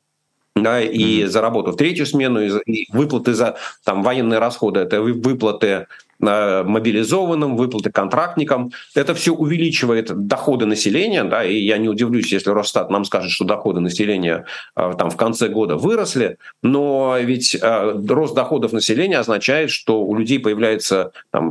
Да, 0.56 0.82
и 0.82 1.22
mm-hmm. 1.22 1.28
за 1.28 1.42
работу 1.42 1.72
в 1.72 1.76
третью 1.76 2.08
смену, 2.08 2.42
и 2.42 2.92
выплаты 2.92 3.36
за 3.36 3.58
там, 3.84 4.02
военные 4.02 4.40
расходы, 4.40 4.80
это 4.80 5.00
выплаты 5.02 5.68
Э, 5.68 5.86
мобилизованным, 6.20 7.56
выплаты 7.56 7.92
контрактникам. 7.92 8.72
Это 8.96 9.14
все 9.14 9.34
увеличивает 9.34 10.28
доходы 10.28 10.66
населения, 10.66 11.24
да, 11.24 11.44
и 11.44 11.58
я 11.58 11.78
не 11.78 11.90
удивлюсь, 11.90 12.32
если 12.32 12.50
Росстат 12.50 12.90
нам 12.90 13.06
скажет, 13.06 13.32
что 13.32 13.46
доходы 13.46 13.80
населения 13.80 14.46
э, 14.76 14.94
там 14.98 15.10
в 15.10 15.18
конце 15.18 15.48
года 15.48 15.76
выросли, 15.76 16.38
но 16.64 17.18
ведь 17.20 17.56
э, 17.56 18.02
рост 18.08 18.36
доходов 18.36 18.74
населения 18.74 19.20
означает, 19.20 19.70
что 19.70 20.04
у 20.04 20.16
людей 20.16 20.40
появляются 20.40 21.12
там, 21.32 21.50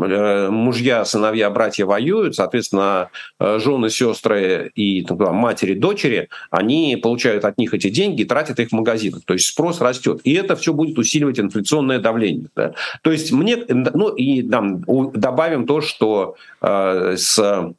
мужья, 0.53 1.05
сыновья, 1.05 1.51
братья 1.51 1.87
воюют, 1.87 2.35
соответственно, 2.35 3.11
жены, 3.41 3.91
сестры 3.91 4.71
и 4.75 5.03
там, 5.03 5.19
матери, 5.35 5.75
дочери, 5.75 6.29
они 6.51 6.97
получают 6.97 7.45
от 7.45 7.59
них 7.59 7.75
эти 7.75 7.89
деньги 7.89 8.23
и 8.23 8.25
тратят 8.25 8.61
их 8.61 8.69
в 8.69 8.73
магазинах. 8.73 9.23
То 9.25 9.35
есть 9.35 9.47
спрос 9.47 9.81
растет. 9.81 10.21
И 10.25 10.33
это 10.35 10.57
все 10.57 10.73
будет 10.73 10.99
усиливать 10.99 11.39
инфляционное 11.39 11.99
давление. 11.99 12.49
Да. 12.55 12.75
То 13.03 13.13
есть 13.13 13.33
мне, 13.33 13.57
ну 13.69 14.09
и 14.09 14.43
там, 14.57 14.83
добавим 15.13 15.67
то, 15.67 15.83
что 15.83 16.37
э, 16.63 17.17
с, 17.19 17.75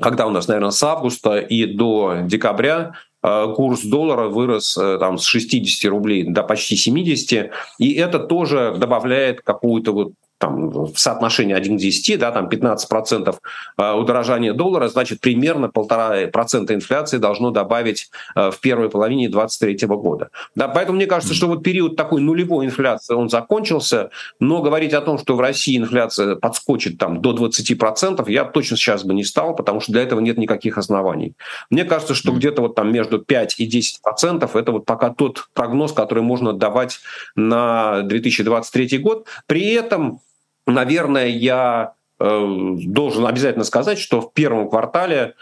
когда 0.00 0.26
у 0.26 0.30
нас, 0.30 0.48
наверное, 0.48 0.72
с 0.72 0.82
августа 0.82 1.38
и 1.38 1.66
до 1.66 2.18
декабря 2.24 2.94
э, 3.22 3.52
курс 3.54 3.82
доллара 3.82 4.28
вырос 4.28 4.76
э, 4.76 4.98
там, 4.98 5.18
с 5.18 5.24
60 5.24 5.88
рублей 5.88 6.24
до 6.24 6.42
почти 6.42 6.74
70, 6.74 7.52
и 7.78 7.92
это 7.92 8.18
тоже 8.18 8.74
добавляет 8.76 9.40
какую-то 9.42 9.92
вот 9.92 10.12
там, 10.38 10.70
в 10.70 10.96
соотношении 10.96 11.54
1 11.54 11.76
к 11.76 11.80
10, 11.80 12.18
да, 12.18 12.30
там 12.30 12.48
15% 12.48 13.36
э, 13.78 13.92
удорожания 13.92 14.52
доллара, 14.52 14.88
значит, 14.88 15.20
примерно 15.20 15.68
полтора 15.68 16.26
процента 16.26 16.74
инфляции 16.74 17.18
должно 17.18 17.50
добавить 17.50 18.10
э, 18.34 18.50
в 18.50 18.60
первой 18.60 18.90
половине 18.90 19.28
2023 19.28 19.88
года. 19.88 20.28
Да, 20.54 20.68
поэтому 20.68 20.96
мне 20.96 21.06
кажется, 21.06 21.34
что 21.34 21.46
вот 21.46 21.62
период 21.62 21.96
такой 21.96 22.20
нулевой 22.20 22.66
инфляции, 22.66 23.14
он 23.14 23.30
закончился, 23.30 24.10
но 24.38 24.60
говорить 24.60 24.92
о 24.92 25.00
том, 25.00 25.18
что 25.18 25.36
в 25.36 25.40
России 25.40 25.76
инфляция 25.76 26.36
подскочит 26.36 26.98
там 26.98 27.22
до 27.22 27.32
20%, 27.32 28.30
я 28.30 28.44
точно 28.44 28.76
сейчас 28.76 29.04
бы 29.04 29.14
не 29.14 29.24
стал, 29.24 29.56
потому 29.56 29.80
что 29.80 29.92
для 29.92 30.02
этого 30.02 30.20
нет 30.20 30.36
никаких 30.36 30.76
оснований. 30.76 31.34
Мне 31.70 31.84
кажется, 31.84 32.14
что 32.14 32.32
где-то 32.32 32.62
вот 32.62 32.74
там 32.74 32.92
между 32.92 33.18
5 33.18 33.54
и 33.58 33.68
10% 33.68 34.58
это 34.58 34.72
вот 34.72 34.84
пока 34.84 35.10
тот 35.10 35.48
прогноз, 35.54 35.92
который 35.92 36.22
можно 36.22 36.52
давать 36.52 37.00
на 37.34 38.02
2023 38.02 38.98
год. 38.98 39.26
При 39.46 39.72
этом 39.72 40.20
наверное, 40.66 41.26
я 41.26 41.94
э, 42.18 42.74
должен 42.86 43.26
обязательно 43.26 43.64
сказать, 43.64 43.98
что 43.98 44.20
в 44.20 44.32
первом 44.32 44.68
квартале 44.68 45.34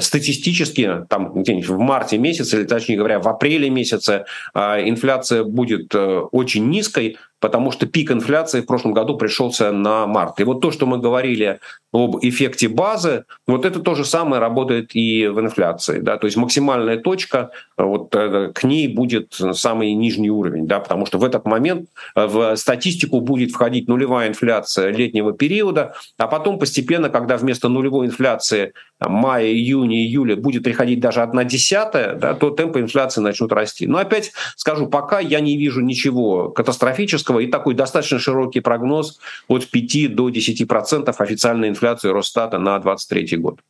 статистически, 0.00 1.06
там 1.08 1.32
где-нибудь 1.34 1.68
в 1.68 1.78
марте 1.78 2.18
месяце, 2.18 2.58
или 2.58 2.64
точнее 2.64 2.96
говоря, 2.96 3.20
в 3.20 3.28
апреле 3.28 3.70
месяце, 3.70 4.24
э, 4.54 4.88
инфляция 4.88 5.44
будет 5.44 5.94
очень 5.94 6.68
низкой, 6.68 7.18
потому 7.42 7.72
что 7.72 7.86
пик 7.86 8.12
инфляции 8.12 8.60
в 8.60 8.66
прошлом 8.66 8.92
году 8.92 9.16
пришелся 9.16 9.72
на 9.72 10.06
март. 10.06 10.38
И 10.40 10.44
вот 10.44 10.60
то, 10.60 10.70
что 10.70 10.86
мы 10.86 10.98
говорили 10.98 11.58
об 11.92 12.16
эффекте 12.22 12.68
базы, 12.68 13.24
вот 13.48 13.64
это 13.64 13.80
то 13.80 13.96
же 13.96 14.04
самое 14.04 14.40
работает 14.40 14.94
и 14.94 15.26
в 15.26 15.40
инфляции. 15.40 15.98
Да? 15.98 16.16
То 16.16 16.26
есть 16.26 16.36
максимальная 16.36 16.98
точка, 16.98 17.50
вот 17.76 18.14
э, 18.14 18.52
к 18.54 18.62
ней 18.62 18.86
будет 18.86 19.34
самый 19.52 19.92
нижний 19.92 20.30
уровень, 20.30 20.68
да? 20.68 20.78
потому 20.78 21.04
что 21.04 21.18
в 21.18 21.24
этот 21.24 21.44
момент 21.44 21.88
э, 22.14 22.26
в 22.26 22.54
статистику 22.54 23.20
будет 23.20 23.50
входить 23.50 23.88
нулевая 23.88 24.28
инфляция 24.28 24.92
летнего 24.92 25.32
периода, 25.32 25.94
а 26.18 26.28
потом 26.28 26.60
постепенно, 26.60 27.10
когда 27.10 27.36
вместо 27.36 27.68
нулевой 27.68 28.06
инфляции 28.06 28.72
мая, 29.08 29.46
июня, 29.46 29.96
июля 29.96 30.36
будет 30.36 30.64
приходить 30.64 31.00
даже 31.00 31.22
одна 31.22 31.44
десятая, 31.44 32.14
да, 32.14 32.34
то 32.34 32.50
темпы 32.50 32.80
инфляции 32.80 33.20
начнут 33.20 33.52
расти. 33.52 33.86
Но 33.86 33.98
опять 33.98 34.32
скажу, 34.56 34.86
пока 34.86 35.20
я 35.20 35.40
не 35.40 35.56
вижу 35.56 35.80
ничего 35.80 36.48
катастрофического 36.50 37.40
и 37.40 37.46
такой 37.46 37.74
достаточно 37.74 38.18
широкий 38.18 38.60
прогноз 38.60 39.18
от 39.48 39.66
5 39.66 40.14
до 40.14 40.28
10% 40.28 41.14
официальной 41.18 41.68
инфляции 41.68 42.08
Росстата 42.08 42.58
на 42.58 42.78
2023 42.78 43.36
год. 43.38 43.60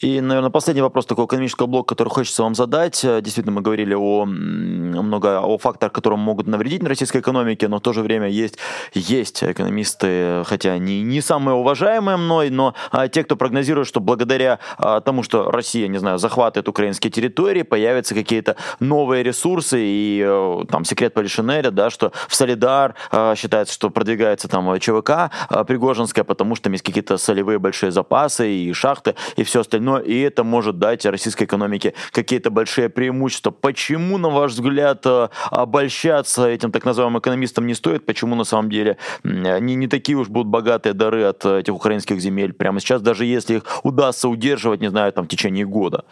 И, 0.00 0.20
наверное, 0.20 0.50
последний 0.50 0.82
вопрос 0.82 1.06
такого 1.06 1.26
экономического 1.26 1.66
блока, 1.66 1.94
который 1.94 2.10
хочется 2.10 2.44
вам 2.44 2.54
задать. 2.54 3.04
Э, 3.04 3.20
действительно, 3.20 3.56
мы 3.56 3.62
говорили 3.62 3.94
о 3.94 4.24
много 4.26 5.40
о 5.40 5.58
факторах, 5.58 5.92
которые 5.92 6.20
могут 6.20 6.46
навредить 6.46 6.84
на 6.84 6.88
российской 6.88 7.20
экономике, 7.20 7.66
но 7.66 7.78
в 7.78 7.80
то 7.80 7.92
же 7.92 8.02
время 8.02 8.28
есть, 8.28 8.58
есть 8.94 9.42
экономисты, 9.42 10.44
хотя 10.46 10.78
не, 10.78 11.02
не 11.02 11.20
самые 11.20 11.56
уважаемые 11.56 12.16
мной, 12.16 12.50
но 12.50 12.74
а, 12.92 13.08
те, 13.08 13.24
кто 13.24 13.34
прогнозирует, 13.34 13.88
что 13.88 13.98
благодаря 13.98 14.60
а, 14.76 15.00
тому, 15.00 15.24
что 15.24 15.50
Россия, 15.50 15.88
не 15.88 15.98
знаю, 15.98 16.18
захватывает 16.18 16.68
украинские 16.68 17.10
территории, 17.10 17.62
появятся 17.62 18.14
какие-то 18.14 18.54
новые 18.78 19.24
ресурсы, 19.24 19.80
и 19.80 20.22
а, 20.24 20.64
там 20.70 20.84
секрет 20.84 21.12
Полишинеля, 21.12 21.72
да, 21.72 21.90
что 21.90 22.12
в 22.28 22.34
Солидар 22.36 22.94
а, 23.10 23.34
считается, 23.34 23.74
что 23.74 23.90
продвигается 23.90 24.46
там 24.46 24.78
ЧВК 24.78 25.10
а, 25.10 25.64
Пригожинская, 25.64 26.22
потому 26.22 26.54
что 26.54 26.64
там 26.64 26.72
есть 26.74 26.84
какие-то 26.84 27.18
солевые 27.18 27.58
большие 27.58 27.90
запасы 27.90 28.48
и 28.48 28.72
шахты 28.72 29.16
и 29.36 29.42
все 29.42 29.60
остальное 29.60 29.87
но 29.88 29.98
и 29.98 30.20
это 30.20 30.44
может 30.44 30.78
дать 30.78 31.06
российской 31.06 31.44
экономике 31.44 31.94
какие-то 32.12 32.50
большие 32.50 32.90
преимущества. 32.90 33.50
Почему, 33.50 34.18
на 34.18 34.28
ваш 34.28 34.52
взгляд, 34.52 35.00
э, 35.06 35.28
обольщаться 35.50 36.46
этим 36.46 36.72
так 36.72 36.84
называемым 36.84 37.20
экономистам 37.20 37.66
не 37.66 37.72
стоит? 37.72 38.04
Почему 38.04 38.34
на 38.34 38.44
самом 38.44 38.68
деле 38.68 38.98
не, 39.24 39.76
не 39.76 39.88
такие 39.88 40.18
уж 40.18 40.28
будут 40.28 40.48
богатые 40.48 40.92
дары 40.92 41.22
от 41.22 41.42
э, 41.46 41.60
этих 41.60 41.74
украинских 41.74 42.20
земель 42.20 42.52
прямо 42.52 42.80
сейчас, 42.80 43.00
даже 43.00 43.24
если 43.24 43.56
их 43.56 43.62
удастся 43.82 44.28
удерживать, 44.28 44.82
не 44.82 44.90
знаю, 44.90 45.10
там 45.10 45.24
в 45.24 45.28
течение 45.28 45.64
года? 45.64 46.04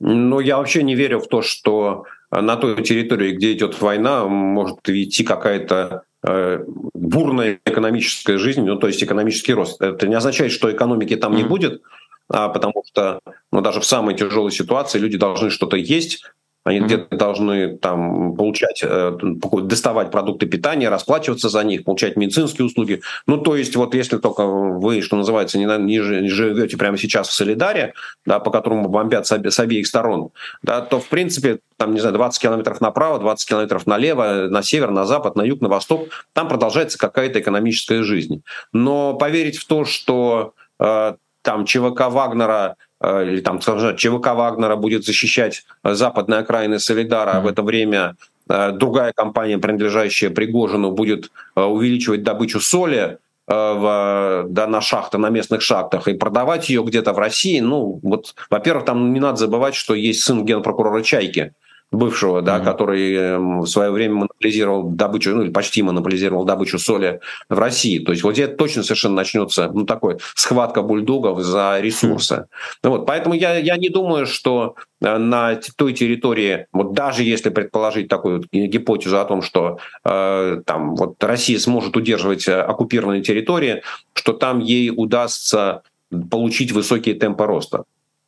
Ну, 0.00 0.40
я 0.40 0.56
вообще 0.56 0.82
не 0.82 0.96
верю 0.96 1.20
в 1.20 1.28
то, 1.28 1.42
что 1.42 2.06
на 2.40 2.56
той 2.56 2.82
территории, 2.82 3.32
где 3.32 3.52
идет 3.52 3.80
война, 3.80 4.26
может 4.26 4.88
идти 4.88 5.24
какая-то 5.24 6.04
Э, 6.26 6.64
бурная 6.94 7.60
экономическая 7.66 8.38
жизнь, 8.38 8.62
ну, 8.62 8.76
то 8.76 8.86
есть 8.86 9.02
экономический 9.02 9.52
рост. 9.52 9.82
Это 9.82 10.08
не 10.08 10.14
означает, 10.14 10.52
что 10.52 10.72
экономики 10.72 11.16
там 11.16 11.34
mm-hmm. 11.34 11.36
не 11.36 11.44
будет, 11.44 11.82
а, 12.30 12.48
потому 12.48 12.82
что 12.86 13.20
ну, 13.52 13.60
даже 13.60 13.80
в 13.80 13.84
самой 13.84 14.14
тяжелой 14.14 14.50
ситуации 14.50 14.98
люди 14.98 15.18
должны 15.18 15.50
что-то 15.50 15.76
есть, 15.76 16.24
они 16.64 16.78
mm-hmm. 16.78 16.84
где-то 16.84 17.16
должны 17.16 17.76
там 17.76 18.34
получать, 18.34 18.82
э, 18.82 19.16
доставать 19.62 20.10
продукты 20.10 20.46
питания, 20.46 20.88
расплачиваться 20.88 21.50
за 21.50 21.62
них, 21.62 21.84
получать 21.84 22.16
медицинские 22.16 22.64
услуги. 22.64 23.02
Ну, 23.26 23.36
то 23.36 23.54
есть, 23.54 23.76
вот 23.76 23.94
если 23.94 24.16
только 24.16 24.46
вы, 24.46 25.02
что 25.02 25.16
называется, 25.16 25.58
не, 25.58 25.66
не, 25.66 26.00
живете 26.00 26.78
прямо 26.78 26.96
сейчас 26.96 27.28
в 27.28 27.32
Солидаре, 27.32 27.92
да, 28.24 28.40
по 28.40 28.50
которому 28.50 28.88
бомбят 28.88 29.26
с, 29.26 29.32
обе, 29.32 29.50
с 29.50 29.58
обеих 29.60 29.86
сторон, 29.86 30.30
да, 30.62 30.80
то, 30.80 31.00
в 31.00 31.08
принципе, 31.08 31.58
там, 31.76 31.92
не 31.92 32.00
знаю, 32.00 32.14
20 32.14 32.40
километров 32.40 32.80
направо, 32.80 33.18
20 33.18 33.46
километров 33.46 33.86
налево, 33.86 34.48
на 34.48 34.62
север, 34.62 34.90
на 34.90 35.04
запад, 35.04 35.36
на 35.36 35.42
юг, 35.42 35.60
на 35.60 35.68
восток, 35.68 36.08
там 36.32 36.48
продолжается 36.48 36.98
какая-то 36.98 37.40
экономическая 37.40 38.02
жизнь. 38.02 38.42
Но 38.72 39.14
поверить 39.14 39.58
в 39.58 39.66
то, 39.66 39.84
что 39.84 40.54
э, 40.78 41.14
там 41.42 41.66
ЧВК 41.66 42.08
Вагнера 42.08 42.76
или 43.04 43.40
там, 43.40 43.60
скажем, 43.60 43.96
ЧВК 43.96 44.34
Вагнера 44.34 44.76
будет 44.76 45.04
защищать 45.04 45.64
западные 45.82 46.40
окраины 46.40 46.78
Солидара, 46.78 47.32
а 47.32 47.40
в 47.40 47.46
это 47.46 47.62
время 47.62 48.16
э, 48.48 48.72
другая 48.72 49.12
компания, 49.12 49.58
принадлежащая 49.58 50.30
Пригожину, 50.30 50.92
будет 50.92 51.30
э, 51.56 51.62
увеличивать 51.62 52.22
добычу 52.22 52.60
соли 52.60 53.18
в, 53.46 54.46
да, 54.48 54.66
на 54.66 54.80
шахтах, 54.80 55.20
на 55.20 55.28
местных 55.28 55.60
шахтах, 55.60 56.08
и 56.08 56.14
продавать 56.14 56.70
ее 56.70 56.82
где-то 56.82 57.12
в 57.12 57.18
России. 57.18 57.60
Ну, 57.60 58.00
вот, 58.02 58.34
во-первых, 58.48 58.86
там 58.86 59.12
не 59.12 59.20
надо 59.20 59.36
забывать, 59.36 59.74
что 59.74 59.94
есть 59.94 60.22
сын 60.24 60.46
генпрокурора 60.46 61.02
Чайки, 61.02 61.52
бывшего, 61.94 62.42
да, 62.42 62.58
mm-hmm. 62.58 62.64
который 62.64 63.14
эм, 63.14 63.60
в 63.60 63.66
свое 63.66 63.90
время 63.90 64.14
монополизировал 64.14 64.82
добычу, 64.84 65.34
ну 65.34 65.42
или 65.42 65.50
почти 65.50 65.82
монополизировал 65.82 66.44
добычу 66.44 66.78
соли 66.78 67.20
в 67.48 67.58
России. 67.58 67.98
То 67.98 68.12
есть 68.12 68.22
вот 68.22 68.34
здесь 68.34 68.50
точно 68.56 68.82
совершенно 68.82 69.14
начнется, 69.16 69.70
ну, 69.72 69.84
такой 69.84 70.18
схватка 70.34 70.82
бульдогов 70.82 71.40
за 71.40 71.80
ресурсы. 71.80 72.46
Mm-hmm. 72.82 72.88
Вот, 72.88 73.06
поэтому 73.06 73.34
я, 73.34 73.56
я 73.56 73.76
не 73.76 73.88
думаю, 73.88 74.26
что 74.26 74.76
э, 75.00 75.16
на 75.16 75.58
той 75.76 75.92
территории, 75.92 76.66
вот 76.72 76.92
даже 76.92 77.22
если 77.22 77.50
предположить 77.50 78.08
такую 78.08 78.38
вот 78.38 78.46
гипотезу 78.52 79.20
о 79.20 79.24
том, 79.24 79.42
что 79.42 79.78
э, 80.04 80.62
там 80.66 80.94
вот 80.96 81.22
Россия 81.22 81.58
сможет 81.58 81.96
удерживать 81.96 82.48
э, 82.48 82.60
оккупированные 82.60 83.22
территории, 83.22 83.82
что 84.14 84.32
там 84.32 84.60
ей 84.60 84.90
удастся 84.94 85.82
получить 86.30 86.72
высокие 86.72 87.14
темпы 87.14 87.46
роста. 87.46 87.84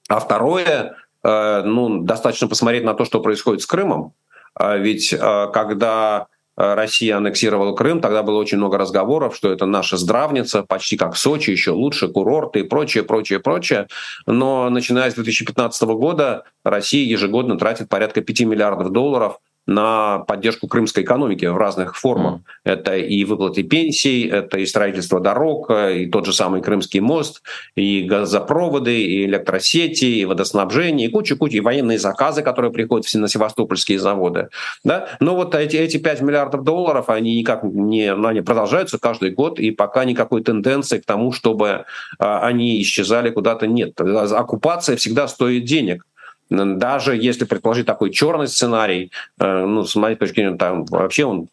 А 0.09 0.21
второе, 0.21 0.97
ну, 1.27 2.03
достаточно 2.03 2.49
посмотреть 2.49 2.85
на 2.85 2.95
то, 2.95 3.05
что 3.05 3.21
происходит 3.21 3.63
с 3.63 3.67
Крымом. 3.67 4.13
А 4.55 4.77
ведь 4.77 5.13
э, 5.13 5.49
когда 5.53 6.29
Россия 6.57 7.19
аннексировала 7.19 7.75
Крым, 7.75 8.01
тогда 8.01 8.23
было 8.23 8.39
очень 8.39 8.57
много 8.57 8.79
разговоров, 8.79 9.37
что 9.37 9.53
это 9.53 9.67
наша 9.67 9.99
здравница, 9.99 10.63
почти 10.63 10.97
как 10.97 11.17
Сочи, 11.17 11.51
еще 11.51 11.73
лучше, 11.73 12.09
курорты 12.09 12.61
и 12.61 12.63
прочее, 12.63 13.05
прочее, 13.05 13.41
прочее. 13.41 13.89
Но 14.27 14.71
начиная 14.71 15.11
с 15.11 15.15
2015 15.15 15.83
года 15.83 16.45
Россия 16.65 17.07
ежегодно 17.07 17.59
тратит 17.59 17.91
порядка 17.91 18.23
5 18.23 18.41
миллиардов 18.43 18.91
долларов 18.91 19.39
на 19.67 20.21
поддержку 20.21 20.69
крымской 20.69 21.03
экономики 21.03 21.45
в 21.45 21.57
разных 21.57 21.97
формах. 21.97 22.35
Mm. 22.35 22.41
Это 22.65 22.97
и 22.97 23.25
выплаты 23.25 23.63
пенсий, 23.63 24.27
это 24.29 24.59
и 24.59 24.67
строительство 24.67 25.21
дорог, 25.21 25.71
и 25.71 26.07
тот 26.07 26.27
же 26.27 26.33
самый 26.33 26.63
Крымский 26.63 27.01
мост, 27.01 27.43
и 27.75 28.03
газопроводы, 28.03 29.03
и 29.03 29.25
электросети, 29.27 30.05
и 30.05 30.25
водоснабжение, 30.25 31.09
и 31.09 31.11
куча-куча, 31.11 31.57
и 31.57 31.61
военные 31.61 31.99
заказы, 31.99 32.43
которые 32.43 32.73
приходят 32.73 33.07
на 33.15 33.29
севастопольские 33.29 33.99
заводы. 33.99 34.49
Да? 34.85 35.09
Но 35.21 35.35
вот 35.35 35.55
эти, 35.55 35.77
эти 35.77 35.97
5 35.97 36.21
миллиардов 36.23 36.63
долларов, 36.63 37.09
они 37.09 37.37
никак 37.37 37.63
не, 37.65 38.15
ну, 38.15 38.29
они 38.29 38.41
продолжаются 38.41 38.99
каждый 38.99 39.31
год, 39.31 39.59
и 39.59 39.71
пока 39.71 40.05
никакой 40.05 40.43
тенденции 40.43 40.99
к 40.99 41.07
тому, 41.07 41.33
чтобы 41.33 41.85
а, 42.19 42.41
они 42.41 42.81
исчезали 42.83 43.31
куда-то 43.31 43.67
нет. 43.67 44.01
Оккупация 44.01 44.97
всегда 44.97 45.29
стоит 45.29 45.65
денег 45.65 46.05
даже 46.51 47.17
если 47.17 47.45
предположить 47.45 47.87
такой 47.87 48.11
черный 48.11 48.49
сценарий, 48.49 49.11
э, 49.39 49.67
ну, 49.67 49.85
с 49.85 49.97
моей 49.97 50.17
точки 50.17 50.37
зрения, 50.37 50.57
там 50.57 50.85
вообще 50.85 51.25
он 51.25 51.49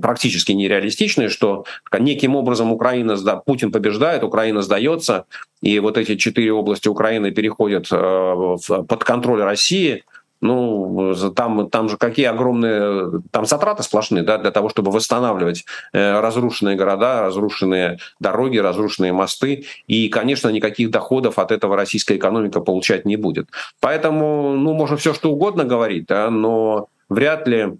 практически 0.00 0.52
нереалистичный, 0.52 1.28
что 1.28 1.64
неким 1.98 2.36
образом 2.36 2.72
Украина, 2.72 3.16
Путин 3.44 3.72
побеждает, 3.72 4.24
Украина 4.24 4.62
сдается, 4.62 5.24
и 5.62 5.78
вот 5.80 5.96
эти 5.96 6.16
четыре 6.16 6.52
области 6.52 6.88
Украины 6.88 7.30
переходят 7.30 7.88
э, 7.90 8.56
под 8.88 9.04
контроль 9.04 9.42
России– 9.42 10.04
ну, 10.40 11.14
там, 11.34 11.70
там 11.70 11.88
же 11.88 11.96
какие 11.96 12.26
огромные, 12.26 13.22
там 13.30 13.46
затраты 13.46 13.82
сплошные, 13.82 14.22
да, 14.22 14.38
для 14.38 14.50
того, 14.50 14.68
чтобы 14.68 14.90
восстанавливать 14.90 15.64
э, 15.92 16.20
разрушенные 16.20 16.76
города, 16.76 17.22
разрушенные 17.22 17.98
дороги, 18.20 18.58
разрушенные 18.58 19.12
мосты. 19.12 19.64
И, 19.86 20.08
конечно, 20.08 20.48
никаких 20.48 20.90
доходов 20.90 21.38
от 21.38 21.52
этого 21.52 21.76
российская 21.76 22.16
экономика 22.16 22.60
получать 22.60 23.04
не 23.06 23.16
будет. 23.16 23.48
Поэтому, 23.80 24.54
ну, 24.56 24.74
можно 24.74 24.96
все 24.96 25.14
что 25.14 25.30
угодно 25.30 25.64
говорить, 25.64 26.06
да, 26.06 26.30
но 26.30 26.88
вряд 27.08 27.48
ли 27.48 27.78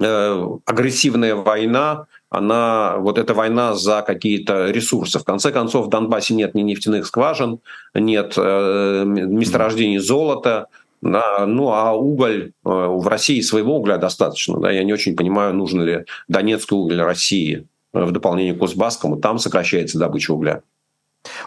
э, 0.00 0.46
агрессивная 0.64 1.34
война, 1.34 2.06
она, 2.30 2.96
вот 2.98 3.18
эта 3.18 3.34
война 3.34 3.74
за 3.74 4.02
какие-то 4.02 4.70
ресурсы. 4.70 5.18
В 5.18 5.24
конце 5.24 5.50
концов, 5.50 5.86
в 5.86 5.88
Донбассе 5.88 6.34
нет 6.34 6.54
ни 6.54 6.62
нефтяных 6.62 7.06
скважин, 7.06 7.58
нет 7.92 8.34
э, 8.36 9.02
месторождений 9.04 9.98
золота, 9.98 10.68
ну 11.02 11.70
а 11.70 11.92
уголь, 11.92 12.52
э, 12.64 12.68
в 12.68 13.06
России 13.06 13.40
своего 13.40 13.76
угля 13.76 13.96
достаточно. 13.96 14.58
Да, 14.60 14.70
я 14.70 14.84
не 14.84 14.92
очень 14.92 15.16
понимаю, 15.16 15.54
нужен 15.54 15.82
ли 15.82 16.04
Донецкий 16.28 16.76
уголь 16.76 17.00
России 17.00 17.66
э, 17.92 18.04
в 18.04 18.12
дополнение 18.12 18.54
к 18.54 18.58
Кузбасскому. 18.58 19.16
Там 19.16 19.38
сокращается 19.38 19.98
добыча 19.98 20.32
угля. 20.32 20.62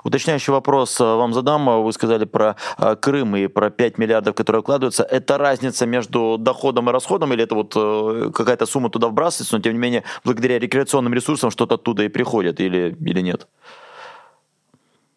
Уточняющий 0.03 0.51
вопрос 0.51 0.99
э, 0.99 1.03
вам 1.03 1.33
задам. 1.33 1.83
Вы 1.83 1.93
сказали 1.93 2.25
про 2.25 2.55
Крым 3.01 3.35
и 3.35 3.47
про 3.47 3.69
5 3.69 3.99
миллиардов, 3.99 4.33
которые 4.35 4.63
вкладываются. 4.63 5.03
Это 5.03 5.37
разница 5.37 5.85
между 5.85 6.37
доходом 6.39 6.89
и 6.89 6.93
расходом, 6.93 7.33
или 7.33 7.43
это 7.43 7.53
вот 7.53 7.73
какая-то 8.33 8.65
сумма 8.65 8.89
туда 8.89 9.07
вбрасывается, 9.07 9.55
но 9.55 9.61
тем 9.61 9.73
не 9.73 9.79
менее 9.79 10.03
благодаря 10.23 10.57
рекреационным 10.57 11.13
ресурсам 11.13 11.51
что-то 11.51 11.75
оттуда 11.75 12.03
и 12.03 12.07
приходит, 12.07 12.59
или, 12.59 12.97
или 12.99 13.21
нет? 13.21 13.47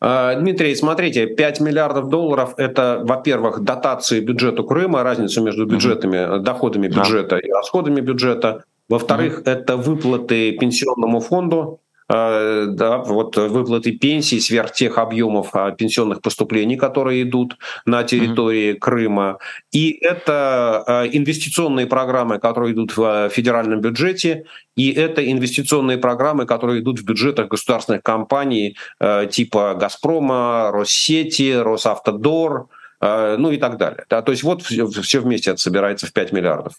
А, 0.00 0.34
Дмитрий, 0.34 0.74
смотрите, 0.74 1.26
5 1.26 1.60
миллиардов 1.60 2.08
долларов– 2.08 2.54
это, 2.56 3.00
во-первых, 3.04 3.60
дотации 3.60 4.20
бюджету 4.20 4.64
Крыма, 4.64 5.02
разница 5.02 5.40
между 5.40 5.66
бюджетами, 5.66 6.16
mm-hmm. 6.16 6.38
доходами 6.40 6.88
бюджета 6.88 7.36
да. 7.36 7.38
и 7.38 7.50
расходами 7.50 8.00
бюджета. 8.00 8.64
Во-вторых, 8.88 9.40
mm-hmm. 9.40 9.52
это 9.52 9.76
выплаты 9.76 10.52
пенсионному 10.52 11.20
фонду, 11.20 11.80
Э, 11.85 11.85
да, 12.08 12.98
вот 12.98 13.36
выплаты 13.36 13.92
пенсий 13.92 14.38
сверх 14.38 14.72
тех 14.72 14.96
объемов 14.98 15.50
а, 15.54 15.72
пенсионных 15.72 16.22
поступлений, 16.22 16.76
которые 16.76 17.22
идут 17.22 17.56
на 17.84 18.04
территории 18.04 18.74
mm-hmm. 18.74 18.78
Крыма. 18.78 19.38
И 19.72 19.98
это 20.00 20.84
э, 20.86 21.08
инвестиционные 21.12 21.86
программы, 21.86 22.38
которые 22.38 22.74
идут 22.74 22.96
в 22.96 23.02
э, 23.02 23.28
федеральном 23.28 23.80
бюджете, 23.80 24.44
и 24.76 24.92
это 24.92 25.28
инвестиционные 25.28 25.98
программы, 25.98 26.46
которые 26.46 26.80
идут 26.80 27.00
в 27.00 27.04
бюджетах 27.04 27.48
государственных 27.48 28.02
компаний 28.02 28.76
типа 29.30 29.74
«Газпрома», 29.74 30.70
«Россети», 30.70 31.52
«Росавтодор», 31.52 32.68
ну 33.00 33.50
и 33.50 33.56
так 33.56 33.78
далее. 33.78 34.04
Да, 34.10 34.20
то 34.20 34.32
есть 34.32 34.42
вот 34.42 34.62
все 34.62 35.20
вместе 35.20 35.50
это 35.50 35.60
собирается 35.60 36.06
в 36.06 36.12
5 36.12 36.32
миллиардов. 36.32 36.74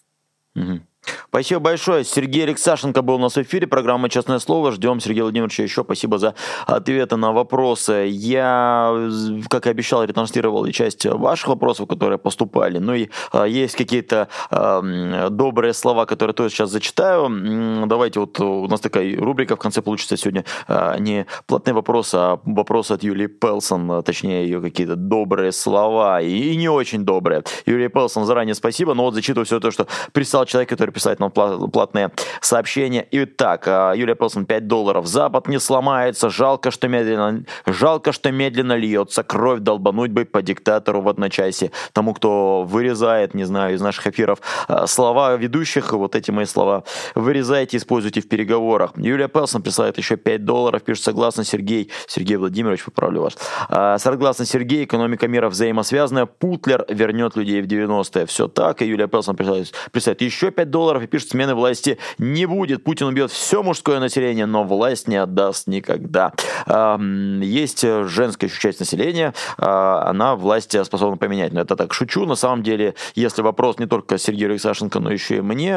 Угу. 0.54 0.80
Спасибо 1.28 1.60
большое. 1.60 2.04
Сергей 2.04 2.44
Алексашенко 2.44 3.02
был 3.02 3.14
у 3.14 3.18
нас 3.18 3.34
в 3.34 3.42
эфире. 3.42 3.66
Программа 3.66 4.08
«Честное 4.08 4.38
слово». 4.38 4.72
Ждем 4.72 5.00
Сергея 5.00 5.24
Владимировича 5.24 5.62
еще. 5.62 5.84
Спасибо 5.84 6.18
за 6.18 6.34
ответы 6.66 7.16
на 7.16 7.32
вопросы. 7.32 8.08
Я, 8.10 9.10
как 9.48 9.66
и 9.66 9.70
обещал, 9.70 10.04
ретранслировал 10.04 10.64
и 10.64 10.72
часть 10.72 11.06
ваших 11.06 11.48
вопросов, 11.48 11.88
которые 11.88 12.18
поступали. 12.18 12.78
Ну 12.78 12.94
и 12.94 13.08
а, 13.32 13.44
есть 13.44 13.76
какие-то 13.76 14.28
а, 14.50 15.28
добрые 15.30 15.74
слова, 15.74 16.06
которые 16.06 16.34
тоже 16.34 16.54
сейчас 16.54 16.70
зачитаю. 16.70 17.86
Давайте 17.86 18.20
вот 18.20 18.38
у 18.40 18.66
нас 18.68 18.80
такая 18.80 19.16
рубрика 19.16 19.56
в 19.56 19.58
конце 19.58 19.82
получится 19.82 20.16
сегодня 20.16 20.44
а, 20.66 20.96
не 20.98 21.26
платные 21.46 21.74
вопросы, 21.74 22.14
а 22.16 22.40
вопросы 22.44 22.92
от 22.92 23.02
Юлии 23.02 23.26
Пелсон, 23.26 23.90
а, 23.90 24.02
точнее 24.02 24.44
ее 24.44 24.60
какие-то 24.60 24.96
добрые 24.96 25.52
слова 25.52 26.20
и 26.20 26.56
не 26.56 26.68
очень 26.68 27.04
добрые. 27.04 27.42
Юлия 27.66 27.88
Пелсон, 27.88 28.24
заранее 28.24 28.54
спасибо, 28.54 28.94
но 28.94 29.04
вот 29.04 29.14
зачитываю 29.14 29.46
все 29.46 29.60
то, 29.60 29.70
что 29.70 29.86
прислал 30.12 30.46
человек, 30.46 30.68
который 30.68 30.90
писать 30.98 31.20
нам 31.20 31.30
платные 31.30 32.10
сообщения. 32.40 33.06
Итак, 33.12 33.68
а, 33.68 33.92
Юлия 33.92 34.16
Пилсон, 34.16 34.46
5 34.46 34.66
долларов. 34.66 35.06
Запад 35.06 35.46
не 35.46 35.60
сломается, 35.60 36.28
жалко, 36.28 36.72
что 36.72 36.88
медленно, 36.88 37.44
жалко, 37.66 38.10
что 38.10 38.32
медленно 38.32 38.76
льется 38.76 39.22
кровь, 39.22 39.60
долбануть 39.60 40.10
бы 40.10 40.24
по 40.24 40.42
диктатору 40.42 41.00
в 41.00 41.08
одночасье. 41.08 41.70
Тому, 41.92 42.14
кто 42.14 42.64
вырезает, 42.64 43.34
не 43.34 43.44
знаю, 43.44 43.76
из 43.76 43.80
наших 43.80 44.08
эфиров 44.08 44.40
а, 44.66 44.88
слова 44.88 45.36
ведущих, 45.36 45.92
вот 45.92 46.16
эти 46.16 46.32
мои 46.32 46.46
слова, 46.46 46.82
вырезайте, 47.14 47.76
используйте 47.76 48.20
в 48.20 48.28
переговорах. 48.28 48.90
Юлия 48.96 49.28
Пелсон 49.28 49.62
присылает 49.62 49.98
еще 49.98 50.16
5 50.16 50.44
долларов, 50.44 50.82
пишет, 50.82 51.04
согласно 51.04 51.44
Сергей, 51.44 51.92
Сергей 52.08 52.38
Владимирович, 52.38 52.84
поправлю 52.84 53.22
вас. 53.22 53.38
А, 53.68 53.98
согласно 53.98 54.44
Сергей, 54.46 54.82
экономика 54.82 55.28
мира 55.28 55.48
взаимосвязанная, 55.48 56.26
Путлер 56.26 56.84
вернет 56.88 57.36
людей 57.36 57.62
в 57.62 57.66
90-е. 57.66 58.26
Все 58.26 58.48
так, 58.48 58.82
и 58.82 58.86
Юлия 58.86 59.06
Пелсон 59.06 59.36
присылает, 59.36 59.72
присылает 59.92 60.22
еще 60.22 60.50
5 60.50 60.70
долларов, 60.70 60.77
долларов 60.78 61.02
и 61.02 61.06
пишет, 61.06 61.30
смены 61.30 61.54
власти 61.54 61.98
не 62.18 62.46
будет. 62.46 62.84
Путин 62.84 63.06
убьет 63.08 63.32
все 63.32 63.62
мужское 63.62 63.98
население, 63.98 64.46
но 64.46 64.62
власть 64.62 65.08
не 65.08 65.16
отдаст 65.16 65.66
никогда. 65.66 66.32
Есть 66.68 67.82
женская 67.82 68.48
часть 68.48 68.80
населения, 68.80 69.34
а, 69.56 70.04
она 70.08 70.36
власть 70.36 70.76
способна 70.84 71.16
поменять. 71.16 71.52
Но 71.52 71.60
это 71.60 71.74
так 71.74 71.92
шучу. 71.92 72.26
На 72.26 72.36
самом 72.36 72.62
деле, 72.62 72.94
если 73.16 73.42
вопрос 73.42 73.78
не 73.78 73.86
только 73.86 74.18
Сергею 74.18 74.50
Алексашенко, 74.50 75.00
но 75.00 75.10
еще 75.10 75.38
и 75.38 75.40
мне, 75.40 75.74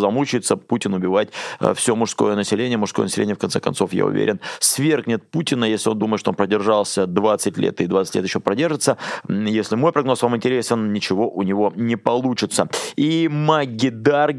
замучается 0.00 0.56
Путин 0.56 0.94
убивать 0.94 1.28
а, 1.60 1.74
все 1.74 1.94
мужское 1.94 2.34
население. 2.34 2.76
Мужское 2.76 3.04
население, 3.04 3.36
в 3.36 3.38
конце 3.38 3.60
концов, 3.60 3.92
я 3.92 4.04
уверен, 4.04 4.40
свергнет 4.58 5.22
Путина, 5.30 5.64
если 5.64 5.90
он 5.90 5.98
думает, 5.98 6.20
что 6.20 6.30
он 6.30 6.36
продержался 6.36 7.06
20 7.06 7.58
лет 7.58 7.80
и 7.80 7.86
20 7.86 8.14
лет 8.16 8.24
еще 8.24 8.40
продержится. 8.40 8.96
Если 9.28 9.76
мой 9.76 9.92
прогноз 9.92 10.22
вам 10.22 10.36
интересен, 10.36 10.92
ничего 10.92 11.30
у 11.30 11.42
него 11.42 11.72
не 11.76 11.96
получится. 11.96 12.68
И 12.96 13.28
Маги 13.28 13.90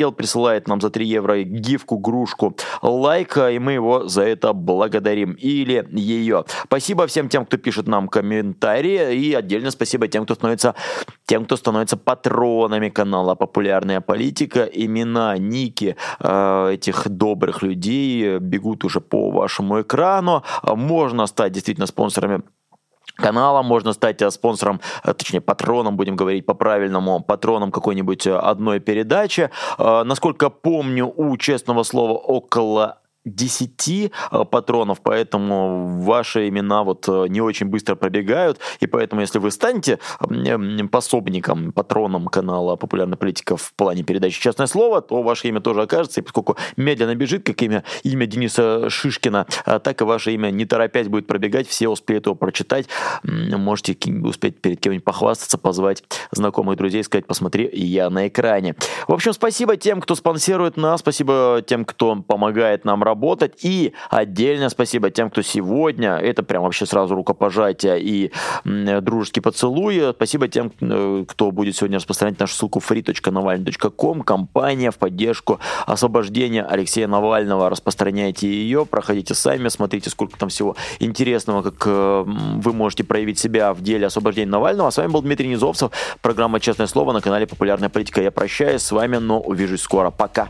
Даргел 0.02 0.12
присылает 0.12 0.68
нам 0.68 0.82
за 0.82 0.90
3 0.90 1.06
евро 1.06 1.44
гифку, 1.44 2.00
грушку, 2.00 2.56
лайк, 2.82 3.38
и 3.38 3.60
мы 3.60 3.74
его 3.74 4.08
за 4.08 4.24
это 4.24 4.54
благодарим. 4.54 5.34
Или 5.34 5.86
ее. 5.92 6.44
Спасибо 6.66 7.06
всем 7.06 7.30
тем, 7.30 7.46
кто 7.46 7.58
пишет 7.58 7.88
нам 7.88 8.08
комментарии, 8.08 9.16
и 9.16 9.34
отдельно 9.36 9.72
спасибо 9.72 10.08
тем, 10.08 10.24
кто 10.24 10.34
становится, 10.34 10.74
тем, 11.26 11.46
кто 11.46 11.56
становится 11.56 11.98
патронами 11.98 12.90
канала 12.90 13.36
«Популярная 13.36 14.02
политика». 14.02 14.64
Имена, 14.64 15.38
ники 15.38 15.96
э, 16.20 16.72
этих 16.74 17.08
добрых 17.08 17.62
людей 17.62 18.40
бегут 18.40 18.84
уже 18.84 19.02
по 19.02 19.30
вашему 19.30 19.82
экрану. 19.82 20.44
Можно 20.64 21.28
стать 21.28 21.52
действительно 21.52 21.88
спонсорами 21.88 22.42
канала, 23.16 23.62
можно 23.62 23.94
стать 23.94 24.22
э, 24.22 24.32
спонсором, 24.32 24.82
э, 25.04 25.14
точнее 25.14 25.42
патроном, 25.42 25.98
будем 25.98 26.16
говорить 26.16 26.46
по-правильному, 26.46 27.22
патроном 27.22 27.72
какой-нибудь 27.72 28.28
э, 28.28 28.36
одной 28.36 28.80
передачи. 28.80 29.50
Насколько 29.78 30.50
помню, 30.50 31.12
у 31.16 31.38
честного 31.38 31.84
слова 31.84 32.14
около 32.14 33.01
10 33.26 33.90
э, 33.90 34.46
патронов, 34.46 35.02
поэтому 35.02 36.00
ваши 36.02 36.48
имена 36.48 36.84
вот 36.84 37.08
э, 37.08 37.28
не 37.28 37.42
очень 37.42 37.68
быстро 37.68 37.96
пробегают, 37.96 38.60
и 38.80 38.88
поэтому 38.88 39.22
если 39.22 39.40
вы 39.40 39.52
станете 39.52 40.00
пособником, 40.92 41.72
патроном 41.72 42.28
канала 42.28 42.76
«Популярная 42.76 43.18
политика» 43.18 43.58
в 43.58 43.74
плане 43.74 44.04
передачи 44.04 44.42
«Честное 44.42 44.68
слово», 44.68 45.02
то 45.02 45.22
ваше 45.22 45.48
имя 45.50 45.62
тоже 45.62 45.84
окажется, 45.84 46.22
и 46.22 46.24
поскольку 46.24 46.58
медленно 46.78 47.16
бежит, 47.16 47.46
как 47.46 47.62
имя, 47.62 47.84
имя 48.04 48.26
Дениса 48.26 48.90
Шишкина, 48.90 49.46
а 49.66 49.80
так 49.80 50.02
и 50.02 50.04
ваше 50.04 50.34
имя 50.34 50.50
не 50.50 50.66
торопясь 50.66 51.08
будет 51.08 51.28
пробегать, 51.28 51.68
все 51.68 51.90
успеют 51.90 52.26
его 52.26 52.36
прочитать, 52.36 52.88
можете 53.24 53.96
успеть 54.24 54.62
перед 54.62 54.80
кем-нибудь 54.80 55.06
похвастаться, 55.06 55.58
позвать 55.58 56.04
знакомых 56.32 56.78
друзей, 56.78 57.04
сказать, 57.04 57.28
посмотри, 57.28 57.70
я 57.72 58.10
на 58.10 58.28
экране. 58.28 58.76
В 59.08 59.14
общем, 59.14 59.34
спасибо 59.34 59.78
тем, 59.78 60.02
кто 60.02 60.16
спонсирует 60.16 60.78
нас, 60.78 61.02
спасибо 61.02 61.64
тем, 61.66 61.86
кто 61.86 62.16
помогает 62.16 62.86
нам 62.86 63.04
работать, 63.04 63.11
работать. 63.12 63.60
И 63.64 63.94
отдельно 64.10 64.70
спасибо 64.70 65.10
тем, 65.12 65.30
кто 65.30 65.42
сегодня, 65.42 66.16
это 66.16 66.44
прям 66.44 66.64
вообще 66.64 66.86
сразу 66.86 67.16
рукопожатие 67.16 68.02
и 68.02 68.32
дружеский 68.64 69.42
поцелуй. 69.42 70.14
Спасибо 70.16 70.48
тем, 70.48 70.72
э, 70.80 71.26
кто 71.28 71.52
будет 71.52 71.76
сегодня 71.76 71.98
распространять 71.98 72.40
нашу 72.40 72.56
ссылку 72.56 72.80
free.navalny.com, 72.80 74.22
компания 74.22 74.92
в 74.92 74.98
поддержку 74.98 75.60
освобождения 75.86 76.64
Алексея 76.64 77.08
Навального. 77.08 77.70
Распространяйте 77.70 78.48
ее, 78.48 78.86
проходите 78.86 79.34
сами, 79.34 79.68
смотрите, 79.68 80.10
сколько 80.10 80.38
там 80.38 80.50
всего 80.50 80.76
интересного, 81.00 81.62
как 81.62 81.84
э, 81.86 82.24
вы 82.26 82.74
можете 82.74 83.04
проявить 83.04 83.40
себя 83.40 83.74
в 83.74 83.82
деле 83.82 84.08
освобождения 84.08 84.52
Навального. 84.52 84.88
А 84.88 84.92
с 84.92 84.98
вами 84.98 85.12
был 85.12 85.22
Дмитрий 85.22 85.50
Низовцев, 85.50 85.92
программа 86.22 86.60
«Честное 86.60 86.88
слово» 86.88 87.12
на 87.12 87.22
канале 87.22 87.46
«Популярная 87.46 87.90
политика». 87.90 88.22
Я 88.22 88.32
прощаюсь 88.32 88.82
с 88.82 88.92
вами, 88.92 89.18
но 89.18 89.40
увижусь 89.42 89.82
скоро. 89.82 90.12
Пока. 90.12 90.50